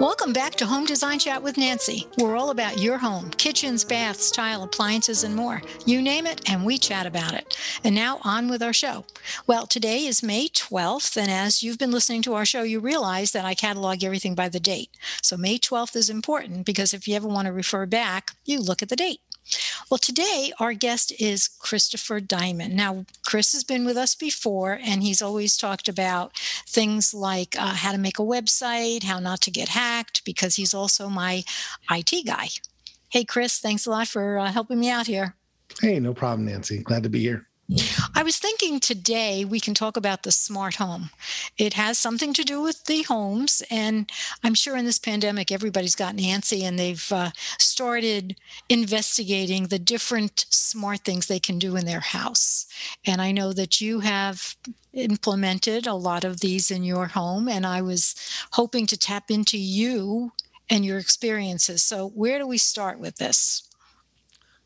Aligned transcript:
Welcome 0.00 0.32
back 0.32 0.54
to 0.54 0.64
Home 0.64 0.86
Design 0.86 1.18
Chat 1.18 1.42
with 1.42 1.58
Nancy. 1.58 2.08
We're 2.16 2.34
all 2.34 2.48
about 2.48 2.78
your 2.78 2.96
home 2.96 3.28
kitchens, 3.32 3.84
baths, 3.84 4.30
tile, 4.30 4.62
appliances, 4.62 5.24
and 5.24 5.36
more. 5.36 5.60
You 5.84 6.00
name 6.00 6.26
it, 6.26 6.40
and 6.48 6.64
we 6.64 6.78
chat 6.78 7.04
about 7.04 7.34
it. 7.34 7.58
And 7.84 7.94
now 7.94 8.18
on 8.24 8.48
with 8.48 8.62
our 8.62 8.72
show. 8.72 9.04
Well, 9.46 9.66
today 9.66 10.06
is 10.06 10.22
May 10.22 10.48
12th, 10.48 11.18
and 11.18 11.30
as 11.30 11.62
you've 11.62 11.76
been 11.76 11.90
listening 11.90 12.22
to 12.22 12.32
our 12.32 12.46
show, 12.46 12.62
you 12.62 12.80
realize 12.80 13.32
that 13.32 13.44
I 13.44 13.52
catalog 13.52 14.02
everything 14.02 14.34
by 14.34 14.48
the 14.48 14.58
date. 14.58 14.88
So 15.20 15.36
May 15.36 15.58
12th 15.58 15.94
is 15.94 16.08
important 16.08 16.64
because 16.64 16.94
if 16.94 17.06
you 17.06 17.14
ever 17.14 17.28
want 17.28 17.44
to 17.48 17.52
refer 17.52 17.84
back, 17.84 18.30
you 18.46 18.58
look 18.58 18.80
at 18.80 18.88
the 18.88 18.96
date. 18.96 19.20
Well, 19.90 19.98
today 19.98 20.52
our 20.60 20.72
guest 20.72 21.12
is 21.18 21.48
Christopher 21.48 22.20
Diamond. 22.20 22.74
Now, 22.76 23.04
Chris 23.24 23.52
has 23.52 23.64
been 23.64 23.84
with 23.84 23.96
us 23.96 24.14
before, 24.14 24.78
and 24.82 25.02
he's 25.02 25.22
always 25.22 25.56
talked 25.56 25.88
about 25.88 26.36
things 26.66 27.12
like 27.12 27.56
uh, 27.58 27.74
how 27.74 27.92
to 27.92 27.98
make 27.98 28.18
a 28.18 28.22
website, 28.22 29.02
how 29.02 29.18
not 29.18 29.40
to 29.42 29.50
get 29.50 29.68
hacked, 29.68 30.24
because 30.24 30.56
he's 30.56 30.74
also 30.74 31.08
my 31.08 31.44
IT 31.90 32.26
guy. 32.26 32.48
Hey, 33.08 33.24
Chris, 33.24 33.58
thanks 33.58 33.86
a 33.86 33.90
lot 33.90 34.06
for 34.06 34.38
uh, 34.38 34.52
helping 34.52 34.78
me 34.78 34.88
out 34.88 35.06
here. 35.06 35.34
Hey, 35.80 35.98
no 35.98 36.14
problem, 36.14 36.46
Nancy. 36.46 36.78
Glad 36.78 37.02
to 37.02 37.08
be 37.08 37.20
here. 37.20 37.49
I 38.14 38.22
was 38.22 38.38
thinking 38.38 38.80
today 38.80 39.44
we 39.44 39.60
can 39.60 39.74
talk 39.74 39.96
about 39.96 40.22
the 40.22 40.32
smart 40.32 40.76
home. 40.76 41.10
It 41.56 41.74
has 41.74 41.98
something 41.98 42.32
to 42.34 42.42
do 42.42 42.60
with 42.62 42.84
the 42.84 43.02
homes, 43.02 43.62
and 43.70 44.10
I'm 44.42 44.54
sure 44.54 44.76
in 44.76 44.84
this 44.84 44.98
pandemic 44.98 45.52
everybody's 45.52 45.94
gotten 45.94 46.18
antsy 46.18 46.62
and 46.62 46.78
they've 46.78 47.12
uh, 47.12 47.30
started 47.58 48.36
investigating 48.68 49.66
the 49.66 49.78
different 49.78 50.46
smart 50.50 51.00
things 51.00 51.26
they 51.26 51.38
can 51.38 51.58
do 51.58 51.76
in 51.76 51.86
their 51.86 52.00
house. 52.00 52.66
And 53.06 53.20
I 53.22 53.30
know 53.32 53.52
that 53.52 53.80
you 53.80 54.00
have 54.00 54.56
implemented 54.92 55.86
a 55.86 55.94
lot 55.94 56.24
of 56.24 56.40
these 56.40 56.70
in 56.70 56.82
your 56.82 57.06
home, 57.06 57.48
and 57.48 57.64
I 57.64 57.82
was 57.82 58.14
hoping 58.52 58.86
to 58.86 58.96
tap 58.96 59.30
into 59.30 59.58
you 59.58 60.32
and 60.68 60.84
your 60.84 60.98
experiences. 60.98 61.82
So, 61.82 62.08
where 62.08 62.38
do 62.38 62.46
we 62.46 62.58
start 62.58 62.98
with 62.98 63.16
this? 63.16 63.68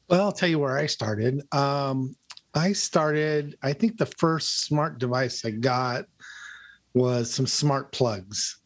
Well, 0.09 0.23
I'll 0.23 0.33
tell 0.33 0.49
you 0.49 0.59
where 0.59 0.77
I 0.77 0.87
started. 0.87 1.43
Um, 1.53 2.17
I 2.55 2.73
started, 2.73 3.57
I 3.63 3.73
think 3.73 3.99
the 3.99 4.07
first 4.07 4.63
smart 4.63 4.99
device 4.99 5.45
I 5.45 5.51
got 5.51 6.07
was 6.95 7.33
some 7.33 7.47
smart 7.47 7.91
plugs. 7.93 8.59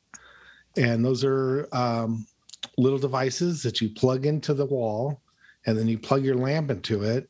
And 0.77 1.05
those 1.05 1.25
are 1.25 1.69
um, 1.73 2.27
little 2.77 2.99
devices 2.99 3.63
that 3.63 3.81
you 3.81 3.91
plug 3.91 4.27
into 4.27 4.55
the 4.55 4.67
wall 4.67 5.23
and 5.67 5.77
then 5.77 5.89
you 5.89 5.99
plug 5.99 6.25
your 6.25 6.37
lamp 6.37 6.71
into 6.71 7.03
it 7.03 7.29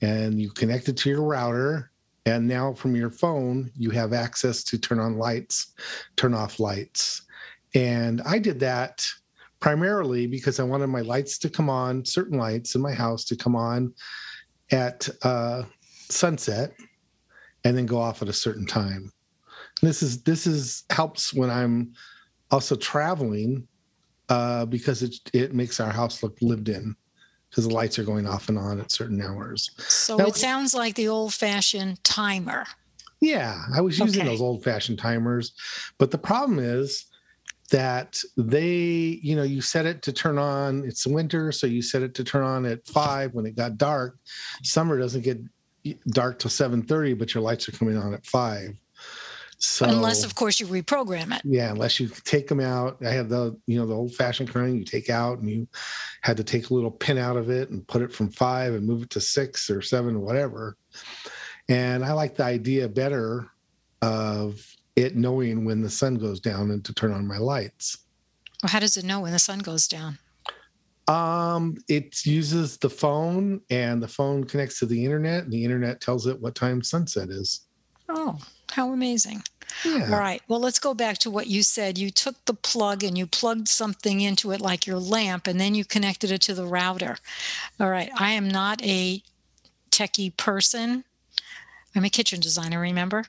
and 0.00 0.40
you 0.40 0.50
connect 0.50 0.88
it 0.88 0.96
to 0.98 1.10
your 1.10 1.22
router. 1.22 1.90
And 2.26 2.46
now 2.46 2.74
from 2.74 2.94
your 2.94 3.10
phone, 3.10 3.70
you 3.76 3.90
have 3.90 4.12
access 4.12 4.62
to 4.64 4.78
turn 4.78 5.00
on 5.00 5.18
lights, 5.18 5.74
turn 6.16 6.34
off 6.34 6.60
lights. 6.60 7.22
And 7.74 8.22
I 8.22 8.38
did 8.38 8.60
that 8.60 9.04
primarily 9.60 10.26
because 10.26 10.60
I 10.60 10.64
wanted 10.64 10.86
my 10.86 11.00
lights 11.00 11.38
to 11.38 11.50
come 11.50 11.68
on, 11.68 12.04
certain 12.04 12.38
lights 12.38 12.74
in 12.74 12.80
my 12.80 12.92
house 12.92 13.24
to 13.26 13.36
come 13.36 13.56
on 13.56 13.92
at 14.70 15.08
uh, 15.22 15.62
sunset 16.10 16.74
and 17.64 17.76
then 17.76 17.86
go 17.86 17.98
off 17.98 18.22
at 18.22 18.28
a 18.28 18.32
certain 18.32 18.66
time. 18.66 19.12
this 19.82 20.02
is 20.02 20.22
this 20.22 20.46
is 20.46 20.84
helps 20.90 21.34
when 21.34 21.50
I'm 21.50 21.92
also 22.50 22.76
traveling 22.76 23.66
uh, 24.28 24.64
because 24.66 25.02
it 25.02 25.14
it 25.32 25.54
makes 25.54 25.80
our 25.80 25.90
house 25.90 26.22
look 26.22 26.36
lived 26.40 26.68
in 26.68 26.96
because 27.50 27.66
the 27.66 27.74
lights 27.74 27.98
are 27.98 28.04
going 28.04 28.26
off 28.26 28.48
and 28.48 28.58
on 28.58 28.80
at 28.80 28.92
certain 28.92 29.22
hours. 29.22 29.70
So 29.78 30.16
now, 30.16 30.26
it 30.26 30.36
sounds 30.36 30.74
like 30.74 30.94
the 30.94 31.08
old 31.08 31.32
fashioned 31.32 32.02
timer. 32.04 32.64
Yeah, 33.20 33.62
I 33.74 33.80
was 33.80 33.98
using 33.98 34.22
okay. 34.22 34.28
those 34.28 34.40
old 34.40 34.62
fashioned 34.62 34.98
timers, 34.98 35.52
but 35.98 36.10
the 36.10 36.18
problem 36.18 36.58
is 36.58 37.06
that 37.70 38.22
they, 38.36 39.18
you 39.22 39.36
know, 39.36 39.42
you 39.42 39.60
set 39.60 39.86
it 39.86 40.02
to 40.02 40.12
turn 40.12 40.38
on. 40.38 40.84
It's 40.84 41.06
winter, 41.06 41.52
so 41.52 41.66
you 41.66 41.82
set 41.82 42.02
it 42.02 42.14
to 42.14 42.24
turn 42.24 42.42
on 42.42 42.64
at 42.64 42.86
five 42.86 43.34
when 43.34 43.44
it 43.44 43.56
got 43.56 43.76
dark. 43.76 44.18
Summer 44.62 44.98
doesn't 44.98 45.22
get 45.22 45.38
dark 46.08 46.38
till 46.38 46.50
7:30 46.50 47.18
but 47.18 47.34
your 47.34 47.42
lights 47.42 47.68
are 47.68 47.72
coming 47.72 47.96
on 47.96 48.14
at 48.14 48.26
5 48.26 48.76
so 49.58 49.86
unless 49.86 50.24
of 50.24 50.36
course 50.36 50.60
you 50.60 50.66
reprogram 50.66 51.36
it. 51.36 51.42
Yeah 51.44 51.72
unless 51.72 51.98
you 51.98 52.08
take 52.24 52.46
them 52.46 52.60
out. 52.60 52.98
I 53.04 53.10
have 53.10 53.28
the 53.28 53.58
you 53.66 53.78
know 53.78 53.86
the 53.86 53.94
old 53.94 54.14
fashioned 54.14 54.52
kind 54.52 54.78
you 54.78 54.84
take 54.84 55.10
out 55.10 55.38
and 55.38 55.50
you 55.50 55.68
had 56.20 56.36
to 56.36 56.44
take 56.44 56.70
a 56.70 56.74
little 56.74 56.92
pin 56.92 57.18
out 57.18 57.36
of 57.36 57.50
it 57.50 57.70
and 57.70 57.86
put 57.86 58.02
it 58.02 58.12
from 58.12 58.30
5 58.30 58.74
and 58.74 58.86
move 58.86 59.02
it 59.02 59.10
to 59.10 59.20
6 59.20 59.70
or 59.70 59.82
7 59.82 60.14
or 60.14 60.20
whatever. 60.20 60.76
And 61.68 62.04
i 62.04 62.12
like 62.12 62.36
the 62.36 62.44
idea 62.44 62.88
better 62.88 63.50
of 64.00 64.64
it 64.94 65.16
knowing 65.16 65.64
when 65.64 65.82
the 65.82 65.90
sun 65.90 66.14
goes 66.14 66.40
down 66.40 66.70
and 66.70 66.84
to 66.84 66.94
turn 66.94 67.12
on 67.12 67.26
my 67.26 67.38
lights. 67.38 67.98
Well 68.62 68.70
how 68.70 68.78
does 68.78 68.96
it 68.96 69.04
know 69.04 69.20
when 69.20 69.32
the 69.32 69.40
sun 69.40 69.58
goes 69.58 69.88
down 69.88 70.18
um, 71.08 71.76
it 71.88 72.24
uses 72.26 72.76
the 72.76 72.90
phone, 72.90 73.60
and 73.70 74.02
the 74.02 74.08
phone 74.08 74.44
connects 74.44 74.78
to 74.80 74.86
the 74.86 75.04
internet, 75.04 75.44
and 75.44 75.52
the 75.52 75.64
internet 75.64 76.00
tells 76.00 76.26
it 76.26 76.40
what 76.40 76.54
time 76.54 76.82
sunset 76.82 77.30
is. 77.30 77.60
Oh, 78.08 78.38
how 78.70 78.92
amazing! 78.92 79.42
Yeah. 79.84 80.10
All 80.12 80.18
right. 80.18 80.42
Well, 80.48 80.60
let's 80.60 80.78
go 80.78 80.94
back 80.94 81.18
to 81.18 81.30
what 81.30 81.46
you 81.46 81.62
said. 81.62 81.98
You 81.98 82.10
took 82.10 82.44
the 82.44 82.54
plug 82.54 83.04
and 83.04 83.16
you 83.16 83.26
plugged 83.26 83.68
something 83.68 84.20
into 84.20 84.50
it, 84.52 84.60
like 84.60 84.86
your 84.86 84.98
lamp, 84.98 85.46
and 85.46 85.60
then 85.60 85.74
you 85.74 85.84
connected 85.84 86.30
it 86.30 86.40
to 86.42 86.54
the 86.54 86.66
router. 86.66 87.16
All 87.78 87.90
right. 87.90 88.10
I 88.18 88.32
am 88.32 88.48
not 88.48 88.82
a 88.82 89.22
techie 89.90 90.36
person. 90.36 91.04
I'm 91.94 92.04
a 92.04 92.10
kitchen 92.10 92.40
designer. 92.40 92.80
Remember. 92.80 93.24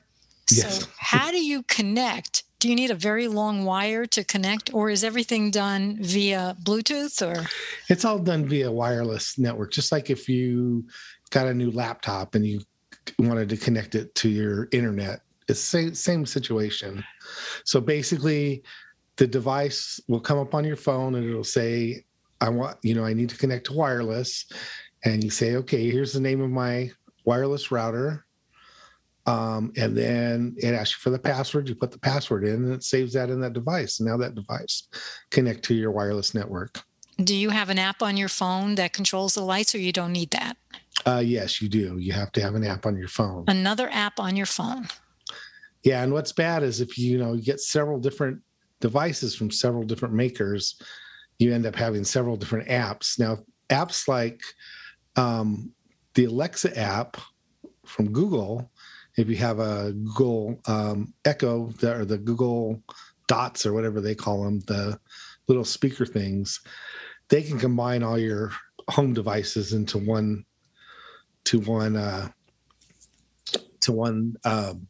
Yes. 0.50 0.80
So, 0.80 0.86
how 0.98 1.30
do 1.30 1.42
you 1.42 1.62
connect 1.64 2.42
do 2.60 2.68
you 2.68 2.76
need 2.76 2.90
a 2.90 2.94
very 2.94 3.26
long 3.26 3.64
wire 3.64 4.04
to 4.06 4.22
connect 4.22 4.72
or 4.74 4.90
is 4.90 5.02
everything 5.02 5.50
done 5.50 5.96
via 6.00 6.54
bluetooth 6.62 7.26
or? 7.26 7.46
It's 7.88 8.04
all 8.04 8.18
done 8.18 8.46
via 8.46 8.70
wireless 8.70 9.38
network 9.38 9.72
just 9.72 9.90
like 9.90 10.10
if 10.10 10.28
you 10.28 10.86
got 11.30 11.46
a 11.46 11.54
new 11.54 11.70
laptop 11.70 12.34
and 12.34 12.46
you 12.46 12.60
wanted 13.18 13.48
to 13.48 13.56
connect 13.56 13.94
it 13.94 14.14
to 14.16 14.28
your 14.28 14.68
internet. 14.72 15.22
It's 15.48 15.60
same 15.60 15.94
same 15.94 16.26
situation. 16.26 17.02
So 17.64 17.80
basically 17.80 18.62
the 19.16 19.26
device 19.26 19.98
will 20.06 20.20
come 20.20 20.38
up 20.38 20.54
on 20.54 20.64
your 20.64 20.76
phone 20.76 21.14
and 21.14 21.28
it'll 21.28 21.42
say 21.44 22.04
i 22.40 22.48
want 22.48 22.78
you 22.82 22.94
know 22.94 23.04
i 23.04 23.12
need 23.12 23.30
to 23.30 23.38
connect 23.38 23.66
to 23.66 23.72
wireless. 23.72 24.44
And 25.04 25.24
you 25.24 25.30
say 25.30 25.56
okay 25.56 25.90
here's 25.90 26.12
the 26.12 26.20
name 26.20 26.42
of 26.42 26.50
my 26.50 26.90
wireless 27.24 27.70
router 27.70 28.26
um, 29.26 29.72
and 29.76 29.96
then 29.96 30.54
it 30.58 30.74
asks 30.74 30.96
you 30.96 31.00
for 31.00 31.10
the 31.10 31.18
password. 31.18 31.68
You 31.68 31.74
put 31.74 31.90
the 31.90 31.98
password 31.98 32.44
in, 32.44 32.54
and 32.54 32.72
it 32.72 32.82
saves 32.82 33.12
that 33.14 33.30
in 33.30 33.40
that 33.40 33.52
device. 33.52 34.00
And 34.00 34.08
now 34.08 34.16
that 34.18 34.34
device 34.34 34.88
connect 35.30 35.62
to 35.64 35.74
your 35.74 35.90
wireless 35.90 36.34
network. 36.34 36.82
Do 37.22 37.34
you 37.34 37.50
have 37.50 37.68
an 37.68 37.78
app 37.78 38.02
on 38.02 38.16
your 38.16 38.28
phone 38.28 38.76
that 38.76 38.92
controls 38.92 39.34
the 39.34 39.42
lights, 39.42 39.74
or 39.74 39.78
you 39.78 39.92
don't 39.92 40.12
need 40.12 40.30
that? 40.30 40.56
Uh, 41.06 41.22
yes, 41.24 41.60
you 41.60 41.68
do. 41.68 41.98
You 41.98 42.12
have 42.12 42.32
to 42.32 42.40
have 42.40 42.54
an 42.54 42.64
app 42.64 42.86
on 42.86 42.96
your 42.96 43.08
phone. 43.08 43.44
Another 43.48 43.88
app 43.92 44.18
on 44.18 44.36
your 44.36 44.46
phone. 44.46 44.88
Yeah, 45.82 46.02
and 46.02 46.12
what's 46.12 46.32
bad 46.32 46.62
is 46.62 46.80
if 46.80 46.98
you, 46.98 47.12
you 47.12 47.18
know 47.18 47.34
you 47.34 47.42
get 47.42 47.60
several 47.60 47.98
different 47.98 48.40
devices 48.80 49.34
from 49.34 49.50
several 49.50 49.82
different 49.82 50.14
makers, 50.14 50.80
you 51.38 51.52
end 51.52 51.66
up 51.66 51.76
having 51.76 52.04
several 52.04 52.36
different 52.36 52.68
apps. 52.68 53.18
Now, 53.18 53.38
apps 53.68 54.08
like 54.08 54.40
um, 55.16 55.72
the 56.14 56.24
Alexa 56.24 56.78
app 56.78 57.18
from 57.84 58.12
Google 58.12 58.70
if 59.20 59.28
you 59.28 59.36
have 59.36 59.60
a 59.60 59.92
Google 59.92 60.58
um, 60.66 61.12
Echo 61.24 61.72
or 61.82 62.04
the 62.04 62.18
Google 62.18 62.82
Dots 63.28 63.66
or 63.66 63.72
whatever 63.72 64.00
they 64.00 64.14
call 64.14 64.42
them, 64.42 64.60
the 64.60 64.98
little 65.46 65.64
speaker 65.64 66.06
things, 66.06 66.60
they 67.28 67.42
can 67.42 67.58
combine 67.58 68.02
all 68.02 68.18
your 68.18 68.50
home 68.88 69.12
devices 69.12 69.72
into 69.72 69.98
one 69.98 70.44
to 71.44 71.60
one 71.60 71.96
uh, 71.96 72.28
to 73.80 73.92
one 73.92 74.36
um, 74.44 74.86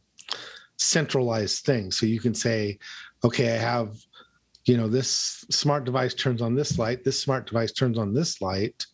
centralized 0.77 1.65
thing. 1.65 1.91
So 1.91 2.05
you 2.05 2.19
can 2.19 2.33
say, 2.33 2.79
okay, 3.23 3.53
I 3.53 3.57
have 3.57 3.97
you 4.65 4.77
know 4.77 4.87
this 4.87 5.45
smart 5.49 5.83
device 5.83 6.13
turns 6.13 6.41
on 6.41 6.55
this 6.55 6.77
light, 6.77 7.03
this 7.03 7.19
smart 7.19 7.47
device 7.47 7.73
turns 7.73 7.97
on 7.97 8.13
this 8.13 8.41
light 8.41 8.85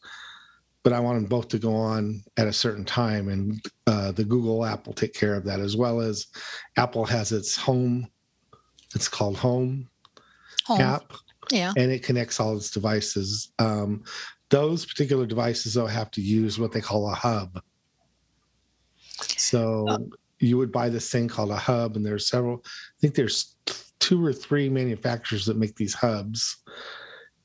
but 0.88 0.96
I 0.96 1.02
want 1.02 1.18
them 1.18 1.26
both 1.26 1.50
to 1.50 1.60
go 1.60 1.76
on 1.76 2.24
at 2.38 2.48
a 2.48 2.54
certain 2.54 2.86
time. 2.86 3.28
And 3.28 3.62
uh, 3.88 4.14
the 4.14 4.24
Google 4.24 4.64
app 4.64 4.88
will 4.88 4.94
take 4.94 5.14
care 5.14 5.36
of 5.36 5.44
that, 5.44 5.60
as 5.60 5.76
well 5.76 6.00
as 6.00 6.28
Apple 6.78 7.04
has 7.04 7.34
its 7.34 7.58
home. 7.58 8.08
It's 8.96 9.10
called 9.10 9.36
Home, 9.36 9.90
home. 10.64 10.80
app. 10.80 11.12
Yeah. 11.52 11.74
And 11.76 11.92
it 11.92 12.04
connects 12.04 12.40
all 12.40 12.56
its 12.56 12.72
devices. 12.72 13.52
Um, 13.60 14.06
those 14.50 14.86
particular 14.86 15.26
devices, 15.26 15.74
though, 15.74 15.88
have 15.88 16.10
to 16.12 16.22
use 16.22 16.58
what 16.58 16.72
they 16.72 16.80
call 16.80 17.12
a 17.12 17.14
hub. 17.14 17.62
So 19.36 19.88
oh. 19.90 20.10
you 20.40 20.58
would 20.58 20.72
buy 20.72 20.88
this 20.88 21.12
thing 21.12 21.28
called 21.28 21.52
a 21.52 21.58
hub, 21.58 21.98
and 21.98 22.06
there's 22.06 22.30
several, 22.30 22.62
I 22.64 22.98
think 23.02 23.14
there's 23.14 23.58
two 24.00 24.26
or 24.26 24.32
three 24.32 24.70
manufacturers 24.70 25.46
that 25.48 25.58
make 25.58 25.76
these 25.76 25.96
hubs 25.96 26.64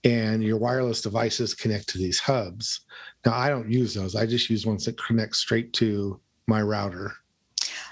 and 0.05 0.43
your 0.43 0.59
wireless 0.59 1.01
devices 1.01 1.55
connect 1.55 1.89
to 1.91 1.99
these 1.99 2.19
hubs. 2.19 2.81
Now, 3.25 3.35
I 3.35 3.49
don't 3.49 3.71
use 3.71 3.95
those. 3.95 4.17
I 4.17 4.27
just 4.27 4.51
use 4.51 4.67
ones 4.67 4.85
that 4.85 5.03
connect 5.03 5.37
straight 5.37 5.73
to 5.75 6.21
my 6.47 6.63
router. 6.63 7.13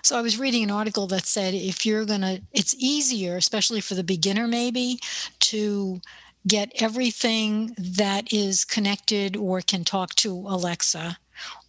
So 0.03 0.19
I 0.19 0.23
was 0.23 0.39
reading 0.39 0.63
an 0.65 0.71
article 0.71 1.07
that 1.09 1.27
said 1.27 1.55
if 1.55 1.85
you're 1.85 2.05
going 2.05 2.23
to, 2.23 2.43
it's 2.53 2.75
easier, 2.79 3.37
especially 3.37 3.81
for 3.81 3.95
the 3.95 4.03
beginner 4.03 4.47
maybe, 4.47 4.99
to 5.41 6.01
get 6.47 6.73
everything 6.77 7.75
that 7.79 8.33
is 8.33 8.65
connected 8.65 9.37
or 9.37 9.61
can 9.61 9.85
talk 9.85 10.15
to 10.17 10.33
Alexa. 10.33 11.19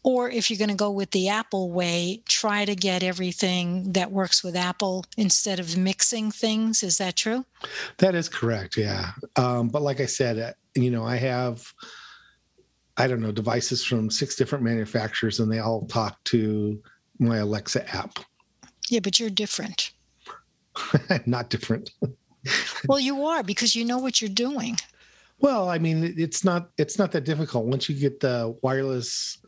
Or 0.04 0.30
if 0.30 0.50
you're 0.50 0.58
going 0.58 0.70
to 0.70 0.76
go 0.76 0.90
with 0.90 1.12
the 1.12 1.30
Apple 1.30 1.72
way, 1.72 2.22
try 2.28 2.66
to 2.66 2.76
get 2.76 3.04
everything 3.04 3.94
that 3.94 4.12
works 4.12 4.44
with 4.44 4.56
Apple 4.56 5.06
instead 5.18 5.60
of 5.60 5.78
mixing 5.78 6.32
things. 6.32 6.82
Is 6.82 6.98
that 6.98 7.16
true? 7.16 7.46
That 7.98 8.16
is 8.16 8.28
correct. 8.28 8.78
Yeah. 8.78 9.12
Um, 9.36 9.68
but 9.68 9.82
like 9.82 10.00
I 10.00 10.08
said, 10.08 10.40
uh, 10.40 10.54
you 10.76 10.90
know, 10.90 11.04
I 11.04 11.18
have, 11.18 11.72
I 12.98 13.08
don't 13.08 13.22
know, 13.22 13.32
devices 13.32 13.84
from 13.84 14.10
six 14.10 14.36
different 14.36 14.64
manufacturers 14.64 15.40
and 15.40 15.52
they 15.52 15.60
all 15.60 15.86
talk 15.86 16.24
to 16.26 16.82
my 17.20 17.38
Alexa 17.38 17.88
app. 17.96 18.18
Yeah, 18.90 19.00
but 19.00 19.20
you're 19.20 19.30
different. 19.30 19.92
Not 21.26 21.50
different. 21.50 21.92
well, 22.88 23.00
you 23.00 23.26
are 23.26 23.44
because 23.44 23.76
you 23.76 23.86
know 23.86 24.00
what 24.00 24.22
you're 24.22 24.30
doing. 24.30 24.78
Well, 25.40 25.70
I 25.70 25.80
mean, 25.80 26.14
it's 26.18 26.44
not 26.44 26.70
it's 26.78 27.00
not 27.00 27.12
that 27.14 27.24
difficult 27.24 27.66
once 27.66 27.90
you 27.90 27.96
get 27.96 28.20
the 28.20 28.56
wireless 28.62 29.40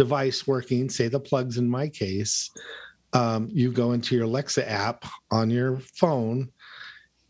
device 0.00 0.46
working. 0.46 0.88
Say 0.88 1.08
the 1.08 1.20
plugs 1.20 1.58
in 1.58 1.68
my 1.68 1.86
case, 1.86 2.50
um, 3.12 3.50
you 3.52 3.70
go 3.70 3.92
into 3.92 4.14
your 4.14 4.24
Alexa 4.24 4.66
app 4.66 5.04
on 5.30 5.50
your 5.50 5.78
phone, 5.94 6.50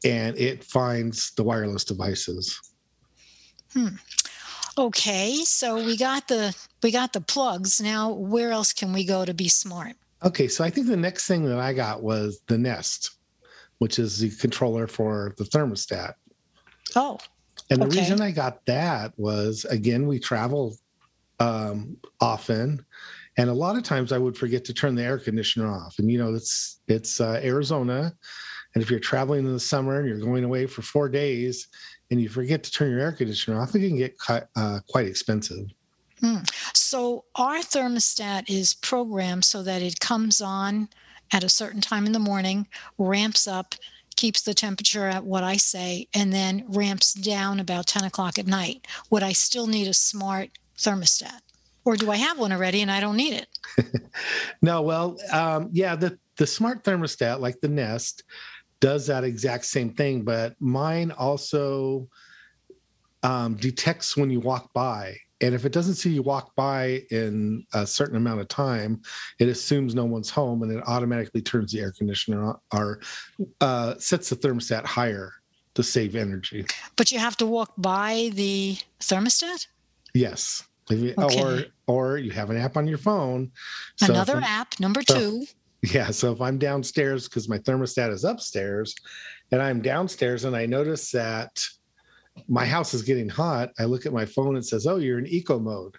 and 0.04 0.38
it 0.38 0.62
finds 0.62 1.32
the 1.32 1.42
wireless 1.42 1.82
devices. 1.82 2.60
Hmm. 3.72 3.96
Okay, 4.78 5.42
so 5.44 5.84
we 5.84 5.96
got 5.96 6.28
the 6.28 6.54
we 6.80 6.92
got 6.92 7.12
the 7.12 7.20
plugs. 7.20 7.80
Now, 7.80 8.12
where 8.12 8.52
else 8.52 8.72
can 8.72 8.92
we 8.92 9.04
go 9.04 9.24
to 9.24 9.34
be 9.34 9.48
smart? 9.48 9.96
Okay, 10.22 10.46
so 10.46 10.62
I 10.62 10.70
think 10.70 10.86
the 10.86 10.96
next 10.96 11.26
thing 11.26 11.44
that 11.46 11.58
I 11.58 11.72
got 11.72 12.04
was 12.04 12.40
the 12.46 12.56
Nest, 12.56 13.16
which 13.78 13.98
is 13.98 14.20
the 14.20 14.30
controller 14.30 14.86
for 14.86 15.34
the 15.38 15.44
thermostat. 15.44 16.14
Oh. 16.94 17.18
And 17.68 17.82
the 17.82 17.86
okay. 17.86 17.98
reason 17.98 18.20
I 18.20 18.30
got 18.30 18.64
that 18.66 19.12
was 19.16 19.64
again, 19.64 20.06
we 20.06 20.20
travel 20.20 20.76
um, 21.40 21.96
often, 22.20 22.84
and 23.36 23.50
a 23.50 23.54
lot 23.54 23.76
of 23.76 23.82
times 23.82 24.12
I 24.12 24.18
would 24.18 24.36
forget 24.36 24.64
to 24.66 24.74
turn 24.74 24.94
the 24.94 25.02
air 25.02 25.18
conditioner 25.18 25.68
off. 25.68 25.98
And 25.98 26.10
you 26.10 26.18
know, 26.18 26.34
it's 26.34 26.80
it's 26.88 27.20
uh, 27.20 27.40
Arizona, 27.42 28.14
and 28.74 28.82
if 28.82 28.90
you're 28.90 29.00
traveling 29.00 29.46
in 29.46 29.52
the 29.52 29.60
summer 29.60 29.98
and 29.98 30.08
you're 30.08 30.18
going 30.18 30.44
away 30.44 30.66
for 30.66 30.82
four 30.82 31.08
days, 31.08 31.68
and 32.10 32.20
you 32.20 32.28
forget 32.28 32.62
to 32.64 32.70
turn 32.70 32.90
your 32.90 33.00
air 33.00 33.12
conditioner 33.12 33.60
off, 33.60 33.74
it 33.74 33.80
can 33.80 33.96
get 33.96 34.16
uh, 34.56 34.80
quite 34.88 35.06
expensive. 35.06 35.70
Hmm. 36.20 36.38
So 36.74 37.24
our 37.34 37.58
thermostat 37.58 38.50
is 38.50 38.74
programmed 38.74 39.44
so 39.44 39.62
that 39.62 39.80
it 39.80 40.00
comes 40.00 40.40
on 40.40 40.88
at 41.32 41.44
a 41.44 41.48
certain 41.48 41.80
time 41.80 42.06
in 42.06 42.12
the 42.12 42.18
morning, 42.18 42.66
ramps 42.98 43.46
up, 43.46 43.74
keeps 44.16 44.42
the 44.42 44.52
temperature 44.52 45.06
at 45.06 45.24
what 45.24 45.44
I 45.44 45.56
say, 45.56 46.08
and 46.12 46.32
then 46.32 46.64
ramps 46.68 47.14
down 47.14 47.58
about 47.58 47.86
10 47.86 48.04
o'clock 48.04 48.38
at 48.38 48.46
night. 48.46 48.86
Would 49.08 49.22
I 49.22 49.32
still 49.32 49.66
need 49.66 49.88
a 49.88 49.94
smart 49.94 50.50
thermostat? 50.80 51.40
Or 51.84 51.96
do 51.96 52.10
I 52.10 52.16
have 52.16 52.38
one 52.38 52.52
already 52.52 52.82
and 52.82 52.90
I 52.90 53.00
don't 53.00 53.16
need 53.16 53.34
it? 53.34 54.10
no, 54.62 54.82
well, 54.82 55.18
um, 55.32 55.70
yeah, 55.72 55.96
the, 55.96 56.18
the 56.36 56.46
smart 56.46 56.84
thermostat, 56.84 57.40
like 57.40 57.60
the 57.60 57.68
Nest, 57.68 58.24
does 58.80 59.06
that 59.06 59.24
exact 59.24 59.64
same 59.66 59.90
thing, 59.90 60.22
but 60.22 60.54
mine 60.60 61.10
also 61.12 62.08
um, 63.22 63.54
detects 63.56 64.16
when 64.16 64.30
you 64.30 64.40
walk 64.40 64.72
by. 64.72 65.16
And 65.42 65.54
if 65.54 65.64
it 65.64 65.72
doesn't 65.72 65.94
see 65.94 66.10
you 66.10 66.22
walk 66.22 66.54
by 66.54 67.02
in 67.10 67.64
a 67.72 67.86
certain 67.86 68.16
amount 68.16 68.40
of 68.40 68.48
time, 68.48 69.00
it 69.38 69.48
assumes 69.48 69.94
no 69.94 70.04
one's 70.04 70.28
home 70.28 70.62
and 70.62 70.70
it 70.70 70.82
automatically 70.86 71.40
turns 71.40 71.72
the 71.72 71.80
air 71.80 71.92
conditioner 71.92 72.42
on, 72.44 72.58
or 72.74 73.00
uh, 73.62 73.94
sets 73.98 74.28
the 74.28 74.36
thermostat 74.36 74.84
higher 74.84 75.32
to 75.74 75.82
save 75.82 76.14
energy. 76.14 76.66
But 76.96 77.10
you 77.10 77.18
have 77.18 77.36
to 77.38 77.46
walk 77.46 77.72
by 77.78 78.30
the 78.34 78.76
thermostat? 79.00 79.66
Yes. 80.14 80.64
You, 80.90 81.14
oh, 81.18 81.26
okay. 81.26 81.70
Or 81.86 82.12
or 82.12 82.18
you 82.18 82.30
have 82.32 82.50
an 82.50 82.56
app 82.56 82.76
on 82.76 82.86
your 82.86 82.98
phone. 82.98 83.50
So 83.96 84.12
Another 84.12 84.40
app, 84.44 84.78
number 84.80 85.02
two. 85.02 85.44
Yeah. 85.82 86.10
So 86.10 86.30
if 86.30 86.42
I'm 86.42 86.58
downstairs 86.58 87.26
because 87.26 87.48
my 87.48 87.56
thermostat 87.56 88.12
is 88.12 88.24
upstairs 88.24 88.94
and 89.50 89.62
I'm 89.62 89.80
downstairs 89.80 90.44
and 90.44 90.54
I 90.54 90.66
notice 90.66 91.10
that 91.12 91.64
my 92.48 92.66
house 92.66 92.92
is 92.92 93.00
getting 93.00 93.30
hot, 93.30 93.70
I 93.78 93.84
look 93.84 94.04
at 94.04 94.12
my 94.12 94.26
phone 94.26 94.56
and 94.56 94.66
says, 94.66 94.86
Oh, 94.86 94.98
you're 94.98 95.18
in 95.18 95.26
eco 95.26 95.58
mode. 95.58 95.96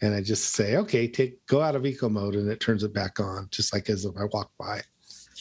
And 0.00 0.14
I 0.14 0.20
just 0.20 0.54
say, 0.54 0.76
okay, 0.76 1.08
take 1.08 1.44
go 1.46 1.60
out 1.60 1.74
of 1.74 1.84
eco 1.84 2.08
mode 2.08 2.36
and 2.36 2.48
it 2.48 2.60
turns 2.60 2.84
it 2.84 2.92
back 2.92 3.18
on, 3.18 3.48
just 3.50 3.72
like 3.72 3.90
as 3.90 4.04
if 4.04 4.14
I 4.16 4.26
walk 4.32 4.52
by. 4.60 4.82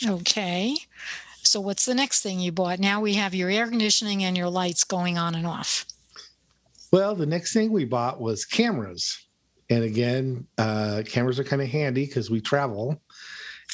Okay. 0.04 0.76
So 1.44 1.62
what's 1.62 1.86
the 1.86 1.96
next 1.96 2.22
thing 2.22 2.40
you 2.40 2.52
bought? 2.52 2.80
Now 2.80 3.02
we 3.02 3.14
have 3.14 3.36
your 3.36 3.50
air 3.50 3.68
conditioning 3.68 4.24
and 4.24 4.36
your 4.36 4.50
lights 4.50 4.84
going 4.84 5.18
on 5.18 5.36
and 5.36 5.46
off. 5.46 5.86
Well, 6.92 7.16
the 7.16 7.26
next 7.26 7.54
thing 7.54 7.72
we 7.72 7.86
bought 7.86 8.20
was 8.22 8.46
cameras. 8.46 9.28
And 9.70 9.84
again, 9.84 10.46
uh, 10.58 11.04
cameras 11.06 11.40
are 11.40 11.44
kind 11.44 11.62
of 11.62 11.68
handy 11.68 12.06
because 12.06 12.30
we 12.30 12.40
travel 12.40 13.02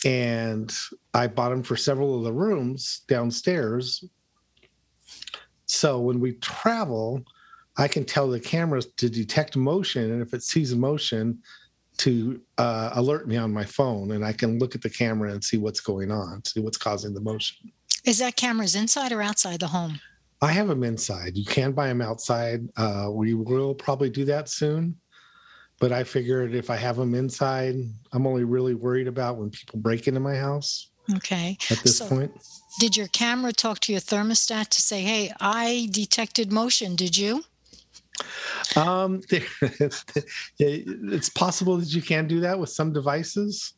and 0.06 0.74
I 1.14 1.28
bought 1.28 1.50
them 1.50 1.64
for 1.64 1.76
several 1.76 2.18
of 2.18 2.24
the 2.24 2.34
rooms 2.34 3.02
downstairs. 3.08 4.04
So 5.66 6.00
when 6.00 6.20
we 6.20 6.34
travel, 6.34 7.24
I 7.78 7.88
can 7.88 8.06
tell 8.06 8.28
the 8.28 8.40
cameras 8.40 8.88
to 8.98 9.10
detect 9.10 9.56
motion, 9.56 10.12
and 10.12 10.22
if 10.22 10.34
it 10.34 10.44
sees 10.44 10.76
motion, 10.76 11.40
to 11.98 12.42
uh, 12.58 12.92
alert 12.94 13.28
me 13.28 13.38
on 13.38 13.54
my 13.54 13.64
phone, 13.64 14.12
and 14.12 14.26
I 14.26 14.34
can 14.34 14.60
look 14.60 14.76
at 14.76 14.82
the 14.82 14.90
camera 14.90 15.32
and 15.32 15.44
see 15.44 15.58
what's 15.58 15.80
going 15.80 16.12
on, 16.12 16.44
see 16.46 16.60
what's 16.60 16.78
causing 16.78 17.14
the 17.14 17.22
motion. 17.22 17.72
Is 18.04 18.18
that 18.20 18.36
cameras 18.36 18.76
inside 18.76 19.12
or 19.12 19.22
outside 19.22 19.60
the 19.60 19.68
home? 19.68 20.00
I 20.42 20.52
have 20.52 20.68
them 20.68 20.84
inside. 20.84 21.38
You 21.38 21.46
can 21.46 21.72
buy 21.72 21.88
them 21.88 22.02
outside. 22.02 22.68
Uh, 22.76 23.10
we 23.12 23.34
will 23.36 23.76
probably 23.76 24.10
do 24.10 24.26
that 24.26 24.50
soon. 24.50 24.96
But 25.80 25.92
I 25.92 26.04
figured 26.04 26.54
if 26.54 26.70
I 26.70 26.76
have 26.76 26.96
them 26.96 27.16
inside, 27.16 27.76
I'm 28.12 28.28
only 28.28 28.44
really 28.44 28.76
worried 28.76 29.08
about 29.08 29.38
when 29.38 29.50
people 29.50 29.80
break 29.80 30.08
into 30.08 30.20
my 30.20 30.36
house. 30.36 30.92
Okay. 31.16 31.58
At 31.70 31.80
this 31.80 31.98
so 31.98 32.08
point. 32.08 32.32
Did 32.80 32.96
your 32.96 33.08
camera 33.08 33.52
talk 33.52 33.80
to 33.80 33.92
your 33.92 34.02
thermostat 34.02 34.70
to 34.70 34.82
say, 34.82 35.02
hey, 35.02 35.32
I 35.40 35.90
detected 35.92 36.52
motion? 36.52 36.96
Did 36.96 37.18
you? 37.18 37.44
Um, 38.76 39.22
it's 40.60 41.30
possible 41.30 41.78
that 41.78 41.94
you 41.94 42.02
can 42.02 42.28
do 42.28 42.40
that 42.42 42.60
with 42.60 42.70
some 42.70 42.94
devices. 42.94 43.74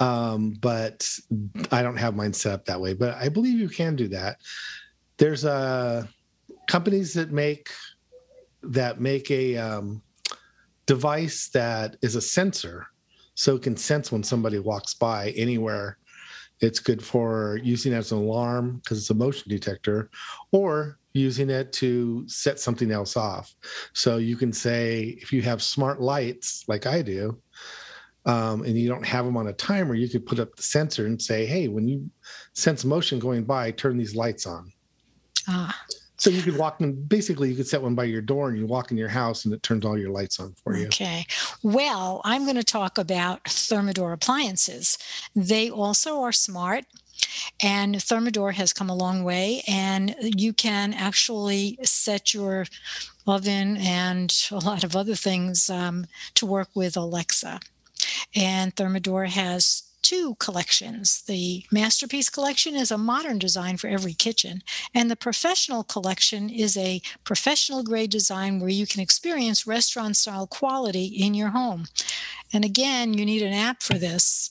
Um, 0.00 0.54
but 0.60 1.08
I 1.70 1.82
don't 1.82 1.96
have 1.96 2.16
mine 2.16 2.32
set 2.32 2.52
up 2.52 2.64
that 2.66 2.80
way. 2.80 2.94
But 2.94 3.14
I 3.14 3.28
believe 3.28 3.58
you 3.58 3.68
can 3.68 3.96
do 3.96 4.08
that. 4.08 4.38
There's 5.18 5.44
uh, 5.44 6.06
companies 6.66 7.14
that 7.14 7.30
make 7.30 7.70
that 8.62 9.00
make 9.00 9.30
a 9.30 9.56
um, 9.56 10.02
device 10.86 11.50
that 11.50 11.96
is 12.02 12.14
a 12.14 12.20
sensor 12.20 12.86
so 13.34 13.56
it 13.56 13.62
can 13.62 13.76
sense 13.76 14.10
when 14.12 14.22
somebody 14.22 14.58
walks 14.58 14.94
by 14.94 15.30
anywhere. 15.30 15.98
It's 16.60 16.78
good 16.78 17.02
for 17.02 17.58
using 17.62 17.92
as 17.92 18.12
an 18.12 18.18
alarm 18.18 18.80
because 18.82 18.98
it's 18.98 19.10
a 19.10 19.14
motion 19.14 19.48
detector 19.48 20.10
or 20.52 20.98
using 21.12 21.50
it 21.50 21.72
to 21.72 22.24
set 22.26 22.58
something 22.58 22.90
else 22.90 23.16
off. 23.16 23.54
So 23.92 24.16
you 24.16 24.36
can 24.36 24.52
say 24.52 25.16
if 25.20 25.32
you 25.32 25.42
have 25.42 25.62
smart 25.62 26.00
lights 26.00 26.64
like 26.68 26.86
i 26.86 27.02
do 27.02 27.38
um, 28.26 28.62
and 28.62 28.78
you 28.78 28.88
don't 28.88 29.04
have 29.04 29.24
them 29.24 29.36
on 29.36 29.48
a 29.48 29.52
timer 29.52 29.94
you 29.94 30.08
could 30.08 30.26
put 30.26 30.38
up 30.38 30.54
the 30.56 30.62
sensor 30.62 31.06
and 31.06 31.20
say 31.20 31.44
hey 31.44 31.68
when 31.68 31.86
you 31.86 32.08
sense 32.54 32.84
motion 32.84 33.18
going 33.18 33.44
by 33.44 33.70
turn 33.70 33.96
these 33.96 34.16
lights 34.16 34.46
on 34.46 34.72
ah 35.48 35.84
so 36.16 36.30
you 36.30 36.42
could 36.42 36.56
walk 36.56 36.80
in, 36.80 36.94
basically, 37.04 37.50
you 37.50 37.56
could 37.56 37.66
set 37.66 37.82
one 37.82 37.94
by 37.94 38.04
your 38.04 38.22
door 38.22 38.48
and 38.48 38.58
you 38.58 38.66
walk 38.66 38.90
in 38.90 38.96
your 38.96 39.08
house 39.08 39.44
and 39.44 39.52
it 39.52 39.62
turns 39.62 39.84
all 39.84 39.98
your 39.98 40.10
lights 40.10 40.40
on 40.40 40.54
for 40.62 40.76
you. 40.76 40.86
Okay. 40.86 41.26
Well, 41.62 42.22
I'm 42.24 42.44
going 42.44 42.56
to 42.56 42.64
talk 42.64 42.98
about 42.98 43.44
Thermador 43.44 44.12
appliances. 44.12 44.96
They 45.34 45.70
also 45.70 46.22
are 46.22 46.32
smart. 46.32 46.86
And 47.62 47.96
Thermador 47.96 48.54
has 48.54 48.72
come 48.72 48.90
a 48.90 48.94
long 48.94 49.22
way, 49.22 49.62
and 49.68 50.16
you 50.20 50.52
can 50.52 50.92
actually 50.92 51.78
set 51.82 52.34
your 52.34 52.66
oven 53.26 53.76
and 53.76 54.34
a 54.50 54.58
lot 54.58 54.82
of 54.82 54.96
other 54.96 55.14
things 55.14 55.70
um, 55.70 56.06
to 56.34 56.44
work 56.44 56.70
with 56.74 56.96
Alexa. 56.96 57.60
And 58.34 58.74
Thermador 58.74 59.28
has 59.28 59.83
two 60.04 60.36
collections. 60.38 61.22
The 61.22 61.64
Masterpiece 61.72 62.28
Collection 62.28 62.76
is 62.76 62.90
a 62.90 62.98
modern 62.98 63.38
design 63.38 63.78
for 63.78 63.88
every 63.88 64.12
kitchen, 64.12 64.62
and 64.94 65.10
the 65.10 65.16
Professional 65.16 65.82
Collection 65.82 66.50
is 66.50 66.76
a 66.76 67.00
professional 67.24 67.82
grade 67.82 68.10
design 68.10 68.60
where 68.60 68.68
you 68.68 68.86
can 68.86 69.00
experience 69.00 69.66
restaurant 69.66 70.16
style 70.16 70.46
quality 70.46 71.06
in 71.06 71.32
your 71.32 71.48
home. 71.48 71.86
And 72.52 72.64
again, 72.64 73.14
you 73.14 73.24
need 73.24 73.42
an 73.42 73.54
app 73.54 73.82
for 73.82 73.94
this. 73.94 74.50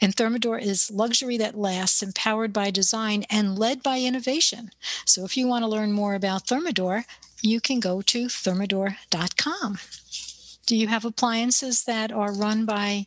And 0.00 0.14
Thermador 0.14 0.60
is 0.60 0.90
luxury 0.90 1.38
that 1.38 1.56
lasts, 1.56 2.02
empowered 2.02 2.52
by 2.52 2.70
design 2.70 3.24
and 3.30 3.58
led 3.58 3.82
by 3.82 4.00
innovation. 4.00 4.70
So 5.06 5.24
if 5.24 5.36
you 5.36 5.46
want 5.46 5.62
to 5.62 5.68
learn 5.68 5.92
more 5.92 6.14
about 6.14 6.48
Thermador, 6.48 7.04
you 7.40 7.60
can 7.60 7.80
go 7.80 8.02
to 8.02 8.26
thermador.com. 8.26 9.78
Do 10.66 10.76
you 10.76 10.88
have 10.88 11.04
appliances 11.04 11.84
that 11.84 12.10
are 12.10 12.32
run 12.32 12.66
by 12.66 13.06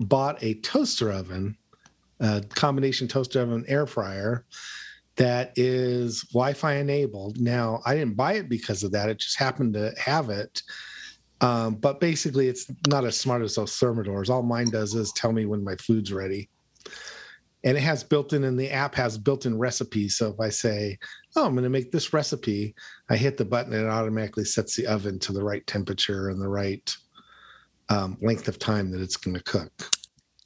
bought 0.00 0.42
a 0.42 0.54
toaster 0.54 1.12
oven, 1.12 1.56
a 2.20 2.42
combination 2.54 3.08
toaster 3.08 3.40
oven 3.40 3.64
air 3.68 3.86
fryer 3.86 4.44
that 5.16 5.52
is 5.56 6.22
Wi-Fi 6.32 6.74
enabled. 6.74 7.40
Now, 7.40 7.80
I 7.84 7.94
didn't 7.94 8.16
buy 8.16 8.34
it 8.34 8.48
because 8.48 8.82
of 8.82 8.92
that. 8.92 9.08
It 9.08 9.18
just 9.18 9.38
happened 9.38 9.74
to 9.74 9.92
have 9.98 10.30
it. 10.30 10.62
Um, 11.40 11.74
but 11.76 12.00
basically, 12.00 12.48
it's 12.48 12.66
not 12.88 13.04
as 13.04 13.16
smart 13.16 13.42
as 13.42 13.54
those 13.54 13.72
Thermadors. 13.72 14.28
All 14.28 14.42
mine 14.42 14.70
does 14.70 14.94
is 14.94 15.12
tell 15.12 15.32
me 15.32 15.46
when 15.46 15.62
my 15.62 15.76
food's 15.76 16.12
ready. 16.12 16.48
And 17.64 17.76
it 17.76 17.80
has 17.80 18.04
built-in, 18.04 18.44
and 18.44 18.58
the 18.58 18.70
app 18.70 18.94
has 18.94 19.18
built-in 19.18 19.58
recipes. 19.58 20.16
So 20.16 20.30
if 20.30 20.40
I 20.40 20.48
say, 20.48 20.98
"Oh, 21.38 21.46
I'm 21.46 21.52
going 21.54 21.64
to 21.64 21.70
make 21.70 21.92
this 21.92 22.12
recipe," 22.12 22.74
I 23.08 23.16
hit 23.16 23.36
the 23.36 23.44
button, 23.44 23.72
and 23.72 23.84
it 23.84 23.88
automatically 23.88 24.44
sets 24.44 24.76
the 24.76 24.86
oven 24.86 25.18
to 25.20 25.32
the 25.32 25.42
right 25.44 25.66
temperature 25.66 26.28
and 26.30 26.40
the 26.40 26.48
right 26.48 26.96
um, 27.88 28.18
length 28.20 28.48
of 28.48 28.58
time 28.58 28.90
that 28.90 29.00
it's 29.00 29.16
going 29.16 29.36
to 29.36 29.42
cook. 29.42 29.72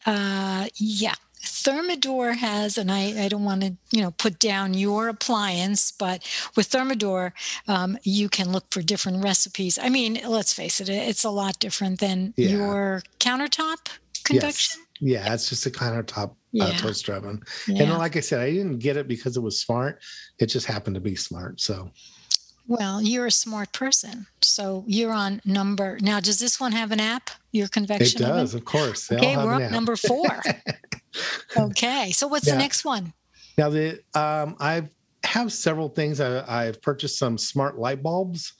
Uh, 0.07 0.69
yeah. 0.77 1.15
Thermador 1.45 2.37
has, 2.37 2.79
and 2.79 2.91
I, 2.91 3.25
I 3.25 3.29
don't 3.29 3.45
want 3.45 3.63
to, 3.63 3.75
you 3.91 4.01
know, 4.01 4.13
put 4.13 4.39
down 4.39 4.75
your 4.75 5.09
appliance, 5.09 5.91
but 5.91 6.23
with 6.55 6.71
Thermador, 6.71 7.33
um, 7.67 7.99
you 8.05 8.29
can 8.29 8.53
look 8.53 8.67
for 8.71 8.81
different 8.81 9.25
recipes. 9.25 9.77
I 9.77 9.89
mean, 9.89 10.21
let's 10.25 10.53
face 10.53 10.81
it, 10.81 10.89
it's 10.89 11.25
a 11.25 11.31
lot 11.31 11.59
different 11.59 11.99
than 11.99 12.33
Yeah. 12.37 12.51
your 12.51 13.03
countertop 13.19 13.89
convection. 14.25 14.81
Yes. 14.83 14.92
Yeah, 15.05 15.35
it's 15.35 15.49
just 15.49 15.67
a 15.67 15.71
countertop 15.71 16.31
uh, 16.31 16.35
Yeah. 16.53 16.73
toaster 16.77 17.13
oven. 17.15 17.43
Yeah. 17.67 17.83
And 17.83 17.99
like 17.99 18.17
I 18.17 18.21
said, 18.21 18.41
I 18.41 18.53
didn't 18.53 18.79
get 18.79 18.97
it 18.97 19.09
because 19.09 19.37
it 19.37 19.41
was 19.43 19.61
smart. 19.61 20.01
It 20.39 20.47
just 20.47 20.65
happened 20.65 20.95
to 20.95 21.01
be 21.01 21.17
smart. 21.17 21.61
So 21.61 21.91
Well, 22.69 23.03
you're 23.03 23.27
a 23.27 23.31
smart 23.33 23.73
person. 23.73 24.27
So 24.43 24.85
you're 24.87 25.13
on 25.13 25.41
number 25.45 25.99
now. 26.01 26.21
Does 26.21 26.39
this 26.39 26.61
one 26.61 26.71
have 26.71 26.93
an 26.93 27.01
app? 27.01 27.31
Your 27.51 27.67
it 27.67 27.73
convection 27.73 28.23
oven? 28.25 28.37
does, 28.37 28.55
of 28.55 28.65
course. 28.65 29.09
They 29.09 29.17
Okay, 29.17 29.33
have 29.33 29.45
we're 29.45 29.55
up 29.55 29.63
app. 29.63 29.73
number 29.73 29.97
four. 29.97 30.41
okay. 31.57 32.13
So 32.13 32.29
what's 32.29 32.47
Yeah. 32.47 32.53
the 32.55 32.59
next 32.61 32.85
one? 32.85 33.13
Now 33.59 33.71
the 33.71 34.01
um, 34.15 34.55
I 34.61 34.89
have 35.25 35.53
several 35.53 35.89
things. 35.89 36.21
I, 36.21 36.45
I've 36.47 36.81
purchased 36.81 37.19
some 37.19 37.37
smart 37.39 37.77
light 37.77 38.03
bulbs, 38.05 38.53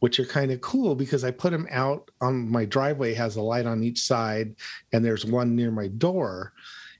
which 0.00 0.18
are 0.18 0.26
kind 0.26 0.50
of 0.50 0.60
cool 0.60 0.94
because 0.94 1.24
I 1.24 1.30
put 1.30 1.52
them 1.52 1.66
out 1.70 2.10
on 2.20 2.50
my 2.50 2.64
driveway. 2.64 3.14
Has 3.14 3.36
a 3.36 3.42
light 3.42 3.66
on 3.66 3.82
each 3.82 4.02
side, 4.02 4.56
and 4.92 5.04
there's 5.04 5.24
one 5.24 5.54
near 5.54 5.70
my 5.70 5.88
door. 5.88 6.52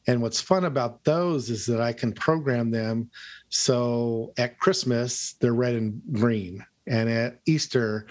And 0.06 0.22
what's 0.22 0.40
fun 0.40 0.64
about 0.64 1.04
those 1.04 1.50
is 1.50 1.66
that 1.66 1.80
I 1.80 1.92
can 1.92 2.12
program 2.12 2.70
them 2.70 3.10
so 3.48 4.32
at 4.38 4.58
Christmas 4.58 5.34
they're 5.40 5.54
red 5.54 5.74
and 5.74 6.00
green, 6.12 6.64
and 6.86 7.08
at 7.08 7.40
Easter 7.46 8.06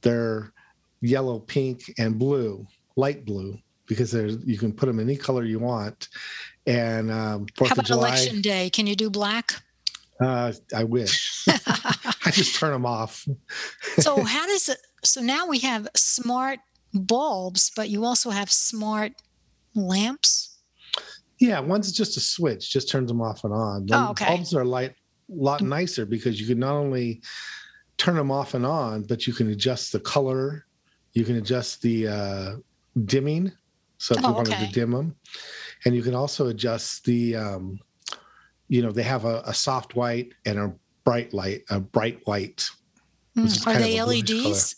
they're 0.00 0.52
yellow, 1.00 1.40
pink, 1.40 1.92
and 1.98 2.18
blue, 2.18 2.66
light 2.96 3.24
blue, 3.24 3.58
because 3.86 4.10
there's 4.10 4.36
you 4.44 4.58
can 4.58 4.72
put 4.72 4.86
them 4.86 5.00
any 5.00 5.16
color 5.16 5.44
you 5.44 5.58
want. 5.58 6.08
And 6.66 7.10
um, 7.10 7.46
Fourth 7.56 7.70
How 7.70 7.72
of 7.72 7.78
about 7.78 7.86
July, 7.86 8.08
election 8.08 8.40
day? 8.40 8.70
Can 8.70 8.86
you 8.86 8.94
do 8.94 9.10
black? 9.10 9.62
uh, 10.20 10.52
I 10.74 10.84
wish. 10.84 11.46
I 12.28 12.30
just 12.30 12.54
turn 12.56 12.72
them 12.72 12.84
off. 12.86 13.26
so 13.98 14.22
how 14.34 14.46
does 14.46 14.68
it 14.68 14.78
so 15.04 15.20
now 15.20 15.46
we 15.46 15.58
have 15.60 15.88
smart 15.96 16.58
bulbs 16.94 17.70
but 17.76 17.88
you 17.88 18.04
also 18.04 18.30
have 18.30 18.50
smart 18.50 19.12
lamps 19.74 20.58
Yeah, 21.40 21.60
one's 21.60 21.92
just 21.92 22.16
a 22.16 22.20
switch, 22.20 22.70
just 22.70 22.88
turns 22.90 23.08
them 23.08 23.20
off 23.22 23.44
and 23.44 23.52
on. 23.54 23.86
The 23.86 23.94
Oh, 23.96 24.10
okay. 24.10 24.26
bulbs 24.26 24.54
are 24.54 24.64
light, 24.64 24.94
lot 25.28 25.62
nicer 25.62 26.04
because 26.06 26.40
you 26.40 26.46
can 26.46 26.58
not 26.58 26.74
only 26.74 27.22
turn 27.96 28.16
them 28.16 28.30
off 28.30 28.54
and 28.54 28.66
on, 28.66 29.04
but 29.04 29.26
you 29.26 29.32
can 29.32 29.50
adjust 29.50 29.92
the 29.92 30.00
color. 30.00 30.64
You 31.14 31.24
can 31.24 31.36
adjust 31.36 31.80
the 31.82 32.08
uh, 32.08 32.56
dimming, 33.04 33.52
so 33.98 34.14
if 34.14 34.24
Oh, 34.24 34.28
you 34.30 34.34
wanted 34.34 34.52
okay. 34.52 34.66
to 34.66 34.72
dim 34.72 34.90
them, 34.90 35.16
and 35.84 35.94
you 35.96 36.02
can 36.02 36.14
also 36.14 36.48
adjust 36.48 37.04
the. 37.04 37.36
Um, 37.36 37.78
you 38.70 38.82
know, 38.82 38.92
they 38.92 39.02
have 39.04 39.24
a, 39.24 39.40
a 39.46 39.54
soft 39.54 39.96
white 39.96 40.34
and 40.44 40.58
a 40.58 40.74
bright 41.08 41.32
light, 41.32 41.62
a 41.70 41.80
bright 41.80 42.20
white. 42.24 42.66
Is 43.36 43.66
are 43.66 43.74
they 43.74 44.00
leds 44.02 44.76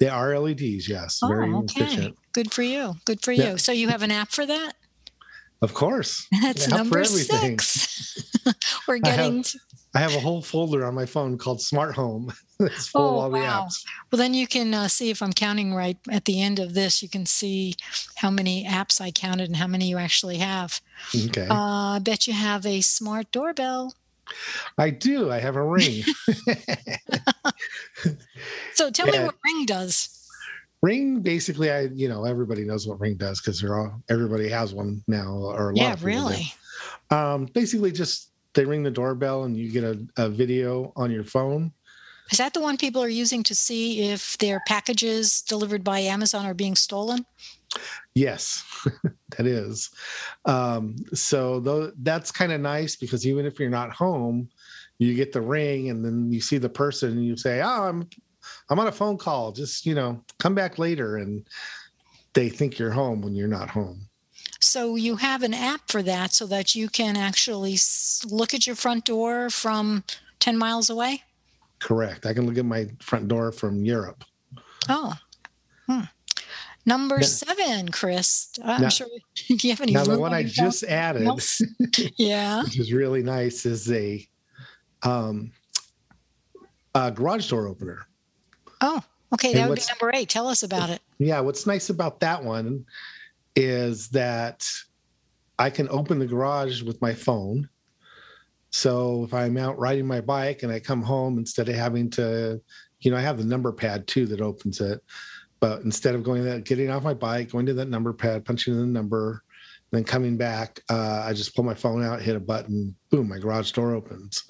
They 0.00 0.08
are 0.08 0.38
LEDs, 0.38 0.88
yes, 0.88 1.20
very 1.26 1.52
oh 1.52 1.60
okay 1.60 1.82
efficient. 1.84 2.16
good 2.34 2.52
for 2.52 2.62
you 2.62 2.94
good 3.04 3.22
for 3.22 3.32
Yeah. 3.32 3.52
you 3.52 3.58
so 3.58 3.72
you 3.72 3.88
have 3.88 4.02
an 4.02 4.10
app 4.10 4.30
for 4.30 4.44
that 4.46 4.72
Of 5.62 5.74
course, 5.74 6.26
that's 6.42 6.68
number 6.68 7.02
six 7.04 8.14
we're 8.88 8.96
I 9.04 9.08
have- 9.10 9.16
getting 9.16 9.44
I 9.94 10.00
have 10.00 10.14
a 10.14 10.20
whole 10.20 10.42
folder 10.42 10.84
on 10.84 10.94
my 10.94 11.06
phone 11.06 11.38
called 11.38 11.62
Smart 11.62 11.94
Home. 11.94 12.30
it's 12.60 12.88
full 12.88 13.02
Oh, 13.02 13.08
of 13.08 13.14
all 13.24 13.30
the 13.30 13.38
wow. 13.38 13.64
apps. 13.66 13.82
well 14.12 14.18
then 14.18 14.34
you 14.34 14.46
can 14.46 14.74
uh, 14.74 14.88
see 14.88 15.08
if 15.10 15.22
i'm 15.22 15.32
counting 15.32 15.72
right 15.74 15.96
at 16.10 16.24
the 16.26 16.42
end 16.42 16.58
of 16.58 16.74
this 16.74 17.02
you 17.02 17.08
can 17.08 17.24
see 17.26 17.74
how 18.16 18.30
many 18.30 18.64
apps 18.64 19.00
i 19.00 19.10
counted 19.12 19.46
and 19.48 19.56
how 19.56 19.66
many 19.68 19.88
you 19.88 19.96
actually 19.98 20.38
have 20.38 20.80
Okay. 21.26 21.46
uh, 21.48 21.94
i 21.96 22.00
bet 22.02 22.26
you 22.26 22.32
have 22.34 22.66
a 22.66 22.80
smart 22.80 23.30
doorbell 23.32 23.94
I 24.76 24.90
do. 24.90 25.30
I 25.30 25.38
have 25.38 25.56
a 25.56 25.62
ring. 25.62 26.02
so 28.74 28.90
tell 28.90 29.06
me 29.06 29.18
what 29.18 29.34
ring 29.44 29.66
does 29.66 30.14
ring 30.82 31.20
basically 31.20 31.70
I 31.72 31.88
you 31.92 32.08
know 32.08 32.24
everybody 32.24 32.64
knows 32.64 32.86
what 32.86 33.00
ring 33.00 33.16
does 33.16 33.40
because 33.40 33.60
they're 33.60 33.76
all 33.76 34.00
everybody 34.08 34.48
has 34.48 34.72
one 34.72 35.02
now 35.08 35.32
or 35.32 35.70
a 35.70 35.74
lot 35.74 35.82
yeah 35.82 35.92
of 35.94 35.98
people 35.98 36.28
do. 36.28 36.28
really 36.28 36.54
Um 37.10 37.46
basically 37.46 37.90
just 37.90 38.30
they 38.54 38.64
ring 38.64 38.82
the 38.82 38.90
doorbell 38.90 39.44
and 39.44 39.56
you 39.56 39.70
get 39.70 39.84
a, 39.84 39.98
a 40.16 40.28
video 40.28 40.92
on 40.96 41.10
your 41.10 41.24
phone. 41.24 41.72
Is 42.30 42.38
that 42.38 42.54
the 42.54 42.60
one 42.60 42.76
people 42.76 43.02
are 43.02 43.08
using 43.08 43.42
to 43.44 43.54
see 43.54 44.10
if 44.10 44.36
their 44.38 44.60
packages 44.66 45.42
delivered 45.42 45.84
by 45.84 46.00
Amazon 46.00 46.44
are 46.44 46.54
being 46.54 46.74
stolen? 46.74 47.24
Yes, 48.14 48.64
that 49.36 49.46
is. 49.46 49.90
Um, 50.44 50.96
so 51.14 51.60
though 51.60 51.92
that's 52.02 52.32
kind 52.32 52.52
of 52.52 52.60
nice 52.60 52.96
because 52.96 53.26
even 53.26 53.46
if 53.46 53.60
you're 53.60 53.70
not 53.70 53.92
home, 53.92 54.48
you 54.98 55.14
get 55.14 55.32
the 55.32 55.40
ring 55.40 55.90
and 55.90 56.04
then 56.04 56.32
you 56.32 56.40
see 56.40 56.58
the 56.58 56.68
person 56.68 57.10
and 57.10 57.24
you 57.24 57.36
say, 57.36 57.60
"Oh, 57.60 57.84
I'm 57.88 58.08
I'm 58.70 58.78
on 58.78 58.88
a 58.88 58.92
phone 58.92 59.18
call. 59.18 59.52
Just 59.52 59.86
you 59.86 59.94
know, 59.94 60.22
come 60.38 60.54
back 60.54 60.78
later." 60.78 61.18
And 61.18 61.46
they 62.32 62.48
think 62.48 62.78
you're 62.78 62.90
home 62.90 63.20
when 63.20 63.34
you're 63.34 63.48
not 63.48 63.70
home. 63.70 64.08
So 64.60 64.96
you 64.96 65.16
have 65.16 65.42
an 65.42 65.54
app 65.54 65.82
for 65.88 66.02
that 66.02 66.32
so 66.32 66.46
that 66.46 66.74
you 66.74 66.88
can 66.88 67.16
actually 67.16 67.76
look 68.26 68.54
at 68.54 68.66
your 68.66 68.76
front 68.76 69.04
door 69.04 69.50
from 69.50 70.04
10 70.40 70.58
miles 70.58 70.90
away? 70.90 71.22
Correct. 71.78 72.26
I 72.26 72.34
can 72.34 72.46
look 72.46 72.58
at 72.58 72.64
my 72.64 72.88
front 73.00 73.28
door 73.28 73.52
from 73.52 73.84
Europe. 73.84 74.24
Oh. 74.88 75.14
Hmm. 75.86 76.02
Number 76.88 77.22
seven, 77.22 77.90
Chris. 77.90 78.48
I'm 78.64 78.82
Now- 78.82 78.88
sure. 78.88 79.06
Do 79.46 79.54
you 79.68 79.70
have 79.70 79.80
any 79.82 79.92
Now 79.92 80.04
the 80.04 80.18
one 80.18 80.32
I 80.32 80.42
phone? 80.44 80.52
just 80.52 80.82
added, 80.84 81.22
else? 81.26 81.60
Yeah. 82.16 82.62
which 82.62 82.78
is 82.78 82.92
really 82.92 83.22
nice, 83.22 83.66
is 83.66 83.90
a 83.92 84.26
um, 85.02 85.52
a 86.94 87.10
garage 87.12 87.48
door 87.50 87.68
opener. 87.68 88.06
Oh, 88.80 89.02
okay. 89.34 89.48
And 89.52 89.58
That 89.58 89.68
would 89.68 89.76
be 89.78 89.84
number 90.00 90.10
eight. 90.16 90.28
Tell 90.28 90.48
us 90.48 90.62
about 90.62 90.88
it. 90.90 91.00
Yeah, 91.18 91.40
what's 91.40 91.66
nice 91.66 91.90
about 91.90 92.20
that 92.20 92.42
one 92.42 92.84
is 93.54 94.08
that 94.08 94.66
I 95.58 95.68
can 95.70 95.88
open 95.90 96.18
the 96.18 96.26
garage 96.26 96.82
with 96.82 97.00
my 97.02 97.12
phone. 97.12 97.68
So 98.70 99.24
if 99.24 99.34
I'm 99.34 99.56
out 99.56 99.78
riding 99.78 100.06
my 100.06 100.20
bike 100.20 100.62
and 100.62 100.72
I 100.72 100.80
come 100.80 101.02
home, 101.02 101.38
instead 101.38 101.68
of 101.68 101.74
having 101.74 102.10
to, 102.10 102.60
you 103.00 103.10
know, 103.10 103.16
I 103.16 103.20
have 103.20 103.38
the 103.38 103.44
number 103.44 103.72
pad 103.72 104.06
too 104.06 104.26
that 104.26 104.40
opens 104.40 104.80
it. 104.80 105.00
But 105.60 105.82
instead 105.82 106.14
of 106.14 106.22
going 106.22 106.44
that, 106.44 106.64
getting 106.64 106.90
off 106.90 107.02
my 107.02 107.14
bike, 107.14 107.50
going 107.50 107.66
to 107.66 107.74
that 107.74 107.88
number 107.88 108.12
pad, 108.12 108.44
punching 108.44 108.74
in 108.74 108.80
the 108.80 108.86
number, 108.86 109.42
then 109.90 110.04
coming 110.04 110.36
back, 110.36 110.80
uh, 110.90 111.24
I 111.26 111.32
just 111.32 111.56
pull 111.56 111.64
my 111.64 111.74
phone 111.74 112.04
out, 112.04 112.22
hit 112.22 112.36
a 112.36 112.40
button, 112.40 112.94
boom, 113.10 113.28
my 113.28 113.38
garage 113.38 113.72
door 113.72 113.94
opens. 113.94 114.44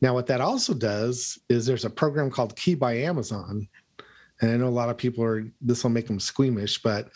Now, 0.00 0.14
what 0.14 0.26
that 0.26 0.40
also 0.40 0.74
does 0.74 1.38
is 1.48 1.64
there's 1.64 1.86
a 1.86 1.90
program 1.90 2.30
called 2.30 2.54
Key 2.56 2.74
by 2.74 2.96
Amazon 2.98 3.66
and 4.40 4.50
I 4.50 4.56
know 4.56 4.68
a 4.68 4.70
lot 4.70 4.90
of 4.90 4.96
people 4.96 5.24
are 5.24 5.44
this 5.60 5.82
will 5.82 5.90
make 5.90 6.06
them 6.06 6.20
squeamish, 6.20 6.82
but 6.82 7.10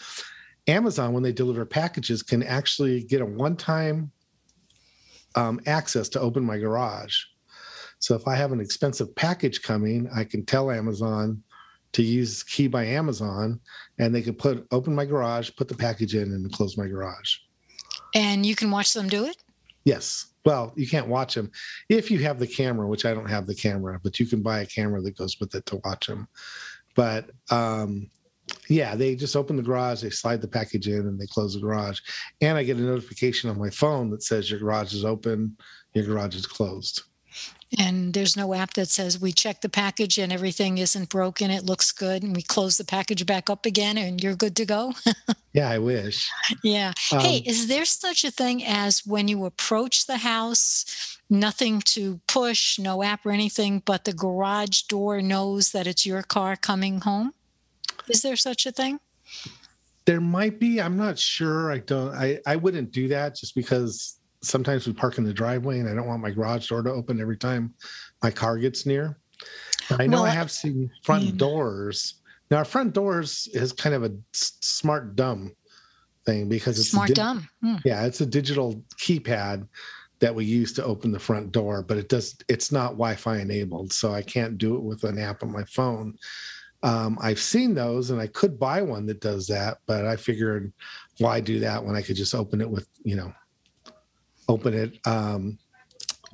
Amazon, 0.66 1.12
when 1.12 1.22
they 1.22 1.32
deliver 1.32 1.64
packages, 1.64 2.22
can 2.22 2.42
actually 2.42 3.02
get 3.02 3.20
a 3.20 3.26
one-time 3.26 4.10
um, 5.34 5.60
access 5.66 6.08
to 6.10 6.20
open 6.20 6.44
my 6.44 6.58
garage. 6.58 7.16
So 7.98 8.14
if 8.14 8.26
I 8.26 8.34
have 8.36 8.52
an 8.52 8.60
expensive 8.60 9.14
package 9.14 9.62
coming, 9.62 10.08
I 10.14 10.24
can 10.24 10.44
tell 10.44 10.70
Amazon 10.70 11.42
to 11.92 12.02
use 12.02 12.42
Key 12.42 12.68
by 12.68 12.84
Amazon, 12.84 13.60
and 13.98 14.14
they 14.14 14.22
can 14.22 14.34
put 14.34 14.66
open 14.70 14.94
my 14.94 15.04
garage, 15.04 15.50
put 15.56 15.68
the 15.68 15.74
package 15.74 16.14
in, 16.14 16.32
and 16.32 16.52
close 16.52 16.76
my 16.76 16.86
garage. 16.86 17.36
And 18.14 18.44
you 18.44 18.54
can 18.56 18.70
watch 18.70 18.92
them 18.92 19.08
do 19.08 19.24
it? 19.24 19.36
Yes. 19.84 20.26
Well, 20.44 20.72
you 20.76 20.88
can't 20.88 21.08
watch 21.08 21.34
them 21.34 21.50
if 21.88 22.10
you 22.10 22.18
have 22.20 22.38
the 22.38 22.46
camera, 22.46 22.88
which 22.88 23.04
I 23.04 23.12
don't 23.12 23.28
have 23.28 23.46
the 23.46 23.54
camera, 23.54 24.00
but 24.02 24.18
you 24.18 24.26
can 24.26 24.42
buy 24.42 24.60
a 24.60 24.66
camera 24.66 25.00
that 25.02 25.16
goes 25.16 25.38
with 25.38 25.54
it 25.54 25.66
to 25.66 25.80
watch 25.84 26.06
them. 26.06 26.28
But 26.94 27.30
um, 27.50 28.10
yeah, 28.68 28.94
they 28.94 29.16
just 29.16 29.36
open 29.36 29.56
the 29.56 29.62
garage, 29.62 30.02
they 30.02 30.10
slide 30.10 30.40
the 30.40 30.48
package 30.48 30.88
in, 30.88 31.00
and 31.00 31.20
they 31.20 31.26
close 31.26 31.54
the 31.54 31.60
garage. 31.60 32.00
And 32.40 32.56
I 32.56 32.62
get 32.62 32.78
a 32.78 32.80
notification 32.80 33.50
on 33.50 33.58
my 33.58 33.70
phone 33.70 34.10
that 34.10 34.22
says 34.22 34.50
your 34.50 34.60
garage 34.60 34.94
is 34.94 35.04
open, 35.04 35.56
your 35.94 36.06
garage 36.06 36.36
is 36.36 36.46
closed. 36.46 37.02
And 37.78 38.14
there's 38.14 38.36
no 38.36 38.52
app 38.52 38.74
that 38.74 38.88
says 38.88 39.20
we 39.20 39.32
check 39.32 39.60
the 39.60 39.68
package 39.68 40.18
and 40.18 40.32
everything 40.32 40.78
isn't 40.78 41.08
broken 41.08 41.50
it 41.50 41.64
looks 41.64 41.92
good 41.92 42.22
and 42.22 42.34
we 42.34 42.42
close 42.42 42.76
the 42.76 42.84
package 42.84 43.24
back 43.26 43.48
up 43.48 43.64
again 43.64 43.96
and 43.96 44.22
you're 44.22 44.34
good 44.34 44.56
to 44.56 44.64
go? 44.64 44.92
Yeah 45.52 45.68
i 45.68 45.78
wish. 45.78 46.30
Yeah. 46.62 46.92
Um, 47.12 47.20
hey 47.20 47.38
is 47.38 47.66
there 47.66 47.84
such 47.84 48.24
a 48.24 48.30
thing 48.30 48.64
as 48.64 49.04
when 49.04 49.26
you 49.26 49.44
approach 49.44 50.06
the 50.06 50.18
house 50.18 51.18
nothing 51.28 51.80
to 51.86 52.20
push 52.28 52.78
no 52.78 53.02
app 53.02 53.26
or 53.26 53.32
anything 53.32 53.82
but 53.84 54.04
the 54.04 54.12
garage 54.12 54.82
door 54.82 55.20
knows 55.20 55.72
that 55.72 55.88
it's 55.88 56.06
your 56.06 56.22
car 56.22 56.54
coming 56.54 57.00
home? 57.00 57.34
Is 58.08 58.22
there 58.22 58.36
such 58.36 58.64
a 58.64 58.70
thing? 58.70 59.00
There 60.04 60.20
might 60.20 60.60
be 60.60 60.80
i'm 60.80 60.96
not 60.96 61.18
sure 61.18 61.72
i 61.72 61.78
don't 61.78 62.14
i 62.14 62.38
i 62.46 62.54
wouldn't 62.54 62.92
do 62.92 63.08
that 63.08 63.34
just 63.34 63.56
because 63.56 64.19
sometimes 64.42 64.86
we 64.86 64.92
park 64.92 65.18
in 65.18 65.24
the 65.24 65.32
driveway 65.32 65.80
and 65.80 65.88
I 65.88 65.94
don't 65.94 66.06
want 66.06 66.22
my 66.22 66.30
garage 66.30 66.68
door 66.68 66.82
to 66.82 66.90
open 66.90 67.20
every 67.20 67.36
time 67.36 67.74
my 68.22 68.30
car 68.30 68.58
gets 68.58 68.86
near. 68.86 69.18
I 69.98 70.06
know 70.06 70.22
well, 70.22 70.26
I 70.26 70.30
have 70.30 70.50
seen 70.50 70.90
front 71.02 71.24
mm. 71.24 71.36
doors. 71.36 72.22
Now, 72.50 72.58
our 72.58 72.64
front 72.64 72.92
doors 72.92 73.48
is 73.52 73.72
kind 73.72 73.94
of 73.94 74.04
a 74.04 74.12
smart 74.32 75.16
dumb 75.16 75.52
thing 76.26 76.48
because 76.48 76.78
it's 76.78 76.90
smart 76.90 77.08
di- 77.08 77.14
dumb. 77.14 77.48
Mm. 77.64 77.80
Yeah, 77.84 78.04
it's 78.04 78.20
a 78.20 78.26
digital 78.26 78.82
keypad 78.96 79.66
that 80.20 80.34
we 80.34 80.44
use 80.44 80.72
to 80.74 80.84
open 80.84 81.12
the 81.12 81.18
front 81.18 81.52
door, 81.52 81.82
but 81.82 81.96
it 81.96 82.08
does 82.08 82.36
it's 82.48 82.70
not 82.70 82.92
Wi-Fi 82.92 83.38
enabled, 83.38 83.92
so 83.92 84.12
I 84.12 84.22
can't 84.22 84.58
do 84.58 84.76
it 84.76 84.82
with 84.82 85.04
an 85.04 85.18
app 85.18 85.42
on 85.42 85.50
my 85.50 85.64
phone. 85.64 86.16
Um, 86.82 87.18
I've 87.20 87.40
seen 87.40 87.74
those, 87.74 88.10
and 88.10 88.20
I 88.20 88.26
could 88.26 88.58
buy 88.58 88.82
one 88.82 89.06
that 89.06 89.20
does 89.20 89.46
that, 89.48 89.78
but 89.86 90.06
I 90.06 90.16
figured 90.16 90.72
why 91.18 91.40
do 91.40 91.58
that 91.60 91.84
when 91.84 91.96
I 91.96 92.02
could 92.02 92.16
just 92.16 92.34
open 92.34 92.60
it 92.60 92.70
with 92.70 92.88
you 93.02 93.16
know 93.16 93.32
open 94.50 94.74
it 94.74 94.98
um, 95.06 95.58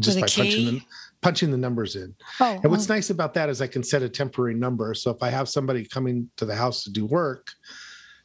just 0.01 0.17
by 0.17 0.27
punching 0.27 0.67
the, 0.67 0.83
punching 1.21 1.51
the 1.51 1.57
numbers 1.57 1.97
in. 1.97 2.15
Oh, 2.41 2.59
and 2.63 2.71
what's 2.71 2.91
oh. 2.91 2.95
nice 2.95 3.11
about 3.11 3.35
that 3.35 3.49
is 3.49 3.61
I 3.61 3.67
can 3.67 3.83
set 3.83 4.03
a 4.03 4.09
temporary 4.09 4.55
number. 4.55 4.95
So 4.95 5.11
if 5.11 5.23
I 5.23 5.31
have 5.31 5.49
somebody 5.49 5.85
coming 5.85 6.29
to 6.37 6.45
the 6.45 6.55
house 6.55 6.83
to 6.85 6.91
do 6.91 7.07
work, 7.07 7.53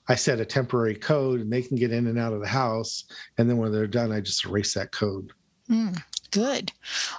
I 0.08 0.16
set 0.16 0.40
a 0.40 0.46
temporary 0.46 0.96
code 0.96 1.42
and 1.42 1.52
they 1.52 1.62
can 1.62 1.78
get 1.78 1.92
in 1.92 2.08
and 2.08 2.18
out 2.18 2.34
of 2.34 2.42
the 2.42 2.48
house. 2.48 3.06
And 3.38 3.50
then 3.50 3.58
when 3.58 3.72
they're 3.72 3.88
done, 3.88 4.12
I 4.12 4.22
just 4.22 4.46
erase 4.46 4.74
that 4.74 4.92
code. 4.92 5.32
Mm, 5.70 6.02
good. 6.32 6.72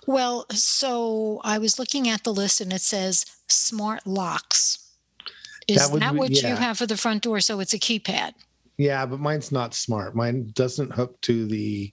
Well, 0.06 0.46
so 0.50 1.40
I 1.44 1.58
was 1.58 1.78
looking 1.78 2.08
at 2.08 2.24
the 2.24 2.34
list 2.34 2.60
and 2.60 2.72
it 2.72 2.80
says 2.80 3.24
smart 3.48 4.06
locks. 4.06 4.78
Is 5.68 5.90
that, 5.90 6.00
that 6.00 6.14
what 6.14 6.30
yeah. 6.30 6.50
you 6.50 6.56
have 6.56 6.78
for 6.78 6.86
the 6.86 6.96
front 6.96 7.22
door? 7.22 7.40
So 7.40 7.60
it's 7.60 7.72
a 7.72 7.78
keypad. 7.78 8.32
Yeah, 8.78 9.06
but 9.06 9.20
mine's 9.20 9.52
not 9.52 9.74
smart. 9.74 10.16
Mine 10.16 10.50
doesn't 10.54 10.92
hook 10.92 11.20
to 11.22 11.46
the 11.46 11.92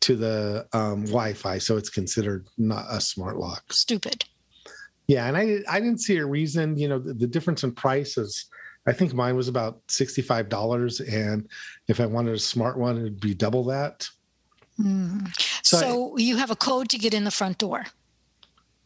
to 0.00 0.16
the 0.16 0.66
um, 0.72 1.04
Wi-Fi, 1.04 1.58
so 1.58 1.76
it's 1.76 1.90
considered 1.90 2.46
not 2.58 2.86
a 2.88 3.00
smart 3.00 3.36
lock. 3.36 3.72
Stupid. 3.72 4.24
Yeah, 5.06 5.26
and 5.26 5.36
I 5.36 5.58
I 5.68 5.80
didn't 5.80 6.00
see 6.00 6.16
a 6.16 6.26
reason. 6.26 6.76
You 6.76 6.88
know, 6.88 6.98
the, 6.98 7.14
the 7.14 7.26
difference 7.26 7.64
in 7.64 7.72
price 7.72 8.18
is. 8.18 8.46
I 8.88 8.92
think 8.92 9.12
mine 9.12 9.34
was 9.34 9.48
about 9.48 9.80
sixty-five 9.88 10.48
dollars, 10.48 11.00
and 11.00 11.48
if 11.88 11.98
I 11.98 12.06
wanted 12.06 12.34
a 12.34 12.38
smart 12.38 12.78
one, 12.78 12.96
it'd 12.96 13.18
be 13.18 13.34
double 13.34 13.64
that. 13.64 14.08
Mm. 14.78 15.28
So, 15.64 15.80
so 15.80 16.16
I, 16.16 16.20
you 16.20 16.36
have 16.36 16.52
a 16.52 16.56
code 16.56 16.88
to 16.90 16.98
get 16.98 17.12
in 17.12 17.24
the 17.24 17.32
front 17.32 17.58
door, 17.58 17.84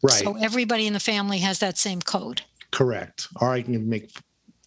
right? 0.01 0.23
So 0.23 0.35
everybody 0.37 0.87
in 0.87 0.93
the 0.93 0.99
family 0.99 1.37
has 1.39 1.59
that 1.59 1.77
same 1.77 2.01
code. 2.01 2.41
Correct. 2.71 3.27
Or 3.39 3.51
I 3.51 3.61
can 3.61 3.87
make 3.87 4.11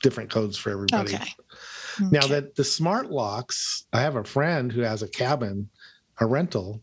different 0.04 0.30
codes 0.30 0.56
for 0.56 0.70
everybody. 0.70 1.16
Okay. 1.16 1.32
Now 1.98 2.20
okay. 2.20 2.28
that 2.28 2.54
the 2.54 2.62
smart 2.62 3.10
locks, 3.10 3.86
I 3.92 4.02
have 4.02 4.14
a 4.14 4.22
friend 4.22 4.70
who 4.70 4.82
has 4.82 5.02
a 5.02 5.08
cabin 5.08 5.68
a 6.20 6.26
rental 6.26 6.80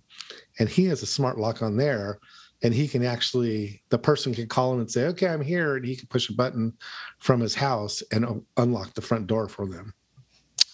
and 0.59 0.69
he 0.69 0.85
has 0.85 1.01
a 1.01 1.07
smart 1.07 1.38
lock 1.38 1.61
on 1.61 1.77
there 1.77 2.19
and 2.63 2.73
he 2.73 2.88
can 2.88 3.03
actually 3.03 3.81
the 3.89 3.97
person 3.97 4.33
can 4.33 4.47
call 4.47 4.73
him 4.73 4.79
and 4.79 4.91
say 4.91 5.05
okay 5.05 5.27
i'm 5.27 5.41
here 5.41 5.75
and 5.75 5.85
he 5.85 5.95
can 5.95 6.07
push 6.07 6.29
a 6.29 6.33
button 6.33 6.73
from 7.19 7.39
his 7.39 7.55
house 7.55 8.03
and 8.11 8.43
unlock 8.57 8.93
the 8.93 9.01
front 9.01 9.27
door 9.27 9.47
for 9.47 9.67
them. 9.67 9.93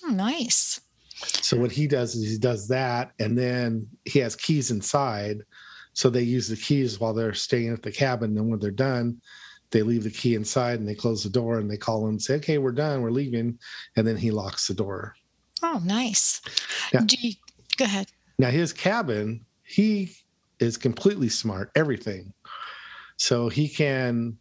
Oh, 0.05 0.11
nice. 0.11 0.79
So 1.13 1.57
what 1.57 1.71
he 1.71 1.87
does 1.87 2.15
is 2.15 2.31
he 2.31 2.37
does 2.37 2.67
that 2.69 3.11
and 3.19 3.37
then 3.37 3.87
he 4.05 4.19
has 4.19 4.35
keys 4.35 4.71
inside. 4.71 5.41
So 5.93 6.09
they 6.09 6.21
use 6.21 6.47
the 6.47 6.55
keys 6.55 6.99
while 6.99 7.13
they're 7.13 7.33
staying 7.33 7.73
at 7.73 7.81
the 7.81 7.91
cabin 7.91 8.37
and 8.37 8.49
when 8.49 8.59
they're 8.59 8.71
done 8.71 9.21
they 9.71 9.81
leave 9.81 10.05
the 10.05 10.09
key 10.09 10.35
inside 10.35 10.79
and 10.79 10.87
they 10.87 10.95
close 10.95 11.23
the 11.23 11.29
door 11.29 11.59
and 11.59 11.69
they 11.69 11.75
call 11.75 12.03
him 12.03 12.11
and 12.11 12.21
say 12.21 12.35
okay 12.35 12.57
we're 12.57 12.71
done 12.71 13.01
we're 13.01 13.11
leaving 13.11 13.59
and 13.97 14.07
then 14.07 14.15
he 14.15 14.31
locks 14.31 14.67
the 14.67 14.73
door. 14.73 15.13
Oh 15.61 15.81
nice. 15.83 16.41
Yeah. 16.93 17.01
You, 17.09 17.33
go 17.77 17.83
ahead 17.83 18.07
now 18.37 18.49
his 18.49 18.73
cabin, 18.73 19.45
he 19.63 20.11
is 20.59 20.77
completely 20.77 21.29
smart, 21.29 21.71
everything. 21.75 22.33
So 23.17 23.49
he 23.49 23.67
can 23.67 24.37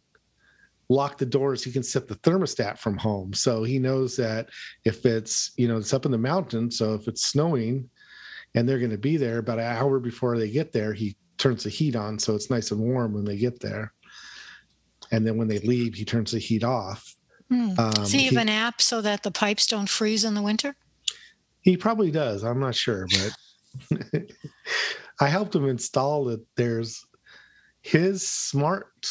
lock 0.89 1.17
the 1.17 1.25
doors, 1.25 1.63
he 1.63 1.71
can 1.71 1.83
set 1.83 2.07
the 2.07 2.15
thermostat 2.15 2.77
from 2.77 2.97
home. 2.97 3.33
So 3.33 3.63
he 3.63 3.79
knows 3.79 4.15
that 4.17 4.49
if 4.85 5.05
it's, 5.05 5.51
you 5.57 5.67
know, 5.67 5.77
it's 5.77 5.93
up 5.93 6.05
in 6.05 6.11
the 6.11 6.17
mountains, 6.17 6.77
so 6.77 6.93
if 6.93 7.07
it's 7.07 7.23
snowing 7.23 7.89
and 8.55 8.67
they're 8.67 8.79
going 8.79 8.91
to 8.91 8.97
be 8.97 9.17
there 9.17 9.39
about 9.39 9.59
an 9.59 9.65
hour 9.65 9.99
before 9.99 10.37
they 10.37 10.49
get 10.49 10.71
there, 10.71 10.93
he 10.93 11.15
turns 11.37 11.63
the 11.63 11.69
heat 11.69 11.95
on 11.95 12.17
so 12.17 12.35
it's 12.35 12.49
nice 12.49 12.71
and 12.71 12.79
warm 12.79 13.13
when 13.13 13.25
they 13.25 13.37
get 13.37 13.59
there. 13.59 13.93
And 15.11 15.25
then 15.25 15.37
when 15.37 15.47
they 15.47 15.59
leave, 15.59 15.93
he 15.93 16.05
turns 16.05 16.31
the 16.31 16.39
heat 16.39 16.63
off. 16.63 17.15
Hmm. 17.49 17.71
Um, 17.77 17.91
Does 17.91 18.11
he 18.11 18.25
have 18.25 18.33
he, 18.33 18.39
an 18.39 18.49
app 18.49 18.81
so 18.81 19.01
that 19.01 19.23
the 19.23 19.31
pipes 19.31 19.67
don't 19.67 19.89
freeze 19.89 20.23
in 20.23 20.33
the 20.33 20.41
winter? 20.41 20.75
He 21.61 21.77
probably 21.77 22.11
does. 22.11 22.43
I'm 22.43 22.59
not 22.59 22.75
sure, 22.75 23.07
but 23.09 23.31
I 25.19 25.27
helped 25.27 25.55
him 25.55 25.67
install 25.67 26.29
it. 26.29 26.41
There's 26.55 27.03
his 27.81 28.27
smart 28.27 29.07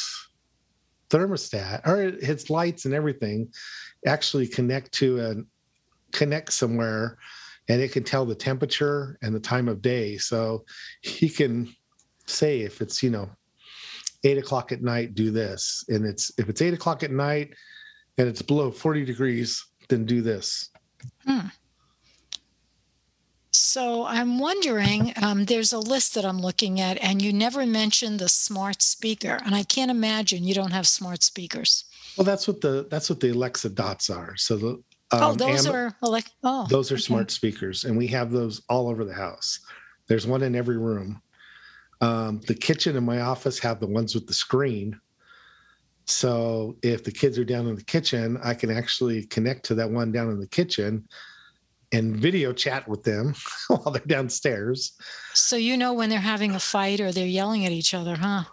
thermostat 1.11 1.87
or 1.87 2.25
his 2.25 2.51
lights 2.51 2.85
and 2.85 2.95
everything 2.95 3.53
actually 4.07 4.47
connect 4.47 4.93
to 4.93 5.21
a 5.21 5.35
connect 6.13 6.53
somewhere 6.53 7.19
and 7.69 7.81
it 7.81 7.93
can 7.93 8.05
tell 8.05 8.25
the 8.25 8.35
temperature 8.35 9.19
and 9.23 9.35
the 9.35 9.41
time 9.41 9.69
of 9.69 9.83
day. 9.83 10.19
So 10.19 10.65
he 11.01 11.29
can 11.29 11.75
say 12.27 12.61
if 12.61 12.81
it's, 12.81 13.03
you 13.03 13.11
know, 13.11 13.29
eight 14.25 14.39
o'clock 14.39 14.73
at 14.73 14.83
night, 14.83 15.15
do 15.15 15.31
this. 15.31 15.85
And 15.89 16.05
it's 16.05 16.31
if 16.39 16.49
it's 16.49 16.63
eight 16.63 16.75
o'clock 16.75 17.03
at 17.03 17.11
night 17.11 17.55
and 18.19 18.29
it's 18.29 18.43
below 18.43 18.71
40 18.71 19.05
degrees, 19.05 19.65
then 19.89 20.05
do 20.05 20.23
this. 20.23 20.71
Hmm. 21.27 21.49
So 23.57 24.05
I'm 24.05 24.39
wondering, 24.39 25.15
um, 25.23 25.47
there's 25.47 25.73
a 25.73 25.79
list 25.79 26.15
that 26.15 26.27
I'm 26.27 26.41
looking 26.41 26.79
at, 26.79 27.03
and 27.03 27.23
you 27.23 27.33
never 27.33 27.65
mentioned 27.65 28.19
the 28.19 28.29
smart 28.29 28.83
speaker, 28.83 29.41
and 29.45 29.55
I 29.55 29.63
can't 29.63 29.91
imagine 29.91 30.45
you 30.45 30.55
don't 30.55 30.73
have 30.73 30.87
smart 30.87 31.23
speakers. 31.23 31.85
Well, 32.17 32.27
that's 32.27 32.47
what 32.47 32.61
the 32.61 32.87
that's 32.91 33.09
what 33.09 33.21
the 33.21 33.31
Alexa 33.31 33.71
Dots 33.71 34.11
are. 34.11 34.37
So 34.37 34.57
the 34.57 34.83
oh, 35.13 35.17
um, 35.17 35.23
oh, 35.23 35.35
those 35.35 35.67
Am- 35.67 35.75
are 35.75 35.97
elect- 36.03 36.35
oh, 36.45 36.67
those 36.69 36.91
are 36.93 36.97
okay. 36.97 37.03
smart 37.03 37.31
speakers, 37.31 37.85
and 37.85 37.97
we 37.97 38.07
have 38.09 38.31
those 38.31 38.61
all 38.69 38.89
over 38.89 39.05
the 39.05 39.15
house. 39.15 39.61
There's 40.07 40.27
one 40.27 40.43
in 40.43 40.55
every 40.55 40.77
room. 40.77 41.23
Um, 42.03 42.41
the 42.47 42.55
kitchen 42.55 42.97
and 42.97 43.07
my 43.07 43.23
office 43.23 43.59
have 43.61 43.81
the 43.81 43.87
ones 43.87 44.15
with 44.15 44.27
the 44.27 44.35
screen. 44.35 45.01
So 46.05 46.77
if 46.83 47.05
the 47.05 47.11
kids 47.11 47.39
are 47.39 47.45
down 47.45 47.67
in 47.67 47.75
the 47.75 47.83
kitchen, 47.83 48.39
I 48.45 48.53
can 48.53 48.71
actually 48.71 49.25
connect 49.25 49.65
to 49.67 49.75
that 49.77 49.91
one 49.91 50.13
down 50.13 50.31
in 50.31 50.39
the 50.39 50.47
kitchen 50.47 51.09
and 51.93 52.17
video 52.17 52.53
chat 52.53 52.87
with 52.89 53.03
them 53.03 53.35
while 53.69 53.93
they're 53.93 54.03
downstairs. 54.07 54.93
So 55.35 55.57
you 55.57 55.77
know 55.77 55.93
when 55.93 56.11
they're 56.11 56.19
having 56.19 56.55
a 56.55 56.61
fight 56.61 57.01
or 57.01 57.13
they're 57.13 57.27
yelling 57.27 57.65
at 57.65 57.73
each 57.73 57.95
other, 57.95 58.17
huh? 58.17 58.45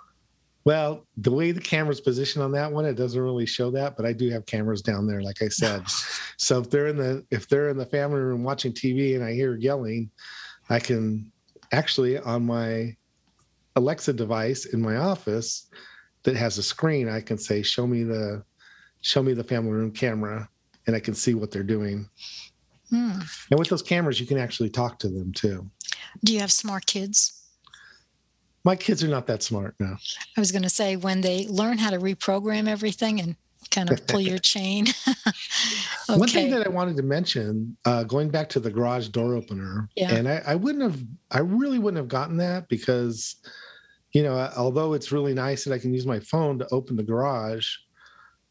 Well, 0.66 1.06
the 1.18 1.32
way 1.32 1.52
the 1.52 1.60
camera's 1.60 2.00
positioned 2.00 2.44
on 2.44 2.54
that 2.54 2.72
one, 2.72 2.86
it 2.86 2.94
doesn't 2.94 3.20
really 3.20 3.46
show 3.46 3.70
that, 3.72 3.98
but 3.98 4.06
I 4.06 4.14
do 4.14 4.30
have 4.30 4.46
cameras 4.46 4.82
down 4.82 5.08
there, 5.08 5.22
like 5.22 5.42
I 5.42 5.50
said. 5.50 5.84
so 6.38 6.60
if 6.60 6.70
they're 6.70 6.88
in 6.88 6.98
the 6.98 7.26
if 7.32 7.50
they're 7.50 7.70
in 7.70 7.78
the 7.78 7.86
family 7.86 8.22
room 8.22 8.44
watching 8.44 8.72
TV 8.72 9.16
and 9.16 9.24
I 9.24 9.34
hear 9.34 9.56
yelling, 9.56 10.10
I 10.70 10.80
can 10.80 11.32
actually 11.74 12.18
on 12.18 12.46
my 12.46 12.96
Alexa 13.76 14.14
device 14.14 14.68
in 14.68 14.82
my 14.82 14.98
office 14.98 15.68
that 16.24 16.36
has 16.38 16.58
a 16.58 16.64
screen, 16.64 17.10
I 17.10 17.20
can 17.20 17.38
say, 17.38 17.62
show 17.62 17.86
me 17.86 18.04
the 18.04 18.44
show 19.02 19.22
me 19.22 19.34
the 19.34 19.44
family 19.44 19.72
room 19.72 19.92
camera 19.92 20.48
and 20.88 20.96
I 20.96 21.00
can 21.00 21.14
see 21.14 21.34
what 21.34 21.52
they're 21.52 21.64
doing. 21.64 22.08
Hmm. 22.94 23.22
And 23.50 23.60
with 23.60 23.70
those 23.70 23.82
cameras, 23.82 24.20
you 24.20 24.28
can 24.28 24.38
actually 24.38 24.70
talk 24.70 25.00
to 25.00 25.10
them 25.10 25.34
too. 25.34 25.68
Do 26.24 26.32
you 26.32 26.40
have 26.42 26.52
smart 26.52 26.86
kids? 26.86 27.40
My 28.64 28.76
kids 28.76 29.04
are 29.04 29.08
not 29.08 29.26
that 29.28 29.42
smart, 29.42 29.74
no. 29.80 29.98
I 30.38 30.40
was 30.40 30.52
going 30.52 30.62
to 30.62 30.70
say 30.70 30.96
when 30.96 31.22
they 31.22 31.48
learn 31.48 31.80
how 31.80 31.90
to 31.90 31.98
reprogram 31.98 32.68
everything 32.68 33.20
and 33.20 33.36
kind 33.72 33.92
of 33.92 34.06
pull 34.06 34.22
your 34.22 34.38
chain. 34.54 34.86
okay. 35.08 35.32
One 36.20 36.30
thing 36.30 36.52
that 36.52 36.66
I 36.66 36.70
wanted 36.70 36.96
to 36.98 37.04
mention, 37.04 37.76
uh, 37.86 38.04
going 38.04 38.30
back 38.30 38.48
to 38.50 38.60
the 38.60 38.70
garage 38.70 39.08
door 39.08 39.34
opener, 39.34 39.90
yeah. 39.96 40.14
and 40.14 40.30
I, 40.30 40.44
I 40.46 40.56
wouldn't 40.56 40.84
have, 40.84 41.04
I 41.32 41.40
really 41.40 41.80
wouldn't 41.80 41.98
have 41.98 42.08
gotten 42.08 42.38
that 42.38 42.70
because, 42.70 43.38
you 44.14 44.22
know, 44.22 44.50
although 44.56 44.94
it's 44.94 45.12
really 45.12 45.34
nice 45.34 45.64
that 45.64 45.74
I 45.74 45.80
can 45.80 45.94
use 45.94 46.06
my 46.06 46.20
phone 46.20 46.60
to 46.60 46.68
open 46.72 46.96
the 46.96 47.04
garage, 47.04 47.68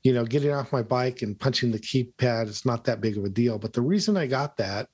you 0.02 0.12
know, 0.12 0.24
getting 0.24 0.50
off 0.50 0.72
my 0.72 0.82
bike 0.82 1.22
and 1.22 1.38
punching 1.38 1.70
the 1.70 1.78
keypad 1.78 2.48
is 2.48 2.66
not 2.66 2.84
that 2.84 3.00
big 3.00 3.16
of 3.16 3.24
a 3.24 3.28
deal. 3.28 3.58
But 3.58 3.72
the 3.72 3.82
reason 3.82 4.16
I 4.16 4.26
got 4.26 4.56
that 4.56 4.88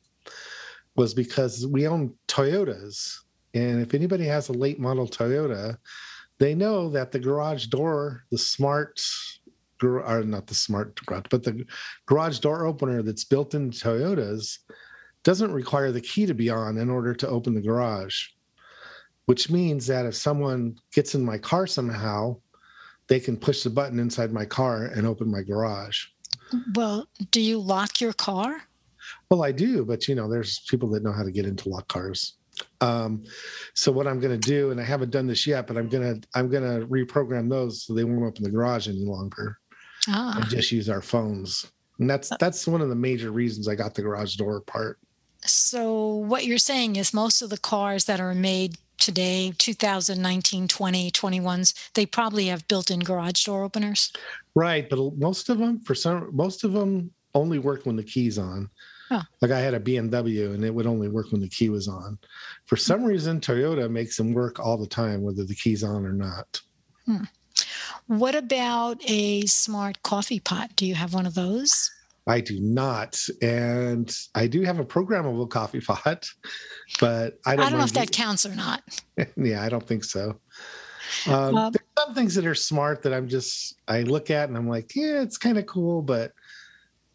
was 0.97 1.15
because 1.15 1.67
we 1.67 1.87
own 1.87 2.13
Toyotas. 2.27 3.19
And 3.55 3.81
if 3.81 3.95
anybody 3.95 4.25
has 4.27 4.49
a 4.49 4.53
late 4.53 4.79
model 4.79 5.07
Toyota, 5.07 5.79
they 6.39 6.55
know 6.55 6.91
that 6.91 7.11
the 7.11 7.19
garage 7.19 7.67
door, 7.67 8.25
the 8.31 8.39
smart, 8.39 9.01
or 9.83 10.23
not 10.25 10.47
the 10.47 10.55
smart 10.55 10.95
garage, 11.07 11.25
but 11.31 11.43
the 11.43 11.65
garage 12.07 12.41
door 12.41 12.67
opener 12.67 13.03
that's 13.03 13.25
built 13.25 13.55
in 13.55 13.71
Toyotas 13.71 14.59
doesn't 15.25 15.53
require 15.53 15.91
the 15.91 16.01
key 16.01 16.27
to 16.27 16.35
be 16.35 16.51
on 16.51 16.79
in 16.79 16.91
order 16.91 17.15
to 17.15 17.29
open 17.29 17.55
the 17.55 17.61
garage, 17.61 18.29
which 19.27 19.51
means 19.51 19.87
that 19.87 20.07
if 20.07 20.15
someone 20.15 20.77
gets 20.93 21.15
in 21.15 21.25
my 21.25 21.39
car 21.39 21.67
somehow, 21.67 22.37
they 23.09 23.21
can 23.21 23.37
push 23.37 23.63
the 23.63 23.71
button 23.71 23.99
inside 23.99 24.33
my 24.33 24.45
car 24.45 24.85
and 24.85 25.07
open 25.07 25.31
my 25.31 25.43
garage. 25.43 26.07
Well, 26.75 27.09
do 27.31 27.41
you 27.41 27.59
lock 27.59 28.01
your 28.01 28.13
car? 28.13 28.63
Well, 29.31 29.43
I 29.43 29.53
do, 29.53 29.85
but 29.85 30.09
you 30.09 30.15
know, 30.15 30.29
there's 30.29 30.61
people 30.69 30.89
that 30.91 31.03
know 31.03 31.13
how 31.13 31.23
to 31.23 31.31
get 31.31 31.47
into 31.47 31.69
locked 31.69 31.89
cars. 31.89 32.35
Um, 32.81 33.25
so 33.75 33.93
what 33.93 34.07
I'm 34.07 34.21
going 34.21 34.39
to 34.39 34.49
do, 34.49 34.71
and 34.71 34.81
I 34.81 34.85
haven't 34.85 35.11
done 35.11 35.27
this 35.27 35.47
yet, 35.47 35.67
but 35.67 35.77
I'm 35.77 35.89
gonna 35.89 36.17
I'm 36.35 36.49
gonna 36.49 36.87
reprogram 36.87 37.49
those 37.49 37.85
so 37.85 37.95
they 37.95 38.05
won't 38.05 38.25
open 38.25 38.43
the 38.43 38.51
garage 38.51 38.89
any 38.89 39.05
longer, 39.05 39.59
ah. 40.09 40.37
and 40.37 40.49
just 40.49 40.73
use 40.73 40.89
our 40.89 41.03
phones. 41.03 41.71
And 41.99 42.09
that's 42.09 42.31
that's 42.39 42.67
one 42.67 42.81
of 42.81 42.89
the 42.89 42.95
major 42.95 43.31
reasons 43.31 43.69
I 43.69 43.75
got 43.75 43.95
the 43.95 44.03
garage 44.03 44.37
door 44.37 44.61
part. 44.61 44.99
So 45.45 46.15
what 46.15 46.47
you're 46.47 46.59
saying 46.59 46.97
is 46.97 47.15
most 47.15 47.43
of 47.43 47.51
the 47.51 47.59
cars 47.59 48.05
that 48.07 48.21
are 48.21 48.35
made 48.35 48.77
today 48.99 49.53
2019 49.59 50.69
20 50.69 51.11
21s 51.11 51.91
they 51.95 52.05
probably 52.05 52.47
have 52.47 52.67
built-in 52.69 53.01
garage 53.01 53.45
door 53.45 53.65
openers 53.65 54.13
right 54.55 54.89
but 54.91 54.99
most 55.17 55.49
of 55.49 55.59
them 55.59 55.81
for 55.81 55.95
some 55.95 56.29
most 56.35 56.65
of 56.65 56.73
them 56.73 57.11
only 57.35 57.59
work 57.59 57.87
when 57.87 57.97
the 57.97 58.03
key's 58.03 58.39
on 58.39 58.69
Huh. 59.09 59.23
Like 59.41 59.53
I 59.53 59.61
had 59.61 59.73
a 59.73 59.81
BMW 59.81 60.55
and 60.55 60.63
it 60.63 60.75
would 60.75 60.87
only 60.87 61.09
work 61.09 61.33
when 61.33 61.41
the 61.41 61.49
key 61.49 61.71
was 61.71 61.89
on. 61.89 62.19
For 62.67 62.77
some 62.77 63.05
reason, 63.05 63.41
Toyota 63.41 63.91
makes 63.91 64.19
them 64.19 64.35
work 64.35 64.61
all 64.61 64.77
the 64.77 64.87
time, 64.87 65.23
whether 65.23 65.45
the 65.45 65.55
key's 65.55 65.83
on 65.83 66.05
or 66.05 66.13
not. 66.13 66.61
Hmm. 67.07 67.25
What 68.07 68.35
about 68.35 69.01
a 69.09 69.47
smart 69.47 70.03
coffee 70.03 70.41
pot? 70.41 70.77
Do 70.77 70.85
you 70.85 70.95
have 70.95 71.15
one 71.15 71.27
of 71.27 71.35
those? 71.35 71.91
I 72.29 72.41
do 72.41 72.61
not. 72.61 73.19
And 73.43 74.15
I 74.35 74.47
do 74.47 74.63
have 74.63 74.79
a 74.79 74.85
programmable 74.85 75.49
coffee 75.49 75.81
pot, 75.87 76.27
but 77.01 77.39
I 77.47 77.57
don't, 77.57 77.67
I 77.67 77.71
don't 77.71 77.79
know 77.79 77.85
if 77.85 77.93
that 77.95 78.13
counts 78.13 78.47
or 78.47 78.55
not. 78.55 78.83
yeah, 79.37 79.63
I 79.63 79.69
don't 79.69 79.87
think 79.87 80.05
so. 80.05 80.39
Um, 81.27 81.57
um, 81.57 81.73
there's 81.73 82.07
some 82.07 82.15
things 82.15 82.35
that 82.35 82.47
are 82.47 82.55
smart 82.55 83.03
that 83.03 83.15
I'm 83.15 83.29
just, 83.29 83.81
I 83.89 84.03
look 84.03 84.31
at 84.31 84.49
and 84.49 84.59
I'm 84.59 84.69
like, 84.69 84.95
yeah, 84.95 85.23
it's 85.23 85.39
kind 85.39 85.57
of 85.57 85.65
cool, 85.65 86.03
but 86.03 86.33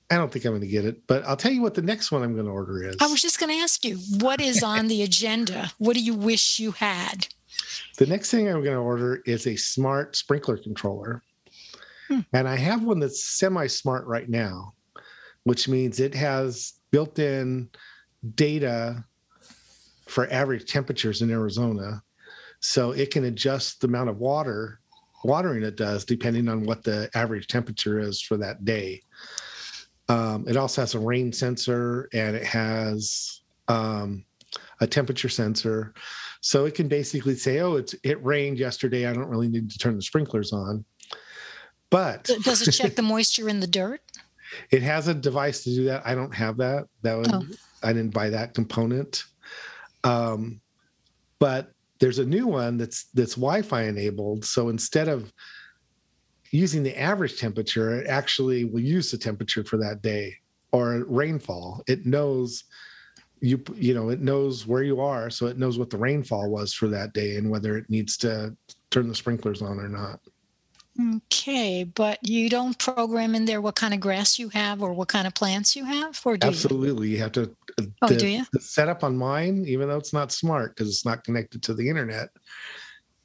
I 0.10 0.17
don't 0.17 0.32
think 0.32 0.45
I'm 0.45 0.52
going 0.52 0.62
to 0.62 0.67
get 0.67 0.86
it, 0.86 1.06
but 1.08 1.23
I'll 1.26 1.38
tell 1.38 1.52
you 1.52 1.62
what 1.62 1.76
the 1.76 1.82
next 1.82 2.12
one 2.12 2.23
I'm 2.23 2.34
going 2.34 2.45
to 2.45 2.52
order 2.52 2.84
is. 2.84 2.95
I 2.99 3.08
was 3.08 3.21
just 3.21 3.39
going 3.39 3.52
to 3.52 3.62
ask 3.62 3.86
you, 3.86 3.97
what 4.19 4.41
is 4.41 4.63
on 4.63 4.88
the 4.88 5.04
agenda? 5.04 5.71
What 5.78 5.95
do 5.95 6.04
you 6.04 6.15
wish 6.15 6.60
you 6.60 6.71
had? 6.71 7.28
The 7.97 8.08
next 8.08 8.32
thing 8.32 8.47
I'm 8.47 8.63
going 8.63 8.76
to 8.76 8.82
order 8.82 9.21
is 9.26 9.45
a 9.45 9.56
smart 9.56 10.15
sprinkler 10.15 10.58
controller. 10.58 11.21
Hmm. 12.08 12.21
And 12.34 12.47
I 12.47 12.58
have 12.58 12.84
one 12.84 12.99
that's 12.99 13.23
semi 13.23 13.67
smart 13.67 14.06
right 14.08 14.28
now, 14.28 14.73
which 15.43 15.67
means 15.67 15.99
it 15.99 16.15
has 16.15 16.73
built 16.91 17.19
in 17.19 17.69
data 18.36 19.03
for 20.08 20.32
average 20.32 20.71
temperatures 20.71 21.21
in 21.21 21.32
Arizona. 21.32 22.01
So 22.60 22.91
it 22.91 23.12
can 23.12 23.25
adjust 23.25 23.82
the 23.82 23.88
amount 23.88 24.10
of 24.10 24.19
water 24.19 24.79
watering 25.23 25.63
it 25.63 25.77
does 25.77 26.06
depending 26.06 26.49
on 26.49 26.65
what 26.65 26.84
the 26.84 27.10
average 27.15 27.47
temperature 27.47 27.99
is 27.99 28.21
for 28.21 28.38
that 28.38 28.65
day. 28.65 29.01
Um, 30.10 30.45
it 30.47 30.58
also 30.58 30.82
has 30.82 30.95
a 30.95 30.99
rain 30.99 31.32
sensor 31.32 32.10
and 32.13 32.36
it 32.36 32.43
has 32.43 33.41
um, 33.67 34.25
a 34.82 34.88
temperature 34.88 35.29
sensor. 35.29 35.93
So 36.41 36.65
it 36.65 36.75
can 36.75 36.89
basically 36.89 37.36
say, 37.36 37.60
oh, 37.60 37.75
it's 37.75 37.95
it 38.03 38.23
rained 38.23 38.60
yesterday. 38.60 39.08
I 39.08 39.13
don't 39.13 39.29
really 39.29 39.47
need 39.47 39.71
to 39.71 39.77
turn 39.77 39.95
the 39.95 40.01
sprinklers 40.01 40.51
on. 40.51 40.84
But 41.89 42.23
does 42.43 42.67
it 42.67 42.71
check 42.71 42.95
the 42.95 43.01
moisture 43.01 43.47
in 43.47 43.60
the 43.60 43.67
dirt? 43.67 44.01
It 44.72 44.82
has 44.84 45.08
a 45.08 45.13
device 45.13 45.63
to 45.63 45.70
do 45.70 45.86
that. 45.86 46.06
I 46.06 46.16
don't 46.16 46.34
have 46.34 46.58
that. 46.58 46.86
That 47.02 47.18
would 47.18 47.34
oh. 47.34 47.44
I 47.84 47.94
didn't 47.94 48.13
buy 48.13 48.30
that 48.30 48.54
component. 48.54 49.24
Um, 50.04 50.62
but 51.39 51.72
there's 52.00 52.20
a 52.20 52.26
new 52.26 52.48
one 52.48 52.78
that's 52.78 53.06
that's 53.13 53.36
Wi-Fi 53.36 53.84
enabled. 53.84 54.46
So 54.46 54.70
instead 54.70 55.08
of 55.08 55.32
using 56.52 56.84
the 56.84 57.00
average 57.00 57.39
temperature, 57.39 58.00
it 58.00 58.08
actually 58.08 58.66
will 58.66 58.82
use 58.82 59.12
the 59.12 59.18
temperature 59.18 59.63
for 59.63 59.78
that 59.78 60.02
day 60.02 60.36
or 60.72 61.04
rainfall. 61.08 61.84
It 61.88 62.06
knows 62.06 62.63
you 63.42 63.62
you 63.76 63.94
know 63.94 64.10
it 64.10 64.22
knows 64.22 64.66
where 64.66 64.84
you 64.84 65.02
are, 65.02 65.30
so 65.30 65.48
it 65.48 65.58
knows 65.58 65.78
what 65.78 65.89
the 65.89 65.98
rainfall 65.98 66.50
was 66.50 66.74
for 66.74 66.88
that 66.89 67.13
day 67.13 67.38
and 67.38 67.50
whether 67.50 67.78
it 67.78 67.89
needs 67.89 68.18
to 68.18 68.56
turn 68.89 69.08
the 69.08 69.16
sprinklers 69.16 69.62
on 69.62 69.80
or 69.80 69.89
not. 69.89 70.20
Okay, 70.99 71.84
but 71.84 72.19
you 72.27 72.49
don't 72.49 72.77
program 72.77 73.34
in 73.34 73.45
there 73.45 73.62
what 73.62 73.75
kind 73.75 73.93
of 73.93 73.99
grass 73.99 74.38
you 74.38 74.49
have 74.49 74.84
or 74.84 74.93
what 74.93 75.08
kind 75.08 75.25
of 75.25 75.34
plants 75.34 75.75
you 75.75 75.86
have, 75.86 76.21
or 76.23 76.38
do 76.38 76.47
absolutely 76.47 77.08
you, 77.08 77.15
you 77.15 77.21
have 77.21 77.32
to. 77.32 77.56
Oh, 78.01 78.08
the, 78.08 78.15
do 78.15 78.27
you? 78.27 78.45
The 78.53 78.60
setup 78.60 79.03
on 79.03 79.17
mine, 79.17 79.65
even 79.67 79.88
though 79.88 79.97
it's 79.97 80.13
not 80.13 80.32
smart 80.32 80.75
because 80.75 80.89
it's 80.89 81.06
not 81.06 81.23
connected 81.23 81.63
to 81.63 81.73
the 81.73 81.89
internet, 81.89 82.29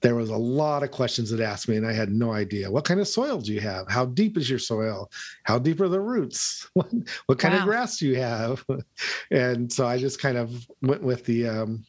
there 0.01 0.15
was 0.15 0.31
a 0.31 0.37
lot 0.37 0.83
of 0.83 0.91
questions 0.91 1.31
that 1.31 1.41
asked 1.41 1.69
me 1.69 1.77
and 1.77 1.87
i 1.87 1.93
had 1.93 2.11
no 2.11 2.33
idea 2.33 2.71
what 2.71 2.85
kind 2.85 3.01
of 3.01 3.09
soil 3.09 3.41
do 3.41 3.53
you 3.53 3.61
have 3.61 3.89
how 3.89 4.07
deep 4.07 4.37
is 4.37 4.49
your 4.49 4.59
soil 4.59 5.11
how 5.45 5.59
deep 5.59 5.81
are 5.81 5.89
the 5.89 6.01
roots 6.01 6.69
what, 6.75 6.91
what 7.27 7.39
kind 7.39 7.55
wow. 7.55 7.61
of 7.61 7.67
grass 7.67 7.99
do 7.99 8.07
you 8.07 8.17
have 8.17 8.65
and 9.31 9.73
so 9.73 9.87
i 9.87 9.99
just 9.99 10.21
kind 10.21 10.37
of 10.37 10.67
went 10.83 11.03
with 11.03 11.25
the 11.25 11.47
um 11.47 11.85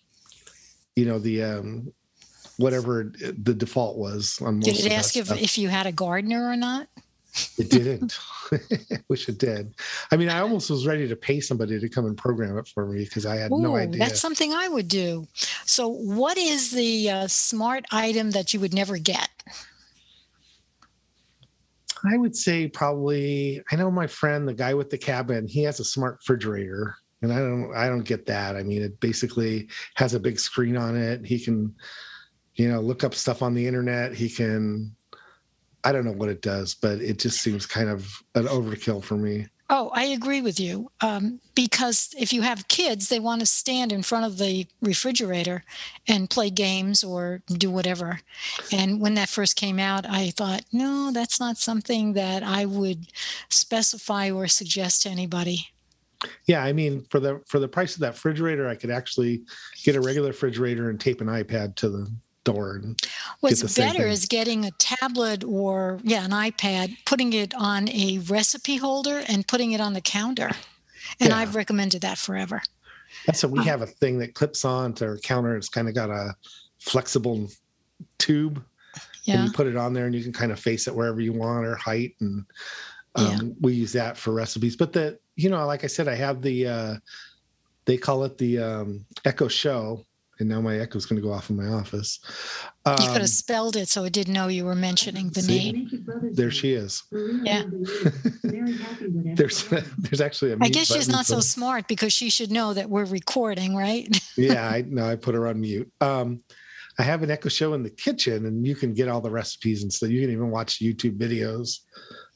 you 0.96 1.06
know 1.06 1.20
the 1.20 1.44
um 1.44 1.94
whatever 2.60 3.12
the 3.20 3.54
default 3.54 3.98
was 3.98 4.40
on 4.42 4.60
did 4.60 4.78
it 4.78 4.92
ask 4.92 5.16
if, 5.16 5.32
if 5.42 5.58
you 5.58 5.70
had 5.70 5.88
a 5.88 5.92
gardener 5.92 6.50
or 6.50 6.56
not 6.56 6.88
it 7.58 7.70
didn't. 7.70 8.18
Wish 9.08 9.30
it 9.30 9.38
did. 9.38 9.76
I 10.12 10.18
mean, 10.18 10.30
I 10.30 10.40
almost 10.40 10.70
was 10.70 10.88
ready 10.88 11.08
to 11.08 11.16
pay 11.16 11.40
somebody 11.40 11.80
to 11.80 11.90
come 11.90 12.06
and 12.06 12.18
program 12.18 12.58
it 12.58 12.68
for 12.68 12.88
me 12.88 13.04
because 13.04 13.26
I 13.26 13.38
had 13.38 13.52
Ooh, 13.52 13.60
no 13.60 13.76
idea. 13.76 14.00
That's 14.00 14.20
something 14.20 14.54
I 14.54 14.68
would 14.68 14.88
do. 14.88 15.28
So, 15.66 15.88
what 15.88 16.38
is 16.38 16.72
the 16.72 17.10
uh, 17.10 17.28
smart 17.28 17.86
item 17.92 18.32
that 18.32 18.54
you 18.54 18.60
would 18.60 18.74
never 18.74 18.98
get? 18.98 19.30
I 22.12 22.18
would 22.18 22.36
say 22.36 22.68
probably. 22.68 23.62
I 23.72 23.76
know 23.76 23.92
my 23.92 24.08
friend, 24.08 24.48
the 24.48 24.54
guy 24.54 24.74
with 24.74 24.90
the 24.90 24.98
cabin. 24.98 25.48
He 25.48 25.64
has 25.64 25.80
a 25.80 25.86
smart 25.86 26.20
refrigerator, 26.20 26.96
and 27.22 27.32
I 27.32 27.40
don't. 27.40 27.76
I 27.76 27.88
don't 27.90 28.04
get 28.04 28.26
that. 28.26 28.56
I 28.56 28.64
mean, 28.64 28.82
it 28.82 29.00
basically 29.00 29.70
has 29.96 30.14
a 30.14 30.20
big 30.20 30.40
screen 30.40 30.78
on 30.78 30.98
it. 30.98 31.26
He 31.26 31.40
can, 31.40 31.76
you 32.56 32.70
know, 32.70 32.82
look 32.82 33.04
up 33.04 33.16
stuff 33.16 33.42
on 33.42 33.54
the 33.54 33.66
internet. 33.66 34.14
He 34.14 34.30
can 34.30 34.96
I 35.84 35.92
don't 35.92 36.06
know 36.06 36.12
what 36.12 36.30
it 36.30 36.42
does, 36.42 36.76
but 36.76 37.00
it 37.00 37.20
just 37.20 37.42
seems 37.42 37.66
kind 37.66 37.90
of 37.90 38.22
an 38.36 38.46
overkill 38.46 39.04
for 39.04 39.16
me. 39.16 39.48
Oh, 39.72 39.92
I 39.94 40.06
agree 40.06 40.42
with 40.42 40.60
you. 40.60 40.90
Um, 41.02 41.40
because 41.54 42.14
if 42.18 42.34
you 42.34 42.42
have 42.42 42.68
kids, 42.68 43.08
they 43.08 43.20
want 43.20 43.42
to 43.42 43.46
stand 43.46 43.92
in 43.92 44.02
front 44.02 44.26
of 44.26 44.40
the 44.40 44.66
refrigerator 44.82 45.64
and 46.08 46.30
play 46.30 46.50
games 46.50 47.04
or 47.04 47.44
do 47.48 47.70
whatever. 47.70 48.20
And 48.72 49.00
when 49.00 49.14
that 49.14 49.30
first 49.30 49.56
came 49.56 49.78
out, 49.78 50.08
I 50.10 50.32
thought, 50.32 50.64
no, 50.72 51.12
that's 51.14 51.40
not 51.40 51.58
something 51.58 52.14
that 52.14 52.42
I 52.42 52.66
would 52.66 53.12
specify 53.50 54.32
or 54.32 54.48
suggest 54.48 55.04
to 55.04 55.10
anybody. 55.10 55.68
Yeah, 56.46 56.64
I 56.64 56.74
mean, 56.74 57.06
for 57.10 57.20
the 57.20 57.42
for 57.46 57.60
the 57.60 57.68
price 57.68 57.94
of 57.94 58.02
that 58.02 58.14
refrigerator, 58.14 58.68
I 58.68 58.76
could 58.76 58.90
actually 58.90 59.44
get 59.84 59.96
a 59.96 60.02
regular 60.02 60.30
refrigerator 60.30 60.90
and 60.90 61.00
tape 61.00 61.22
an 61.22 61.28
iPad 61.28 61.76
to 61.76 61.90
the 61.90 62.12
door. 62.44 62.82
What's 63.42 63.76
better 63.76 64.08
is 64.08 64.26
getting 64.26 64.66
a 64.66 64.72
tablet 64.72 65.44
or 65.44 66.00
yeah, 66.04 66.26
an 66.26 66.32
iPad, 66.32 66.96
putting 67.06 67.34
it 67.34 67.54
on 67.56 67.90
a 67.90 68.20
recipe 68.28 68.78
holder 68.78 69.24
and 69.28 69.48
putting 69.48 69.72
it 69.72 69.82
on 69.82 69.94
the 69.94 70.02
counter. 70.02 70.52
And 71.20 71.30
yeah. 71.30 71.38
I've 71.38 71.56
recommended 71.56 72.02
that 72.02 72.18
forever. 72.18 72.62
That's 73.26 73.40
so 73.40 73.48
we 73.48 73.60
um, 73.60 73.66
have 73.66 73.82
a 73.82 73.88
thing 73.88 74.20
that 74.20 74.36
clips 74.36 74.66
on 74.66 74.94
to 74.96 75.06
our 75.08 75.18
counter. 75.18 75.56
It's 75.56 75.70
kind 75.70 75.88
of 75.88 75.96
got 75.96 76.10
a 76.10 76.36
flexible 76.80 77.50
tube. 78.18 78.64
Yeah. 79.24 79.36
And 79.36 79.46
you 79.46 79.52
put 79.52 79.68
it 79.68 79.76
on 79.76 79.94
there 79.94 80.06
and 80.06 80.16
you 80.16 80.24
can 80.24 80.34
kind 80.34 80.52
of 80.52 80.60
face 80.60 80.88
it 80.88 80.96
wherever 80.96 81.22
you 81.22 81.34
want 81.34 81.66
or 81.66 81.76
height. 81.76 82.16
And 82.20 82.46
um, 83.16 83.28
yeah. 83.28 83.40
we 83.62 83.74
use 83.74 83.92
that 83.94 84.18
for 84.18 84.32
recipes. 84.32 84.76
But 84.76 84.94
the, 84.94 85.20
you 85.36 85.50
know, 85.50 85.66
like 85.66 85.84
I 85.84 85.88
said, 85.88 86.08
I 86.08 86.16
have 86.16 86.42
the, 86.42 86.68
uh, 86.68 86.96
they 87.86 87.98
call 87.98 88.24
it 88.24 88.38
the 88.38 88.60
um, 88.60 89.06
Echo 89.26 89.48
Show 89.48 90.06
and 90.40 90.48
now 90.48 90.62
my 90.62 90.78
echo's 90.80 91.06
going 91.06 91.22
to 91.22 91.28
go 91.28 91.34
off 91.34 91.50
in 91.50 91.58
my 91.58 91.68
office. 91.68 92.20
Um, 92.86 92.96
you 93.02 93.08
could 93.10 93.22
have 93.22 93.30
spelled 93.30 93.76
it 93.76 93.90
so 93.90 94.06
it 94.06 94.14
didn't 94.14 94.34
know 94.34 94.48
you 94.48 94.66
were 94.66 94.76
mentioning 94.76 95.30
the 95.30 95.42
see, 95.42 95.72
name. 95.72 96.06
There 96.34 96.52
she 96.52 96.74
is. 96.74 97.04
Yeah. 97.12 97.64
there's 98.44 99.68
there's 99.98 100.22
actually 100.22 100.54
a. 100.54 100.58
I 100.62 100.70
guess 100.70 100.88
she's 100.88 101.10
not 101.10 101.26
so 101.26 101.42
smart 101.42 101.88
because 101.88 102.14
she 102.14 102.30
should 102.30 102.52
know 102.52 102.74
that 102.74 102.90
we're 102.90 103.06
recording, 103.06 103.76
right? 103.76 104.08
yeah, 104.38 104.68
I 104.68 104.82
know. 104.82 105.08
I 105.08 105.16
put 105.16 105.36
her 105.36 105.48
on 105.48 105.60
mute. 105.60 105.92
Um, 106.00 106.42
I 106.98 107.04
have 107.04 107.24
an 107.24 107.32
Echo 107.32 107.50
Show 107.50 107.74
in 107.74 107.84
the 107.84 107.90
kitchen, 107.90 108.46
and 108.46 108.66
you 108.66 108.76
can 108.76 108.94
get 108.94 109.08
all 109.08 109.22
the 109.22 109.32
recipes 109.32 109.84
and 109.84 109.92
so 109.92 110.06
you 110.06 110.22
can 110.22 110.32
even 110.32 110.50
watch 110.50 110.80
YouTube 110.80 111.18
videos 111.18 111.80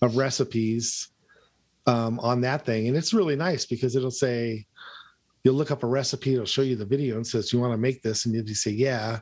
of 0.01 0.17
recipes 0.17 1.09
um, 1.85 2.19
on 2.19 2.41
that 2.41 2.65
thing, 2.65 2.87
and 2.87 2.97
it's 2.97 3.13
really 3.13 3.35
nice 3.35 3.65
because 3.65 3.95
it'll 3.95 4.11
say 4.11 4.65
you'll 5.43 5.55
look 5.55 5.71
up 5.71 5.83
a 5.83 5.87
recipe, 5.87 6.33
it'll 6.33 6.45
show 6.45 6.61
you 6.61 6.75
the 6.75 6.85
video 6.85 7.15
and 7.15 7.25
says, 7.25 7.51
You 7.51 7.59
want 7.59 7.73
to 7.73 7.77
make 7.77 8.01
this? 8.01 8.25
And 8.25 8.33
you 8.35 8.55
say, 8.55 8.71
Yeah. 8.71 9.19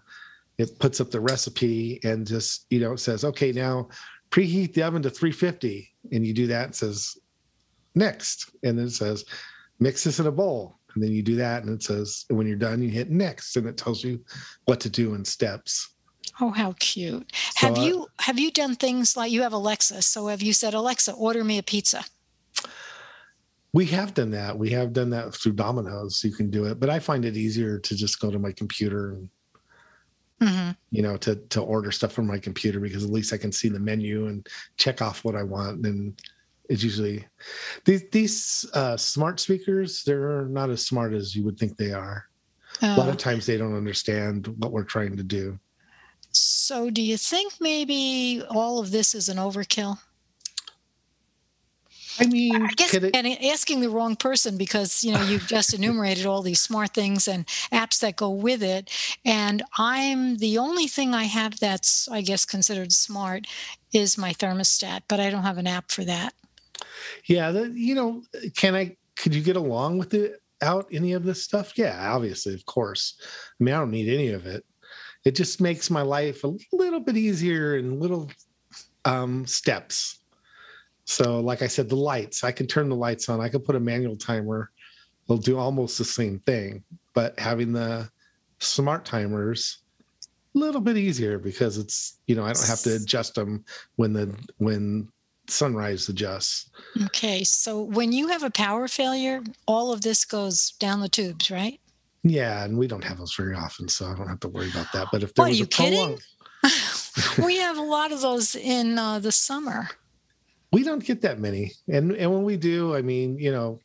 it 0.57 0.77
puts 0.79 1.01
up 1.01 1.11
the 1.11 1.19
recipe 1.19 1.99
and 2.03 2.27
just 2.27 2.65
you 2.69 2.79
know 2.79 2.93
it 2.93 2.99
says 2.99 3.23
okay 3.23 3.51
now 3.51 3.87
preheat 4.29 4.73
the 4.73 4.83
oven 4.83 5.01
to 5.01 5.09
350 5.09 5.89
and 6.11 6.25
you 6.25 6.33
do 6.33 6.47
that 6.47 6.69
it 6.69 6.75
says 6.75 7.17
next. 7.95 8.51
And 8.63 8.77
then 8.77 8.85
it 8.85 8.91
says 8.91 9.25
mix 9.79 10.03
this 10.03 10.19
in 10.19 10.27
a 10.27 10.31
bowl. 10.31 10.77
And 10.93 11.03
then 11.03 11.11
you 11.11 11.23
do 11.23 11.35
that 11.37 11.63
and 11.63 11.73
it 11.73 11.83
says 11.83 12.25
when 12.29 12.47
you're 12.47 12.57
done 12.57 12.81
you 12.81 12.89
hit 12.89 13.09
next. 13.09 13.55
And 13.55 13.67
it 13.67 13.77
tells 13.77 14.03
you 14.03 14.23
what 14.65 14.79
to 14.81 14.89
do 14.89 15.13
in 15.13 15.25
steps. 15.25 15.95
Oh 16.39 16.49
how 16.51 16.73
cute. 16.79 17.31
So 17.57 17.67
have 17.67 17.77
you 17.77 18.07
have 18.19 18.39
you 18.39 18.51
done 18.51 18.75
things 18.75 19.17
like 19.17 19.31
you 19.31 19.41
have 19.41 19.53
alexa 19.53 20.01
so 20.01 20.27
have 20.27 20.41
you 20.41 20.53
said 20.53 20.73
alexa 20.73 21.13
order 21.13 21.43
me 21.43 21.57
a 21.57 21.63
pizza 21.63 22.03
we 23.73 23.85
have 23.85 24.13
done 24.13 24.31
that 24.31 24.57
we 24.57 24.69
have 24.69 24.93
done 24.93 25.09
that 25.09 25.33
through 25.33 25.53
domino's 25.53 26.23
you 26.23 26.31
can 26.31 26.49
do 26.49 26.65
it 26.65 26.79
but 26.79 26.89
i 26.89 26.99
find 26.99 27.25
it 27.25 27.37
easier 27.37 27.79
to 27.79 27.95
just 27.95 28.19
go 28.19 28.29
to 28.29 28.39
my 28.39 28.51
computer 28.51 29.13
and 29.13 29.29
mm-hmm. 30.41 30.71
you 30.89 31.01
know 31.01 31.17
to 31.17 31.35
to 31.35 31.61
order 31.61 31.91
stuff 31.91 32.11
from 32.11 32.27
my 32.27 32.37
computer 32.37 32.79
because 32.79 33.03
at 33.03 33.09
least 33.09 33.33
i 33.33 33.37
can 33.37 33.51
see 33.51 33.69
the 33.69 33.79
menu 33.79 34.27
and 34.27 34.47
check 34.77 35.01
off 35.01 35.23
what 35.23 35.35
i 35.35 35.43
want 35.43 35.85
and 35.85 36.21
it's 36.69 36.83
usually 36.83 37.25
these 37.85 38.03
these 38.11 38.65
uh, 38.73 38.95
smart 38.95 39.39
speakers 39.39 40.03
they're 40.03 40.45
not 40.45 40.69
as 40.69 40.85
smart 40.85 41.13
as 41.13 41.35
you 41.35 41.43
would 41.43 41.57
think 41.57 41.75
they 41.75 41.91
are 41.91 42.25
oh. 42.81 42.95
a 42.95 42.97
lot 42.97 43.09
of 43.09 43.15
oh. 43.15 43.17
times 43.17 43.45
they 43.45 43.57
don't 43.57 43.75
understand 43.75 44.47
what 44.59 44.71
we're 44.71 44.83
trying 44.83 45.15
to 45.17 45.23
do 45.23 45.57
so 46.31 46.89
do 46.89 47.01
you 47.01 47.17
think 47.17 47.53
maybe 47.59 48.41
all 48.49 48.79
of 48.79 48.91
this 48.91 49.13
is 49.13 49.27
an 49.27 49.37
overkill 49.37 49.97
I 52.21 52.27
mean, 52.27 52.55
I 52.55 52.67
guess 52.75 52.93
it, 52.93 53.15
and 53.15 53.27
asking 53.45 53.81
the 53.81 53.89
wrong 53.89 54.15
person 54.15 54.57
because 54.57 55.03
you 55.03 55.11
know 55.11 55.21
you've 55.23 55.47
just 55.47 55.73
enumerated 55.73 56.25
all 56.25 56.41
these 56.41 56.61
smart 56.61 56.93
things 56.93 57.27
and 57.27 57.45
apps 57.71 57.99
that 57.99 58.15
go 58.15 58.29
with 58.29 58.61
it, 58.61 58.89
and 59.25 59.63
I'm 59.77 60.37
the 60.37 60.57
only 60.57 60.87
thing 60.87 61.13
I 61.13 61.23
have 61.23 61.59
that's 61.59 62.07
I 62.09 62.21
guess 62.21 62.45
considered 62.45 62.91
smart 62.91 63.47
is 63.93 64.17
my 64.17 64.33
thermostat, 64.33 65.01
but 65.07 65.19
I 65.19 65.29
don't 65.29 65.43
have 65.43 65.57
an 65.57 65.67
app 65.67 65.91
for 65.91 66.03
that. 66.05 66.33
Yeah, 67.25 67.51
the, 67.51 67.71
you 67.73 67.95
know, 67.95 68.23
can 68.55 68.75
I? 68.75 68.95
Could 69.15 69.35
you 69.35 69.41
get 69.41 69.55
along 69.55 69.97
with 69.97 70.13
it 70.13 70.41
out 70.61 70.87
any 70.91 71.13
of 71.13 71.23
this 71.23 71.43
stuff? 71.43 71.77
Yeah, 71.77 72.13
obviously, 72.13 72.53
of 72.53 72.65
course. 72.65 73.19
I 73.59 73.63
mean, 73.63 73.73
I 73.73 73.79
don't 73.79 73.91
need 73.91 74.13
any 74.13 74.29
of 74.29 74.45
it. 74.45 74.63
It 75.25 75.35
just 75.35 75.61
makes 75.61 75.89
my 75.89 76.01
life 76.01 76.43
a 76.43 76.53
little 76.71 76.99
bit 76.99 77.17
easier 77.17 77.77
in 77.77 77.99
little 77.99 78.31
um, 79.05 79.45
steps. 79.45 80.20
So, 81.11 81.41
like 81.41 81.61
I 81.61 81.67
said, 81.67 81.89
the 81.89 81.97
lights, 81.97 82.45
I 82.45 82.53
can 82.53 82.67
turn 82.67 82.87
the 82.87 82.95
lights 82.95 83.27
on. 83.27 83.41
I 83.41 83.49
can 83.49 83.59
put 83.59 83.75
a 83.75 83.79
manual 83.81 84.15
timer. 84.15 84.71
They'll 85.27 85.37
do 85.37 85.57
almost 85.57 85.97
the 85.97 86.05
same 86.05 86.39
thing, 86.39 86.85
but 87.13 87.37
having 87.37 87.73
the 87.73 88.09
smart 88.59 89.03
timers, 89.03 89.79
a 90.55 90.57
little 90.57 90.79
bit 90.79 90.95
easier 90.95 91.37
because 91.37 91.77
it's 91.77 92.19
you 92.27 92.35
know 92.35 92.43
I 92.43 92.53
don't 92.53 92.65
have 92.67 92.79
to 92.83 92.95
adjust 92.95 93.35
them 93.35 93.65
when 93.97 94.13
the 94.13 94.33
when 94.57 95.09
sunrise 95.49 96.07
adjusts. 96.07 96.69
Okay, 97.07 97.43
so 97.43 97.81
when 97.81 98.13
you 98.13 98.29
have 98.29 98.43
a 98.43 98.49
power 98.49 98.87
failure, 98.87 99.43
all 99.67 99.91
of 99.91 100.01
this 100.01 100.23
goes 100.23 100.71
down 100.79 101.01
the 101.01 101.09
tubes, 101.09 101.51
right? 101.51 101.81
Yeah, 102.23 102.63
and 102.63 102.77
we 102.77 102.87
don't 102.87 103.03
have 103.03 103.17
those 103.17 103.35
very 103.35 103.55
often, 103.55 103.89
so 103.89 104.05
I 104.05 104.15
don't 104.15 104.29
have 104.29 104.39
to 104.41 104.47
worry 104.47 104.69
about 104.69 104.87
that. 104.93 105.09
But 105.11 105.23
if 105.23 105.33
there 105.33 105.43
what, 105.43 105.49
was 105.49 105.57
are 105.57 105.59
you 105.59 105.65
a 105.65 105.67
kidding? 105.67 106.19
we 107.45 107.57
have 107.57 107.77
a 107.77 107.83
lot 107.83 108.13
of 108.13 108.21
those 108.21 108.55
in 108.55 108.97
uh, 108.97 109.19
the 109.19 109.33
summer. 109.33 109.89
We 110.71 110.83
don't 110.83 111.03
get 111.03 111.21
that 111.21 111.39
many, 111.39 111.71
and 111.89 112.11
and 112.11 112.31
when 112.31 112.43
we 112.43 112.57
do, 112.57 112.95
I 112.95 113.01
mean, 113.01 113.37
you 113.37 113.51
know, 113.51 113.79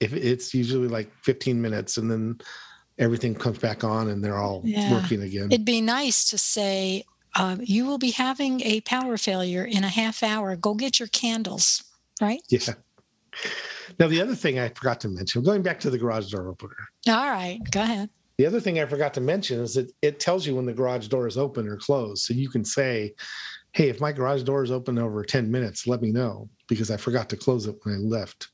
if 0.00 0.14
it's 0.14 0.54
usually 0.54 0.88
like 0.88 1.12
15 1.22 1.60
minutes, 1.60 1.98
and 1.98 2.10
then 2.10 2.40
everything 2.98 3.34
comes 3.34 3.58
back 3.58 3.84
on, 3.84 4.08
and 4.08 4.24
they're 4.24 4.38
all 4.38 4.62
yeah. 4.64 4.90
working 4.92 5.22
again. 5.22 5.48
It'd 5.50 5.66
be 5.66 5.80
nice 5.80 6.24
to 6.30 6.38
say, 6.38 7.04
uh, 7.36 7.56
you 7.60 7.86
will 7.86 7.98
be 7.98 8.10
having 8.10 8.62
a 8.62 8.80
power 8.80 9.16
failure 9.16 9.64
in 9.64 9.84
a 9.84 9.88
half 9.88 10.22
hour. 10.22 10.56
Go 10.56 10.74
get 10.74 10.98
your 10.98 11.08
candles, 11.08 11.84
right? 12.20 12.40
Yeah. 12.48 12.74
Now, 13.98 14.06
the 14.06 14.20
other 14.20 14.34
thing 14.34 14.58
I 14.58 14.68
forgot 14.68 15.00
to 15.00 15.08
mention, 15.08 15.42
going 15.42 15.62
back 15.62 15.80
to 15.80 15.90
the 15.90 15.98
garage 15.98 16.30
door 16.30 16.48
opener. 16.48 16.76
All 17.08 17.30
right, 17.30 17.58
go 17.70 17.82
ahead. 17.82 18.08
The 18.38 18.46
other 18.46 18.60
thing 18.60 18.80
I 18.80 18.86
forgot 18.86 19.12
to 19.14 19.20
mention 19.20 19.60
is 19.60 19.74
that 19.74 19.92
it 20.00 20.18
tells 20.18 20.46
you 20.46 20.56
when 20.56 20.64
the 20.64 20.72
garage 20.72 21.08
door 21.08 21.26
is 21.26 21.36
open 21.36 21.68
or 21.68 21.76
closed. 21.76 22.22
So 22.22 22.32
you 22.32 22.48
can 22.48 22.64
say, 22.64 23.14
hey, 23.72 23.88
if 23.88 24.00
my 24.00 24.12
garage 24.12 24.42
door 24.42 24.62
is 24.62 24.70
open 24.70 24.98
over 24.98 25.24
10 25.24 25.50
minutes, 25.50 25.86
let 25.86 26.02
me 26.02 26.10
know 26.10 26.48
because 26.68 26.90
I 26.90 26.96
forgot 26.96 27.28
to 27.30 27.36
close 27.36 27.66
it 27.66 27.76
when 27.82 27.94
I 27.94 27.98
left, 27.98 28.48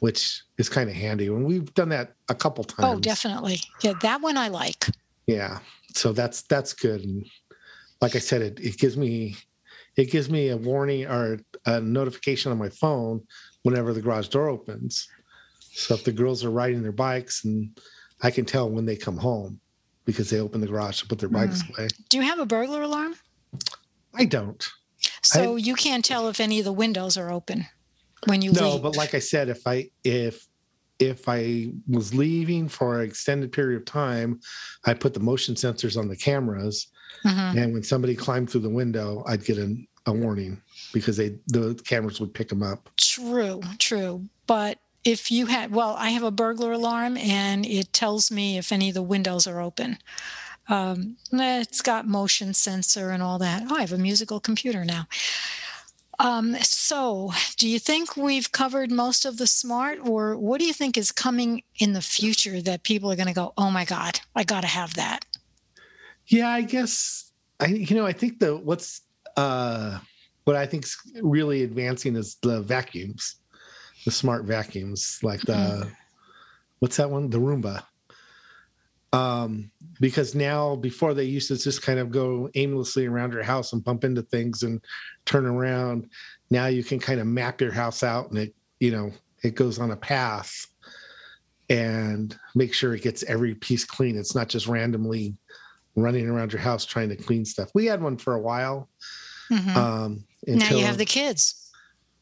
which 0.00 0.42
is 0.58 0.68
kind 0.68 0.88
of 0.88 0.96
handy. 0.96 1.26
And 1.26 1.44
we've 1.44 1.72
done 1.74 1.90
that 1.90 2.14
a 2.28 2.34
couple 2.34 2.64
oh, 2.68 2.74
times. 2.82 2.96
Oh, 2.96 3.00
definitely. 3.00 3.60
Yeah, 3.82 3.94
that 4.02 4.20
one 4.20 4.36
I 4.36 4.48
like. 4.48 4.86
Yeah. 5.26 5.58
So 5.94 6.12
that's 6.12 6.42
that's 6.42 6.72
good. 6.72 7.02
And 7.02 7.26
like 8.00 8.16
I 8.16 8.18
said, 8.18 8.42
it, 8.42 8.60
it 8.60 8.78
gives 8.78 8.96
me 8.96 9.36
it 9.96 10.10
gives 10.10 10.28
me 10.28 10.48
a 10.48 10.56
warning 10.56 11.06
or 11.06 11.38
a 11.66 11.80
notification 11.80 12.50
on 12.50 12.58
my 12.58 12.68
phone 12.68 13.22
whenever 13.62 13.92
the 13.92 14.02
garage 14.02 14.28
door 14.28 14.48
opens. 14.48 15.08
So 15.60 15.94
if 15.94 16.04
the 16.04 16.12
girls 16.12 16.44
are 16.44 16.50
riding 16.50 16.82
their 16.82 16.92
bikes 16.92 17.44
and 17.44 17.78
I 18.22 18.30
can 18.30 18.44
tell 18.44 18.70
when 18.70 18.86
they 18.86 18.96
come 18.96 19.16
home 19.16 19.60
because 20.04 20.30
they 20.30 20.40
open 20.40 20.60
the 20.60 20.66
garage 20.66 21.00
to 21.00 21.06
put 21.06 21.18
their 21.18 21.28
bikes 21.28 21.62
mm. 21.62 21.78
away. 21.78 21.88
Do 22.08 22.18
you 22.18 22.22
have 22.22 22.38
a 22.38 22.46
burglar 22.46 22.82
alarm? 22.82 23.14
I 24.16 24.24
don't. 24.24 24.66
So 25.22 25.54
I, 25.54 25.58
you 25.58 25.74
can't 25.74 26.04
tell 26.04 26.28
if 26.28 26.40
any 26.40 26.58
of 26.58 26.64
the 26.64 26.72
windows 26.72 27.16
are 27.16 27.30
open 27.30 27.66
when 28.26 28.42
you 28.42 28.52
leave. 28.52 28.60
no, 28.60 28.72
leave. 28.72 28.82
but 28.82 28.96
like 28.96 29.14
I 29.14 29.18
said, 29.18 29.48
if 29.48 29.66
I 29.66 29.90
if 30.02 30.46
if 30.98 31.28
I 31.28 31.72
was 31.88 32.14
leaving 32.14 32.68
for 32.68 33.00
an 33.00 33.08
extended 33.08 33.52
period 33.52 33.78
of 33.78 33.84
time, 33.84 34.40
I 34.84 34.94
put 34.94 35.12
the 35.12 35.20
motion 35.20 35.54
sensors 35.54 35.98
on 35.98 36.08
the 36.08 36.16
cameras 36.16 36.88
Mm-hmm. 37.24 37.58
And 37.58 37.72
when 37.72 37.82
somebody 37.82 38.14
climbed 38.14 38.50
through 38.50 38.62
the 38.62 38.68
window, 38.68 39.22
I'd 39.26 39.44
get 39.44 39.58
a, 39.58 39.76
a 40.06 40.12
warning 40.12 40.60
because 40.92 41.16
they 41.16 41.36
the 41.46 41.80
cameras 41.86 42.20
would 42.20 42.34
pick 42.34 42.48
them 42.48 42.62
up. 42.62 42.90
True, 42.96 43.60
true. 43.78 44.28
But 44.46 44.78
if 45.04 45.30
you 45.30 45.46
had, 45.46 45.72
well, 45.72 45.96
I 45.98 46.10
have 46.10 46.22
a 46.22 46.30
burglar 46.30 46.72
alarm 46.72 47.16
and 47.16 47.64
it 47.66 47.92
tells 47.92 48.30
me 48.30 48.58
if 48.58 48.72
any 48.72 48.88
of 48.88 48.94
the 48.94 49.02
windows 49.02 49.46
are 49.46 49.60
open. 49.60 49.98
Um, 50.68 51.16
it's 51.32 51.82
got 51.82 52.06
motion 52.06 52.54
sensor 52.54 53.10
and 53.10 53.22
all 53.22 53.38
that. 53.38 53.64
Oh, 53.68 53.76
I 53.76 53.80
have 53.80 53.92
a 53.92 53.98
musical 53.98 54.40
computer 54.40 54.84
now. 54.84 55.06
Um, 56.18 56.54
so, 56.60 57.32
do 57.56 57.68
you 57.68 57.78
think 57.78 58.16
we've 58.16 58.52
covered 58.52 58.90
most 58.90 59.24
of 59.24 59.36
the 59.36 59.46
smart, 59.46 59.98
or 60.06 60.36
what 60.36 60.60
do 60.60 60.66
you 60.66 60.72
think 60.72 60.96
is 60.96 61.10
coming 61.10 61.62
in 61.78 61.92
the 61.92 62.00
future 62.00 62.62
that 62.62 62.84
people 62.84 63.10
are 63.10 63.16
going 63.16 63.28
to 63.28 63.34
go, 63.34 63.52
oh 63.58 63.70
my 63.70 63.84
God, 63.84 64.20
I 64.36 64.44
got 64.44 64.60
to 64.60 64.68
have 64.68 64.94
that? 64.94 65.24
Yeah, 66.26 66.48
I 66.48 66.62
guess 66.62 67.32
I 67.60 67.66
you 67.66 67.96
know 67.96 68.06
I 68.06 68.12
think 68.12 68.40
the 68.40 68.56
what's 68.56 69.02
uh 69.36 69.98
what 70.44 70.56
I 70.56 70.66
think 70.66 70.84
is 70.84 70.96
really 71.20 71.62
advancing 71.62 72.16
is 72.16 72.36
the 72.42 72.62
vacuums, 72.62 73.36
the 74.04 74.10
smart 74.10 74.44
vacuums 74.44 75.18
like 75.22 75.40
the 75.40 75.52
mm. 75.52 75.92
what's 76.78 76.96
that 76.96 77.10
one 77.10 77.30
the 77.30 77.38
Roomba. 77.38 77.82
Um, 79.14 79.70
because 80.00 80.34
now 80.34 80.76
before 80.76 81.14
they 81.14 81.24
used 81.24 81.48
to 81.48 81.56
just 81.56 81.82
kind 81.82 81.98
of 81.98 82.10
go 82.10 82.50
aimlessly 82.54 83.06
around 83.06 83.32
your 83.32 83.42
house 83.42 83.72
and 83.72 83.84
bump 83.84 84.04
into 84.04 84.22
things 84.22 84.62
and 84.62 84.80
turn 85.24 85.46
around. 85.46 86.08
Now 86.50 86.66
you 86.66 86.82
can 86.82 86.98
kind 86.98 87.20
of 87.20 87.26
map 87.26 87.60
your 87.60 87.72
house 87.72 88.02
out 88.02 88.30
and 88.30 88.38
it 88.38 88.54
you 88.80 88.90
know 88.90 89.12
it 89.42 89.54
goes 89.54 89.78
on 89.78 89.92
a 89.92 89.96
path 89.96 90.66
and 91.70 92.36
make 92.54 92.74
sure 92.74 92.94
it 92.94 93.02
gets 93.02 93.22
every 93.24 93.54
piece 93.54 93.84
clean. 93.84 94.16
It's 94.16 94.34
not 94.34 94.48
just 94.48 94.66
randomly 94.66 95.36
running 95.96 96.28
around 96.28 96.52
your 96.52 96.60
house 96.60 96.84
trying 96.84 97.08
to 97.10 97.16
clean 97.16 97.44
stuff. 97.44 97.70
We 97.74 97.86
had 97.86 98.02
one 98.02 98.16
for 98.16 98.34
a 98.34 98.40
while. 98.40 98.88
Mm-hmm. 99.50 99.76
Um, 99.76 100.24
until, 100.46 100.70
now 100.70 100.76
you 100.76 100.84
have 100.84 100.98
the 100.98 101.04
kids. 101.04 101.70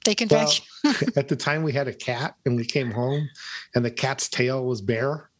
They 0.04 0.14
can 0.14 0.28
well, 0.28 0.52
at 1.16 1.28
the 1.28 1.36
time, 1.36 1.62
we 1.62 1.72
had 1.72 1.86
a 1.86 1.94
cat, 1.94 2.34
and 2.44 2.56
we 2.56 2.64
came 2.64 2.90
home, 2.90 3.28
and 3.76 3.84
the 3.84 3.90
cat's 3.90 4.28
tail 4.28 4.64
was 4.64 4.80
bare. 4.80 5.30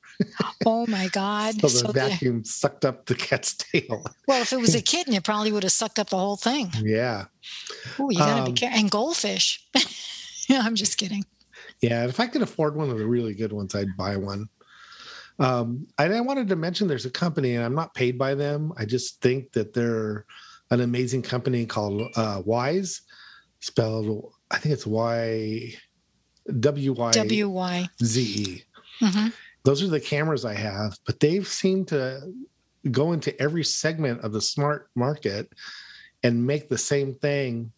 Oh 0.67 0.87
my 0.87 1.09
God! 1.09 1.55
so 1.61 1.61
the 1.61 1.69
so 1.69 1.93
vacuum 1.93 2.43
the... 2.43 2.49
sucked 2.49 2.85
up 2.85 3.07
the 3.07 3.15
cat's 3.15 3.55
tail. 3.55 4.05
Well, 4.27 4.43
if 4.43 4.53
it 4.53 4.61
was 4.61 4.75
a 4.75 4.83
kitten, 4.83 5.15
it 5.15 5.25
probably 5.25 5.53
would 5.53 5.63
have 5.63 5.73
sucked 5.73 5.99
up 5.99 6.11
the 6.11 6.19
whole 6.19 6.37
thing. 6.37 6.71
Yeah. 6.83 7.25
Oh, 7.99 8.11
you 8.11 8.19
gotta 8.19 8.43
um, 8.43 8.45
be 8.47 8.53
careful. 8.53 8.79
And 8.79 8.91
goldfish. 8.91 9.67
yeah, 10.49 10.63
I'm 10.63 10.75
just 10.75 10.99
kidding. 10.99 11.25
Yeah, 11.81 12.07
if 12.07 12.21
I 12.21 12.27
could 12.27 12.43
afford 12.43 12.77
one 12.77 12.91
of 12.91 12.99
the 12.99 13.07
really 13.07 13.35
good 13.35 13.53
ones, 13.53 13.75
I'd 13.75 13.97
buy 13.97 14.17
one. 14.17 14.49
Um, 15.39 15.87
and 15.99 16.15
I 16.15 16.21
wanted 16.21 16.49
to 16.49 16.57
mention 16.57 16.87
there's 16.87 17.07
a 17.07 17.11
company, 17.11 17.57
and 17.57 17.65
I'm 17.65 17.75
not 17.75 17.95
paid 17.95 18.19
by 18.19 18.35
them. 18.35 18.73
I 18.77 18.85
just 18.85 19.21
think 19.21 19.53
that 19.53 19.73
they're 19.73 20.25
an 20.71 20.81
amazing 20.81 21.23
company 21.23 21.67
called 21.67 22.03
uh, 22.17 22.43
Wyze, 22.43 23.01
spelled 23.61 24.33
I 24.53 24.59
think 24.59 24.75
it's 24.75 24.87
Y 24.87 25.75
W 26.61 26.93
Y 26.93 27.11
W 27.13 27.49
Y 27.49 27.89
Z 28.03 28.23
E. 28.23 28.65
Mm-hmm. 29.01 29.29
Those 29.65 29.83
are 29.83 29.89
the 29.89 30.01
cameras 30.01 30.45
I 30.45 30.55
have, 30.55 30.97
but 31.07 31.21
they've 31.21 31.47
seemed 31.47 31.89
to 31.89 32.33
go 32.91 33.13
into 33.13 33.39
every 33.41 33.63
segment 33.63 34.21
of 34.23 34.33
the 34.33 34.41
smart 34.41 34.89
market 34.95 35.53
and 36.23 36.47
make 36.47 36.69
the 36.69 36.79
same 36.79 37.15
thing 37.15 37.73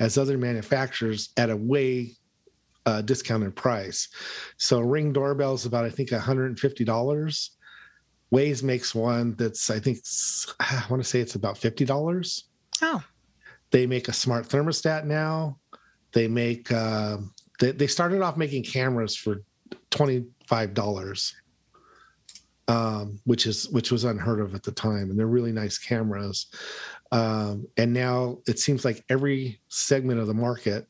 as 0.00 0.16
other 0.16 0.38
manufacturers 0.38 1.30
at 1.36 1.50
a 1.50 1.56
way 1.56 2.12
uh, 2.86 3.02
discounted 3.02 3.54
price. 3.54 4.08
So 4.56 4.80
ring 4.80 5.12
doorbell 5.12 5.54
is 5.54 5.66
about 5.66 5.84
I 5.84 5.90
think 5.90 6.10
$150. 6.10 7.50
Wyze 8.32 8.62
makes 8.62 8.94
one 8.94 9.34
that's 9.36 9.70
I 9.70 9.78
think 9.78 9.98
I 10.60 10.84
want 10.90 11.02
to 11.02 11.08
say 11.08 11.20
it's 11.20 11.34
about 11.34 11.58
fifty 11.58 11.84
dollars. 11.84 12.44
Oh. 12.82 13.02
They 13.70 13.86
make 13.86 14.08
a 14.08 14.12
smart 14.12 14.48
thermostat 14.48 15.04
now. 15.04 15.58
They 16.12 16.28
make 16.28 16.70
uh, 16.70 17.18
they 17.58 17.72
they 17.72 17.86
started 17.86 18.20
off 18.20 18.36
making 18.36 18.64
cameras 18.64 19.16
for 19.16 19.42
twenty 19.90 20.26
five 20.48 20.72
dollars, 20.72 21.34
um, 22.66 23.20
which 23.24 23.46
is 23.46 23.68
which 23.68 23.92
was 23.92 24.04
unheard 24.04 24.40
of 24.40 24.54
at 24.54 24.62
the 24.62 24.72
time, 24.72 25.10
and 25.10 25.18
they're 25.18 25.26
really 25.26 25.52
nice 25.52 25.78
cameras. 25.78 26.46
Um, 27.12 27.66
and 27.76 27.92
now 27.92 28.38
it 28.46 28.58
seems 28.58 28.84
like 28.84 29.04
every 29.08 29.60
segment 29.68 30.20
of 30.20 30.26
the 30.26 30.34
market 30.34 30.86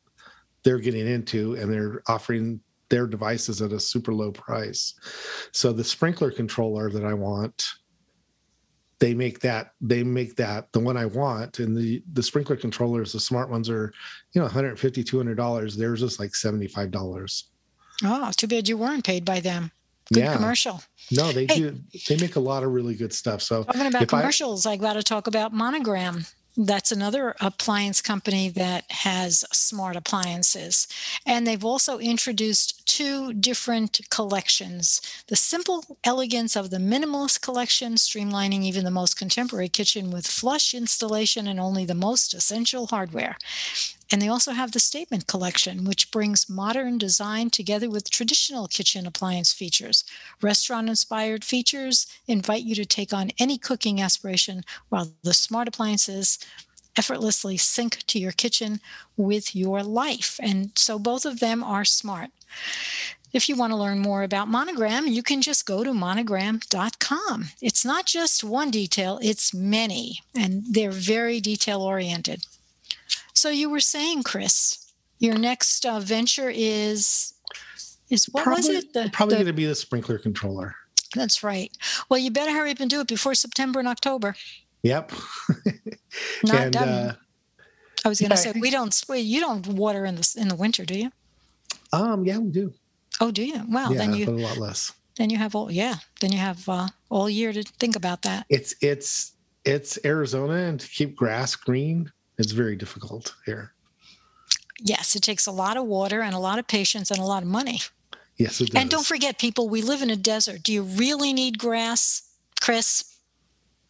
they're 0.63 0.79
getting 0.79 1.07
into, 1.07 1.55
and 1.55 1.73
they're 1.73 2.03
offering 2.09 2.61
their 2.89 3.07
devices 3.07 3.61
at 3.61 3.73
a 3.73 3.81
super 3.81 4.15
low 4.15 4.31
price. 4.33 4.95
So 5.53 5.73
the 5.73 5.85
sprinkler 5.85 6.31
controller 6.31 6.91
that 6.91 7.05
I 7.05 7.15
want, 7.15 7.65
they 8.99 9.15
make 9.15 9.41
that 9.41 9.73
they 9.81 10.03
make 10.03 10.37
that 10.37 10.73
the 10.73 10.81
one 10.81 10.97
I 10.97 11.07
want, 11.07 11.59
and 11.59 11.77
the 11.77 12.03
the 12.13 12.23
sprinkler 12.23 12.57
controllers, 12.57 13.13
the 13.13 13.21
smart 13.21 13.51
ones 13.51 13.69
are, 13.69 13.93
you 14.33 14.41
know, 14.41 14.45
150 14.45 15.03
200 15.03 15.35
dollars. 15.37 15.77
Theirs 15.77 16.03
is 16.03 16.21
like 16.21 16.35
75 16.35 16.91
dollars. 16.91 17.51
Oh, 18.05 18.31
too 18.37 18.47
bad 18.47 18.69
you 18.69 18.77
weren't 18.77 19.05
paid 19.05 19.25
by 19.25 19.41
them. 19.41 19.73
Good 20.13 20.21
Yeah. 20.25 20.35
commercial. 20.37 20.83
No, 21.11 21.33
they 21.33 21.47
Hey. 21.47 21.59
do. 21.59 21.81
They 22.09 22.17
make 22.17 22.37
a 22.37 22.41
lot 22.41 22.63
of 22.63 22.73
really 22.73 22.95
good 22.95 23.13
stuff. 23.13 23.43
So 23.43 23.65
Talking 23.65 23.87
about 23.87 24.03
If 24.03 24.15
I- 24.15 24.21
commercials, 24.21 24.65
I, 24.67 24.77
got 24.77 24.95
to 24.95 25.03
talk 25.03 25.27
about 25.27 25.53
Monogram. 25.53 26.27
That's 26.61 26.91
another 26.91 27.37
appliance 27.41 28.01
company 28.01 28.49
that 28.49 28.91
has 28.91 29.45
smart 29.53 29.95
appliances. 29.95 30.89
And 31.25 31.47
they've 31.47 31.65
also 31.65 31.99
introduced 31.99 32.85
two 32.85 33.33
different 33.33 34.01
collections 34.11 35.01
the 35.29 35.37
simple 35.37 35.85
elegance 36.03 36.57
of 36.57 36.71
the 36.71 36.79
minimalist 36.79 37.43
collection, 37.43 37.95
streamlining 37.95 38.65
even 38.65 38.85
the 38.85 38.91
most 38.91 39.17
contemporary 39.17 39.69
kitchen 39.69 40.11
with 40.11 40.27
flush 40.27 40.75
installation 40.75 41.47
and 41.47 41.61
only 41.61 41.85
the 41.85 41.95
most 41.95 42.35
essential 42.35 42.89
hardware. 42.89 43.37
And 44.11 44.23
they 44.23 44.29
also 44.29 44.53
have 44.53 44.73
the 44.73 44.81
Statement 44.81 45.27
Collection, 45.27 45.85
which 45.85 46.11
brings 46.11 46.49
modern 46.49 46.97
design 46.99 47.51
together 47.51 47.91
with 47.91 48.11
traditional 48.11 48.67
kitchen 48.67 49.07
appliance 49.07 49.53
features. 49.53 50.05
Restaurant 50.41 50.89
inspired 50.89 51.45
features 51.45 52.07
invite 52.27 52.63
you 52.63 52.75
to 52.75 52.87
take 52.87 53.13
on 53.13 53.33
any 53.39 53.59
cooking 53.59 54.01
aspiration, 54.01 54.65
while 54.89 55.13
the 55.23 55.35
smart 55.35 55.69
appliances 55.69 56.39
effortlessly 56.97 57.57
sync 57.57 57.99
to 58.07 58.19
your 58.19 58.33
kitchen 58.33 58.81
with 59.17 59.55
your 59.55 59.83
life. 59.83 60.41
And 60.43 60.73
so 60.75 60.99
both 60.99 61.25
of 61.25 61.41
them 61.41 61.63
are 61.63 61.85
smart. 61.85 62.31
If 63.33 63.49
you 63.49 63.57
want 63.57 63.73
to 63.73 63.77
learn 63.77 63.99
more 63.99 64.23
about 64.23 64.49
Monogram, 64.49 65.07
you 65.07 65.23
can 65.23 65.43
just 65.43 65.67
go 65.67 65.85
to 65.85 65.93
monogram.com. 65.93 67.49
It's 67.61 67.85
not 67.85 68.07
just 68.07 68.43
one 68.43 68.71
detail, 68.71 69.19
it's 69.23 69.53
many, 69.53 70.21
and 70.35 70.65
they're 70.71 70.91
very 70.91 71.39
detail 71.41 71.83
oriented. 71.83 72.47
So 73.39 73.51
you 73.51 73.71
were 73.71 73.79
saying, 73.81 74.25
Chris, 74.25 74.93
your 75.21 75.39
next 75.39 75.87
uh, 75.87 76.01
venture 76.01 76.51
is 76.53 77.35
is 78.11 78.27
what 78.27 78.47
was 78.47 78.67
probably, 78.67 78.77
it? 78.77 78.93
The- 78.93 79.11
probably 79.13 79.37
going 79.37 79.47
to 79.47 79.53
be 79.53 79.67
the 79.67 79.75
sprinkler 79.77 80.19
controller. 80.19 80.75
that's 81.15 81.45
right. 81.45 81.71
Well, 82.09 82.19
you 82.19 82.31
better 82.33 82.51
hurry 82.53 82.73
up 82.73 82.81
and 82.81 82.91
do 82.91 83.01
it 83.01 83.07
before 83.07 83.35
September 83.35 83.79
and 83.79 83.87
October. 83.89 84.35
Yep. 84.83 85.13
Not 86.45 86.55
and 86.55 86.73
done. 86.73 86.89
uh, 86.89 87.15
I 88.05 88.09
was 88.09 88.21
going 88.21 88.31
to 88.31 88.35
yeah, 88.37 88.41
say 88.41 88.53
think- 88.53 88.65
we 88.65 88.71
don't 88.71 89.05
you 89.09 89.41
don't 89.41 89.67
water 89.69 90.05
in 90.05 90.17
the 90.17 90.35
in 90.37 90.49
the 90.49 90.57
winter, 90.57 90.85
do 90.85 90.99
you? 90.99 91.13
um, 91.93 92.25
yeah, 92.25 92.39
we 92.39 92.51
do. 92.51 92.73
Oh, 93.21 93.31
do 93.31 93.45
you? 93.45 93.63
Well, 93.69 93.93
yeah, 93.93 93.99
then 93.99 94.15
you 94.15 94.29
a 94.29 94.31
lot 94.31 94.59
less. 94.59 94.93
then 95.17 95.31
you 95.31 95.39
have 95.39 95.55
all 95.55 95.71
yeah, 95.71 95.97
then 96.21 96.33
you 96.33 96.39
have 96.39 96.69
uh, 96.69 96.89
all 97.09 97.31
year 97.31 97.53
to 97.53 97.63
think 97.63 97.95
about 97.95 98.23
that. 98.23 98.47
It's 98.49 98.75
it's 98.81 99.33
it's 99.65 99.99
Arizona, 100.05 100.55
and 100.55 100.81
to 100.81 100.89
keep 100.89 101.15
grass 101.17 101.55
green, 101.57 102.11
it's 102.39 102.53
very 102.53 102.77
difficult 102.77 103.35
here. 103.45 103.73
Yes, 104.81 105.17
it 105.17 105.23
takes 105.23 105.47
a 105.47 105.53
lot 105.53 105.77
of 105.77 105.87
water 105.87 106.23
and 106.23 106.35
a 106.35 106.39
lot 106.39 106.59
of 106.59 106.67
patience 106.67 107.11
and 107.11 107.19
a 107.19 107.25
lot 107.25 107.43
of 107.43 107.49
money. 107.49 107.81
Yes, 108.37 108.61
it 108.61 108.71
does. 108.71 108.81
And 108.81 108.89
don't 108.89 109.05
forget, 109.05 109.39
people, 109.39 109.69
we 109.69 109.83
live 109.83 110.03
in 110.03 110.11
a 110.11 110.17
desert. 110.17 110.63
Do 110.63 110.73
you 110.73 110.83
really 110.83 111.33
need 111.33 111.59
grass, 111.59 112.23
Chris? 112.61 113.17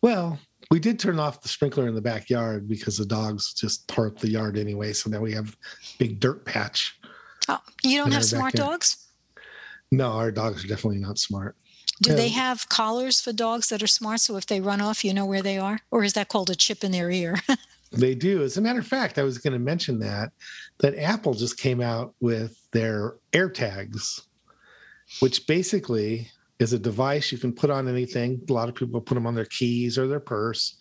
Well, 0.00 0.38
we 0.70 0.80
did 0.80 0.98
turn 0.98 1.18
off 1.18 1.42
the 1.42 1.48
sprinkler 1.48 1.88
in 1.88 1.94
the 1.94 2.00
backyard 2.00 2.68
because 2.68 2.96
the 2.96 3.04
dogs 3.04 3.52
just 3.52 3.86
tore 3.88 4.06
up 4.06 4.18
the 4.18 4.30
yard 4.30 4.56
anyway. 4.56 4.94
So 4.94 5.10
now 5.10 5.20
we 5.20 5.32
have 5.32 5.54
big 5.98 6.20
dirt 6.20 6.44
patch. 6.46 6.98
Oh, 7.48 7.58
you 7.82 7.98
don't 7.98 8.12
have 8.12 8.24
smart 8.24 8.54
backyard. 8.54 8.72
dogs? 8.72 9.08
No, 9.90 10.12
our 10.12 10.30
dogs 10.30 10.64
are 10.64 10.68
definitely 10.68 10.98
not 10.98 11.18
smart. 11.18 11.56
Do 12.00 12.14
they 12.14 12.28
have 12.28 12.68
collars 12.68 13.20
for 13.20 13.32
dogs 13.32 13.68
that 13.70 13.82
are 13.82 13.88
smart 13.88 14.20
so 14.20 14.36
if 14.36 14.46
they 14.46 14.60
run 14.60 14.80
off, 14.80 15.04
you 15.04 15.12
know 15.12 15.26
where 15.26 15.42
they 15.42 15.58
are? 15.58 15.80
Or 15.90 16.04
is 16.04 16.12
that 16.12 16.28
called 16.28 16.48
a 16.48 16.54
chip 16.54 16.84
in 16.84 16.92
their 16.92 17.10
ear? 17.10 17.36
They 17.92 18.14
do. 18.14 18.42
As 18.42 18.56
a 18.56 18.60
matter 18.60 18.78
of 18.78 18.86
fact, 18.86 19.18
I 19.18 19.22
was 19.22 19.38
going 19.38 19.54
to 19.54 19.58
mention 19.58 19.98
that 20.00 20.30
that 20.78 20.98
Apple 20.98 21.34
just 21.34 21.58
came 21.58 21.80
out 21.80 22.14
with 22.20 22.58
their 22.72 23.16
AirTags, 23.32 24.22
which 25.20 25.46
basically 25.46 26.28
is 26.58 26.72
a 26.72 26.78
device 26.78 27.32
you 27.32 27.38
can 27.38 27.52
put 27.52 27.70
on 27.70 27.88
anything. 27.88 28.40
A 28.48 28.52
lot 28.52 28.68
of 28.68 28.74
people 28.74 29.00
put 29.00 29.14
them 29.14 29.26
on 29.26 29.34
their 29.34 29.46
keys 29.46 29.96
or 29.96 30.06
their 30.06 30.20
purse. 30.20 30.76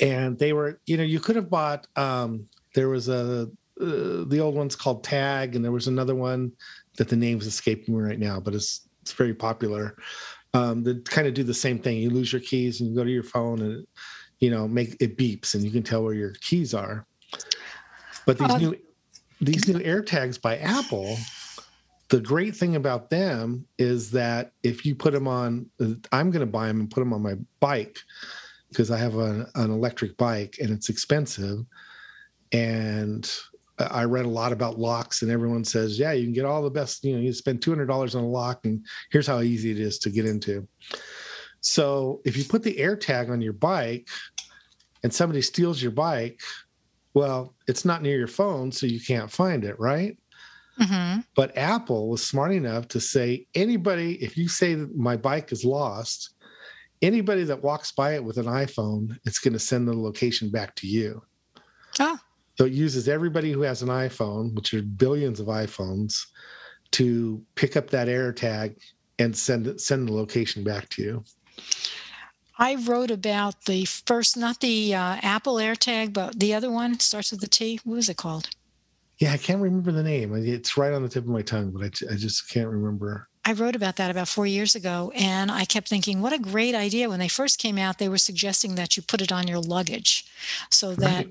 And 0.00 0.38
they 0.38 0.52
were, 0.52 0.80
you 0.86 0.96
know, 0.96 1.02
you 1.02 1.20
could 1.20 1.36
have 1.36 1.50
bought. 1.50 1.86
Um, 1.96 2.46
there 2.74 2.88
was 2.88 3.08
a 3.08 3.48
uh, 3.80 4.24
the 4.26 4.40
old 4.40 4.54
one's 4.54 4.76
called 4.76 5.02
Tag, 5.02 5.56
and 5.56 5.64
there 5.64 5.72
was 5.72 5.86
another 5.86 6.14
one 6.14 6.52
that 6.96 7.08
the 7.08 7.16
name's 7.16 7.46
escaping 7.46 7.96
me 7.96 8.02
right 8.02 8.18
now, 8.18 8.38
but 8.38 8.54
it's 8.54 8.88
it's 9.02 9.12
very 9.12 9.34
popular. 9.34 9.96
Um, 10.52 10.82
that 10.82 11.08
kind 11.08 11.26
of 11.26 11.34
do 11.34 11.44
the 11.44 11.54
same 11.54 11.78
thing. 11.78 11.96
You 11.96 12.10
lose 12.10 12.32
your 12.32 12.42
keys 12.42 12.80
and 12.80 12.90
you 12.90 12.96
go 12.96 13.04
to 13.04 13.10
your 13.10 13.22
phone 13.22 13.62
and 13.62 13.86
you 14.40 14.50
know 14.50 14.66
make 14.66 14.96
it 15.00 15.16
beeps 15.16 15.54
and 15.54 15.62
you 15.62 15.70
can 15.70 15.82
tell 15.82 16.02
where 16.02 16.14
your 16.14 16.32
keys 16.40 16.74
are. 16.74 17.06
But 18.26 18.38
these 18.38 18.50
Um, 18.50 18.60
new 18.60 18.76
these 19.40 19.66
new 19.66 19.78
airtags 19.78 20.40
by 20.40 20.58
apple 20.58 21.16
the 22.10 22.20
great 22.20 22.56
thing 22.56 22.76
about 22.76 23.08
them 23.08 23.64
is 23.78 24.10
that 24.10 24.52
if 24.64 24.84
you 24.84 24.94
put 24.94 25.12
them 25.12 25.26
on 25.26 25.66
i'm 26.12 26.30
going 26.30 26.40
to 26.40 26.46
buy 26.46 26.66
them 26.66 26.80
and 26.80 26.90
put 26.90 27.00
them 27.00 27.12
on 27.12 27.22
my 27.22 27.34
bike 27.60 27.98
because 28.68 28.90
i 28.90 28.98
have 28.98 29.16
an, 29.16 29.46
an 29.54 29.70
electric 29.70 30.16
bike 30.16 30.56
and 30.60 30.70
it's 30.70 30.88
expensive. 30.88 31.64
And 32.52 33.30
i 33.78 34.04
read 34.04 34.26
a 34.26 34.28
lot 34.28 34.52
about 34.52 34.78
locks 34.78 35.22
and 35.22 35.30
everyone 35.30 35.64
says 35.64 35.98
yeah 35.98 36.12
you 36.12 36.24
can 36.24 36.34
get 36.34 36.44
all 36.44 36.62
the 36.62 36.70
best 36.70 37.02
you 37.02 37.14
know 37.14 37.20
you 37.20 37.32
spend 37.32 37.60
$200 37.60 38.14
on 38.14 38.24
a 38.24 38.28
lock 38.28 38.64
and 38.64 38.84
here's 39.10 39.26
how 39.26 39.40
easy 39.40 39.70
it 39.70 39.78
is 39.78 39.98
to 40.00 40.10
get 40.10 40.26
into 40.26 40.66
so 41.60 42.20
if 42.24 42.36
you 42.36 42.44
put 42.44 42.62
the 42.62 42.78
air 42.78 42.96
tag 42.96 43.30
on 43.30 43.40
your 43.40 43.52
bike 43.52 44.08
and 45.02 45.12
somebody 45.12 45.42
steals 45.42 45.82
your 45.82 45.92
bike, 45.92 46.40
well, 47.14 47.54
it's 47.66 47.84
not 47.84 48.02
near 48.02 48.18
your 48.18 48.28
phone, 48.28 48.70
so 48.72 48.86
you 48.86 49.00
can't 49.00 49.30
find 49.30 49.64
it, 49.64 49.78
right? 49.78 50.16
hmm 50.78 51.18
But 51.34 51.56
Apple 51.56 52.08
was 52.08 52.24
smart 52.26 52.52
enough 52.52 52.88
to 52.88 53.00
say 53.00 53.46
anybody, 53.54 54.14
if 54.22 54.36
you 54.36 54.48
say 54.48 54.74
that 54.74 54.96
my 54.96 55.16
bike 55.16 55.52
is 55.52 55.64
lost, 55.64 56.34
anybody 57.02 57.44
that 57.44 57.62
walks 57.62 57.92
by 57.92 58.14
it 58.14 58.24
with 58.24 58.38
an 58.38 58.46
iPhone, 58.46 59.16
it's 59.24 59.38
going 59.38 59.52
to 59.52 59.58
send 59.58 59.86
the 59.88 59.94
location 59.94 60.50
back 60.50 60.74
to 60.76 60.86
you. 60.86 61.22
Oh, 61.98 62.18
So 62.58 62.64
it 62.66 62.72
uses 62.72 63.08
everybody 63.08 63.52
who 63.52 63.62
has 63.62 63.82
an 63.82 63.88
iPhone, 63.88 64.54
which 64.54 64.72
are 64.74 64.82
billions 64.82 65.40
of 65.40 65.46
iPhones, 65.46 66.14
to 66.92 67.42
pick 67.54 67.76
up 67.76 67.90
that 67.90 68.08
air 68.08 68.32
tag 68.32 68.76
and 69.18 69.36
send 69.36 69.66
it, 69.66 69.80
send 69.80 70.08
the 70.08 70.12
location 70.12 70.64
back 70.64 70.88
to 70.90 71.02
you. 71.02 71.24
I 72.58 72.74
wrote 72.74 73.10
about 73.10 73.64
the 73.64 73.86
first, 73.86 74.36
not 74.36 74.60
the 74.60 74.94
uh, 74.94 75.16
Apple 75.22 75.54
AirTag, 75.54 76.12
but 76.12 76.38
the 76.38 76.52
other 76.52 76.70
one 76.70 77.00
starts 77.00 77.32
with 77.32 77.42
a 77.42 77.48
T. 77.48 77.80
What 77.84 77.96
was 77.96 78.08
it 78.10 78.18
called? 78.18 78.50
Yeah, 79.18 79.32
I 79.32 79.38
can't 79.38 79.60
remember 79.60 79.92
the 79.92 80.02
name. 80.02 80.34
It's 80.34 80.76
right 80.76 80.92
on 80.92 81.02
the 81.02 81.08
tip 81.08 81.24
of 81.24 81.30
my 81.30 81.42
tongue, 81.42 81.70
but 81.70 81.82
I, 81.82 82.12
I 82.12 82.16
just 82.16 82.50
can't 82.50 82.68
remember. 82.68 83.28
I 83.44 83.52
wrote 83.52 83.76
about 83.76 83.96
that 83.96 84.10
about 84.10 84.28
four 84.28 84.46
years 84.46 84.74
ago, 84.74 85.10
and 85.14 85.50
I 85.50 85.64
kept 85.64 85.88
thinking, 85.88 86.20
what 86.20 86.34
a 86.34 86.38
great 86.38 86.74
idea. 86.74 87.08
When 87.08 87.18
they 87.18 87.28
first 87.28 87.58
came 87.58 87.78
out, 87.78 87.98
they 87.98 88.08
were 88.08 88.18
suggesting 88.18 88.74
that 88.74 88.96
you 88.96 89.02
put 89.02 89.22
it 89.22 89.32
on 89.32 89.48
your 89.48 89.60
luggage 89.60 90.26
so 90.68 90.94
that, 90.96 91.26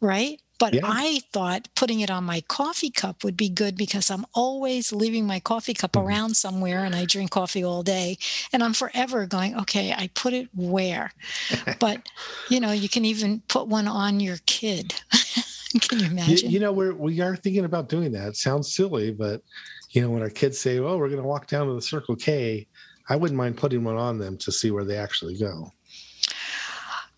right? 0.00 0.40
But 0.60 0.74
Yeah. 0.74 0.82
I 0.84 1.22
thought 1.32 1.68
putting 1.74 2.00
it 2.00 2.10
on 2.10 2.24
my 2.24 2.42
coffee 2.42 2.90
cup 2.90 3.24
would 3.24 3.36
be 3.36 3.48
good 3.48 3.76
because 3.76 4.10
I'm 4.10 4.26
always 4.34 4.92
leaving 4.92 5.26
my 5.26 5.40
coffee 5.40 5.74
cup 5.74 5.92
Mhm. 5.94 6.04
around 6.04 6.36
somewhere 6.36 6.84
and 6.84 6.94
I 6.94 7.06
drink 7.06 7.32
coffee 7.32 7.64
all 7.64 7.82
day. 7.82 8.18
And 8.52 8.62
I'm 8.62 8.74
forever 8.74 9.26
going, 9.26 9.56
okay, 9.58 9.92
I 9.92 10.08
put 10.14 10.34
it 10.34 10.48
where? 10.54 11.12
but, 11.80 12.02
you 12.48 12.60
know, 12.60 12.72
you 12.72 12.88
can 12.88 13.04
even 13.04 13.42
put 13.48 13.66
one 13.68 13.88
on 13.88 14.20
your 14.20 14.38
kid. 14.46 14.94
can 15.80 15.98
you 15.98 16.06
You, 16.06 16.12
imagine? 16.12 16.50
you 16.50 16.60
know, 16.60 16.72
we're 16.72 16.94
we 16.94 17.20
are 17.20 17.36
thinking 17.36 17.64
about 17.64 17.88
doing 17.88 18.12
that. 18.12 18.28
It 18.28 18.36
sounds 18.36 18.74
silly, 18.74 19.12
but 19.12 19.42
you 19.90 20.02
know, 20.02 20.10
when 20.10 20.22
our 20.22 20.30
kids 20.30 20.58
say, 20.60 20.78
"Oh, 20.78 20.96
we're 20.98 21.08
going 21.08 21.22
to 21.22 21.26
walk 21.28 21.46
down 21.48 21.66
to 21.68 21.74
the 21.74 21.82
Circle 21.82 22.16
K," 22.16 22.66
I 23.08 23.16
wouldn't 23.16 23.38
mind 23.38 23.56
putting 23.56 23.82
one 23.84 23.96
on 23.96 24.18
them 24.18 24.36
to 24.38 24.52
see 24.52 24.70
where 24.70 24.84
they 24.84 24.96
actually 24.96 25.38
go. 25.38 25.72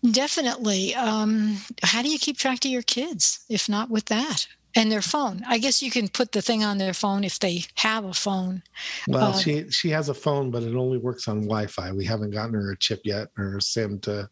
Definitely. 0.09 0.95
Um, 0.95 1.57
how 1.81 2.01
do 2.01 2.09
you 2.09 2.19
keep 2.19 2.37
track 2.37 2.65
of 2.65 2.71
your 2.71 2.81
kids 2.81 3.45
if 3.49 3.69
not 3.69 3.89
with 3.89 4.05
that? 4.05 4.47
and 4.75 4.91
their 4.91 5.01
phone. 5.01 5.43
I 5.47 5.59
guess 5.59 5.83
you 5.83 5.91
can 5.91 6.07
put 6.07 6.31
the 6.31 6.41
thing 6.41 6.63
on 6.63 6.77
their 6.77 6.93
phone 6.93 7.23
if 7.23 7.39
they 7.39 7.65
have 7.75 8.05
a 8.05 8.13
phone. 8.13 8.63
Well, 9.07 9.33
uh, 9.33 9.37
she 9.37 9.69
she 9.69 9.89
has 9.89 10.09
a 10.09 10.13
phone, 10.13 10.51
but 10.51 10.63
it 10.63 10.75
only 10.75 10.97
works 10.97 11.27
on 11.27 11.41
Wi-Fi. 11.41 11.91
We 11.91 12.05
haven't 12.05 12.31
gotten 12.31 12.55
her 12.55 12.71
a 12.71 12.77
chip 12.77 13.01
yet 13.03 13.27
or 13.37 13.57
a 13.57 13.61
SIM 13.61 13.99
to 14.01 14.29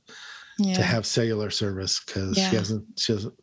yeah. 0.57 0.73
to 0.75 0.83
have 0.83 1.05
cellular 1.05 1.49
service 1.49 2.01
because 2.05 2.37
yeah. 2.37 2.49
she 2.49 2.55
hasn't 2.55 2.85
she 2.97 3.13
hasn't 3.13 3.33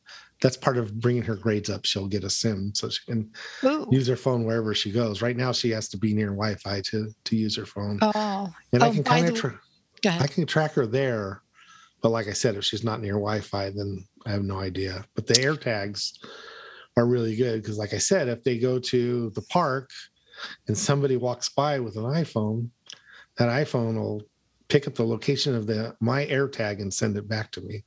that's 0.40 0.56
part 0.56 0.78
of 0.78 1.00
bringing 1.00 1.22
her 1.22 1.34
grades 1.36 1.68
up. 1.68 1.84
She'll 1.84 2.06
get 2.06 2.24
a 2.24 2.30
sim 2.30 2.72
so 2.74 2.88
she 2.88 3.04
can 3.06 3.30
Ooh. 3.64 3.88
use 3.90 4.06
her 4.06 4.16
phone 4.16 4.44
wherever 4.44 4.72
she 4.74 4.92
goes. 4.92 5.20
Right 5.20 5.36
now, 5.36 5.52
she 5.52 5.70
has 5.70 5.88
to 5.90 5.96
be 5.96 6.14
near 6.14 6.28
Wi-Fi 6.28 6.80
to 6.82 7.10
to 7.24 7.36
use 7.36 7.56
her 7.56 7.66
phone. 7.66 7.98
Oh, 8.02 8.52
and 8.72 8.82
oh, 8.82 8.86
I 8.86 8.90
can 8.90 9.04
kind 9.04 9.28
of 9.28 9.34
tra- 9.34 9.60
I 10.06 10.26
can 10.26 10.46
track 10.46 10.72
her 10.72 10.86
there, 10.86 11.42
but 12.02 12.10
like 12.10 12.28
I 12.28 12.32
said, 12.32 12.56
if 12.56 12.64
she's 12.64 12.84
not 12.84 13.00
near 13.00 13.14
Wi-Fi, 13.14 13.70
then 13.70 14.06
I 14.26 14.30
have 14.30 14.44
no 14.44 14.58
idea. 14.58 15.04
But 15.14 15.26
the 15.26 15.40
air 15.40 15.56
tags 15.56 16.18
are 16.96 17.06
really 17.06 17.36
good 17.36 17.62
because, 17.62 17.78
like 17.78 17.94
I 17.94 17.98
said, 17.98 18.28
if 18.28 18.42
they 18.44 18.58
go 18.58 18.78
to 18.78 19.30
the 19.30 19.42
park 19.42 19.90
and 20.66 20.76
somebody 20.76 21.16
walks 21.16 21.48
by 21.48 21.80
with 21.80 21.96
an 21.96 22.04
iPhone, 22.04 22.70
that 23.36 23.48
iPhone 23.48 23.94
will 23.94 24.22
pick 24.68 24.86
up 24.86 24.94
the 24.94 25.06
location 25.06 25.54
of 25.54 25.66
the 25.66 25.96
my 26.00 26.26
air 26.26 26.48
tag 26.48 26.80
and 26.80 26.92
send 26.92 27.16
it 27.16 27.28
back 27.28 27.50
to 27.52 27.60
me. 27.62 27.84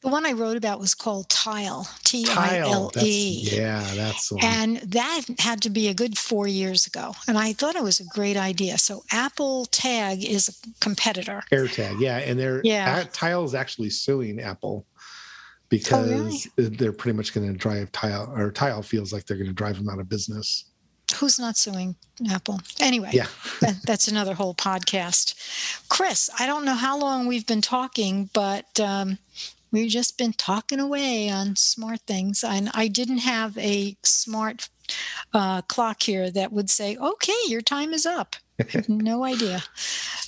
The 0.00 0.08
one 0.08 0.24
I 0.24 0.32
wrote 0.32 0.56
about 0.56 0.78
was 0.78 0.94
called 0.94 1.28
Tile, 1.28 1.88
T 2.04 2.24
I 2.28 2.58
L 2.58 2.92
E. 3.00 3.48
Yeah, 3.50 3.82
that's 3.94 4.30
one. 4.30 4.44
And 4.44 4.76
that 4.76 5.22
had 5.40 5.60
to 5.62 5.70
be 5.70 5.88
a 5.88 5.94
good 5.94 6.16
four 6.16 6.46
years 6.46 6.86
ago. 6.86 7.14
And 7.26 7.36
I 7.36 7.52
thought 7.52 7.74
it 7.74 7.82
was 7.82 7.98
a 7.98 8.04
great 8.04 8.36
idea. 8.36 8.78
So 8.78 9.02
Apple 9.10 9.66
Tag 9.66 10.24
is 10.24 10.48
a 10.48 10.80
competitor. 10.80 11.42
AirTag, 11.50 12.00
yeah. 12.00 12.18
And 12.18 12.38
they're 12.38 12.60
yeah. 12.62 13.04
Tile 13.12 13.44
is 13.44 13.56
actually 13.56 13.90
suing 13.90 14.40
Apple 14.40 14.86
because 15.68 16.10
oh, 16.10 16.50
really? 16.56 16.76
they're 16.76 16.92
pretty 16.92 17.16
much 17.16 17.34
going 17.34 17.50
to 17.50 17.58
drive 17.58 17.90
Tile, 17.90 18.32
or 18.36 18.50
Tile 18.52 18.82
feels 18.82 19.12
like 19.12 19.26
they're 19.26 19.36
going 19.36 19.48
to 19.48 19.52
drive 19.52 19.76
them 19.76 19.88
out 19.88 19.98
of 19.98 20.08
business. 20.08 20.64
Who's 21.16 21.38
not 21.38 21.56
suing 21.56 21.96
Apple? 22.30 22.60
Anyway, 22.80 23.10
yeah. 23.12 23.26
that, 23.60 23.76
that's 23.84 24.08
another 24.08 24.34
whole 24.34 24.54
podcast. 24.54 25.34
Chris, 25.88 26.30
I 26.38 26.46
don't 26.46 26.64
know 26.64 26.74
how 26.74 26.98
long 26.98 27.26
we've 27.26 27.46
been 27.46 27.62
talking, 27.62 28.30
but 28.32 28.78
um, 28.78 29.18
we've 29.70 29.90
just 29.90 30.18
been 30.18 30.32
talking 30.32 30.80
away 30.80 31.30
on 31.30 31.56
smart 31.56 32.00
things. 32.06 32.44
And 32.44 32.70
I 32.74 32.88
didn't 32.88 33.18
have 33.18 33.56
a 33.58 33.96
smart 34.02 34.68
uh, 35.32 35.62
clock 35.62 36.02
here 36.02 36.30
that 36.30 36.52
would 36.52 36.70
say, 36.70 36.96
okay, 36.96 37.36
your 37.46 37.60
time 37.60 37.92
is 37.92 38.06
up. 38.06 38.36
No 38.88 39.24
idea. 39.24 39.62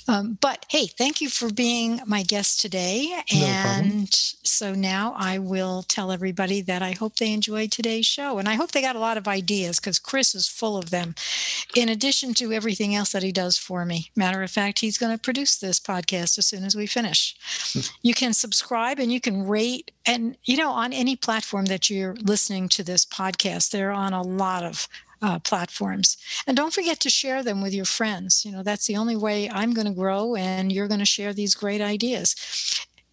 Um, 0.07 0.37
but 0.41 0.65
hey, 0.69 0.87
thank 0.87 1.21
you 1.21 1.29
for 1.29 1.51
being 1.51 2.01
my 2.05 2.23
guest 2.23 2.59
today. 2.59 3.21
And 3.33 4.09
no 4.09 4.41
so 4.61 4.75
now 4.75 5.15
I 5.17 5.39
will 5.39 5.81
tell 5.81 6.11
everybody 6.11 6.61
that 6.61 6.83
I 6.83 6.91
hope 6.91 7.15
they 7.15 7.33
enjoyed 7.33 7.71
today's 7.71 8.05
show. 8.05 8.37
And 8.37 8.47
I 8.47 8.53
hope 8.53 8.71
they 8.71 8.81
got 8.81 8.95
a 8.95 8.99
lot 8.99 9.17
of 9.17 9.27
ideas 9.27 9.79
because 9.79 9.97
Chris 9.97 10.35
is 10.35 10.47
full 10.47 10.77
of 10.77 10.91
them, 10.91 11.15
in 11.75 11.89
addition 11.89 12.35
to 12.35 12.51
everything 12.51 12.93
else 12.93 13.11
that 13.13 13.23
he 13.23 13.31
does 13.31 13.57
for 13.57 13.85
me. 13.85 14.11
Matter 14.15 14.43
of 14.43 14.51
fact, 14.51 14.79
he's 14.79 14.99
going 14.99 15.11
to 15.15 15.21
produce 15.21 15.57
this 15.57 15.79
podcast 15.79 16.37
as 16.37 16.45
soon 16.45 16.63
as 16.63 16.75
we 16.75 16.85
finish. 16.85 17.35
you 18.03 18.13
can 18.13 18.33
subscribe 18.33 18.99
and 18.99 19.11
you 19.11 19.19
can 19.19 19.47
rate. 19.47 19.89
And, 20.05 20.37
you 20.43 20.57
know, 20.57 20.69
on 20.71 20.93
any 20.93 21.15
platform 21.15 21.65
that 21.65 21.89
you're 21.89 22.15
listening 22.15 22.69
to 22.69 22.83
this 22.83 23.05
podcast, 23.05 23.71
they're 23.71 23.91
on 23.91 24.13
a 24.13 24.21
lot 24.21 24.63
of 24.63 24.87
uh, 25.21 25.39
platforms. 25.39 26.17
And 26.47 26.57
don't 26.57 26.73
forget 26.73 26.99
to 27.01 27.09
share 27.09 27.43
them 27.43 27.61
with 27.61 27.73
your 27.73 27.85
friends. 27.85 28.45
You 28.45 28.51
know, 28.51 28.63
that's 28.63 28.87
the 28.87 28.97
only 28.97 29.15
way 29.15 29.49
I'm 29.49 29.73
going 29.73 29.87
to 29.87 29.93
grow 29.93 30.35
and 30.35 30.71
you're 30.71 30.87
going 30.87 30.99
to 30.99 31.05
share 31.05 31.33
these 31.33 31.55
great 31.55 31.81
ideas. 31.81 32.35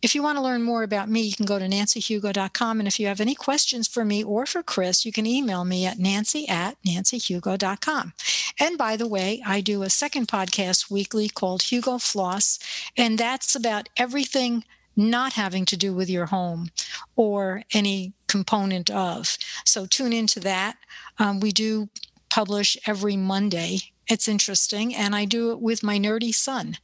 If 0.00 0.14
you 0.14 0.22
want 0.22 0.38
to 0.38 0.42
learn 0.42 0.62
more 0.62 0.84
about 0.84 1.10
me, 1.10 1.22
you 1.22 1.34
can 1.34 1.44
go 1.44 1.58
to 1.58 1.66
nancyhugo.com. 1.66 2.78
And 2.78 2.86
if 2.86 3.00
you 3.00 3.08
have 3.08 3.20
any 3.20 3.34
questions 3.34 3.88
for 3.88 4.04
me 4.04 4.22
or 4.22 4.46
for 4.46 4.62
Chris, 4.62 5.04
you 5.04 5.10
can 5.10 5.26
email 5.26 5.64
me 5.64 5.86
at 5.86 5.98
nancy 5.98 6.48
at 6.48 6.76
nancyhugo.com. 6.86 8.12
And 8.60 8.78
by 8.78 8.96
the 8.96 9.08
way, 9.08 9.42
I 9.44 9.60
do 9.60 9.82
a 9.82 9.90
second 9.90 10.28
podcast 10.28 10.88
weekly 10.88 11.28
called 11.28 11.62
Hugo 11.62 11.98
Floss, 11.98 12.60
and 12.96 13.18
that's 13.18 13.56
about 13.56 13.88
everything 13.96 14.64
not 14.98 15.32
having 15.34 15.64
to 15.64 15.76
do 15.76 15.94
with 15.94 16.10
your 16.10 16.26
home 16.26 16.70
or 17.16 17.62
any 17.72 18.12
component 18.26 18.90
of. 18.90 19.38
So 19.64 19.86
tune 19.86 20.12
into 20.12 20.40
that. 20.40 20.76
Um, 21.18 21.40
we 21.40 21.52
do 21.52 21.88
publish 22.28 22.76
every 22.86 23.16
Monday. 23.16 23.78
It's 24.08 24.28
interesting, 24.28 24.94
and 24.94 25.14
I 25.14 25.24
do 25.24 25.52
it 25.52 25.60
with 25.60 25.82
my 25.82 25.98
nerdy 25.98 26.34
son. 26.34 26.76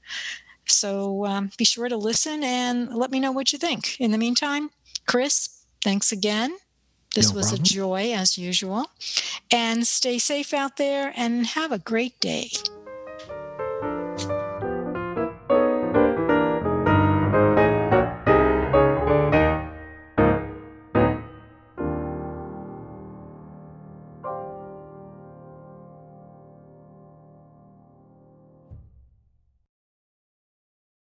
So 0.66 1.26
um, 1.26 1.50
be 1.58 1.64
sure 1.64 1.88
to 1.88 1.96
listen 1.96 2.42
and 2.44 2.94
let 2.94 3.10
me 3.10 3.20
know 3.20 3.32
what 3.32 3.52
you 3.52 3.58
think. 3.58 4.00
In 4.00 4.12
the 4.12 4.18
meantime, 4.18 4.70
Chris, 5.06 5.64
thanks 5.82 6.12
again. 6.12 6.56
This 7.14 7.30
no 7.30 7.36
was 7.36 7.48
problem. 7.48 7.62
a 7.62 7.64
joy 7.64 8.12
as 8.12 8.38
usual. 8.38 8.90
And 9.50 9.86
stay 9.86 10.18
safe 10.18 10.54
out 10.54 10.76
there 10.76 11.12
and 11.16 11.46
have 11.48 11.72
a 11.72 11.78
great 11.78 12.18
day. 12.20 12.50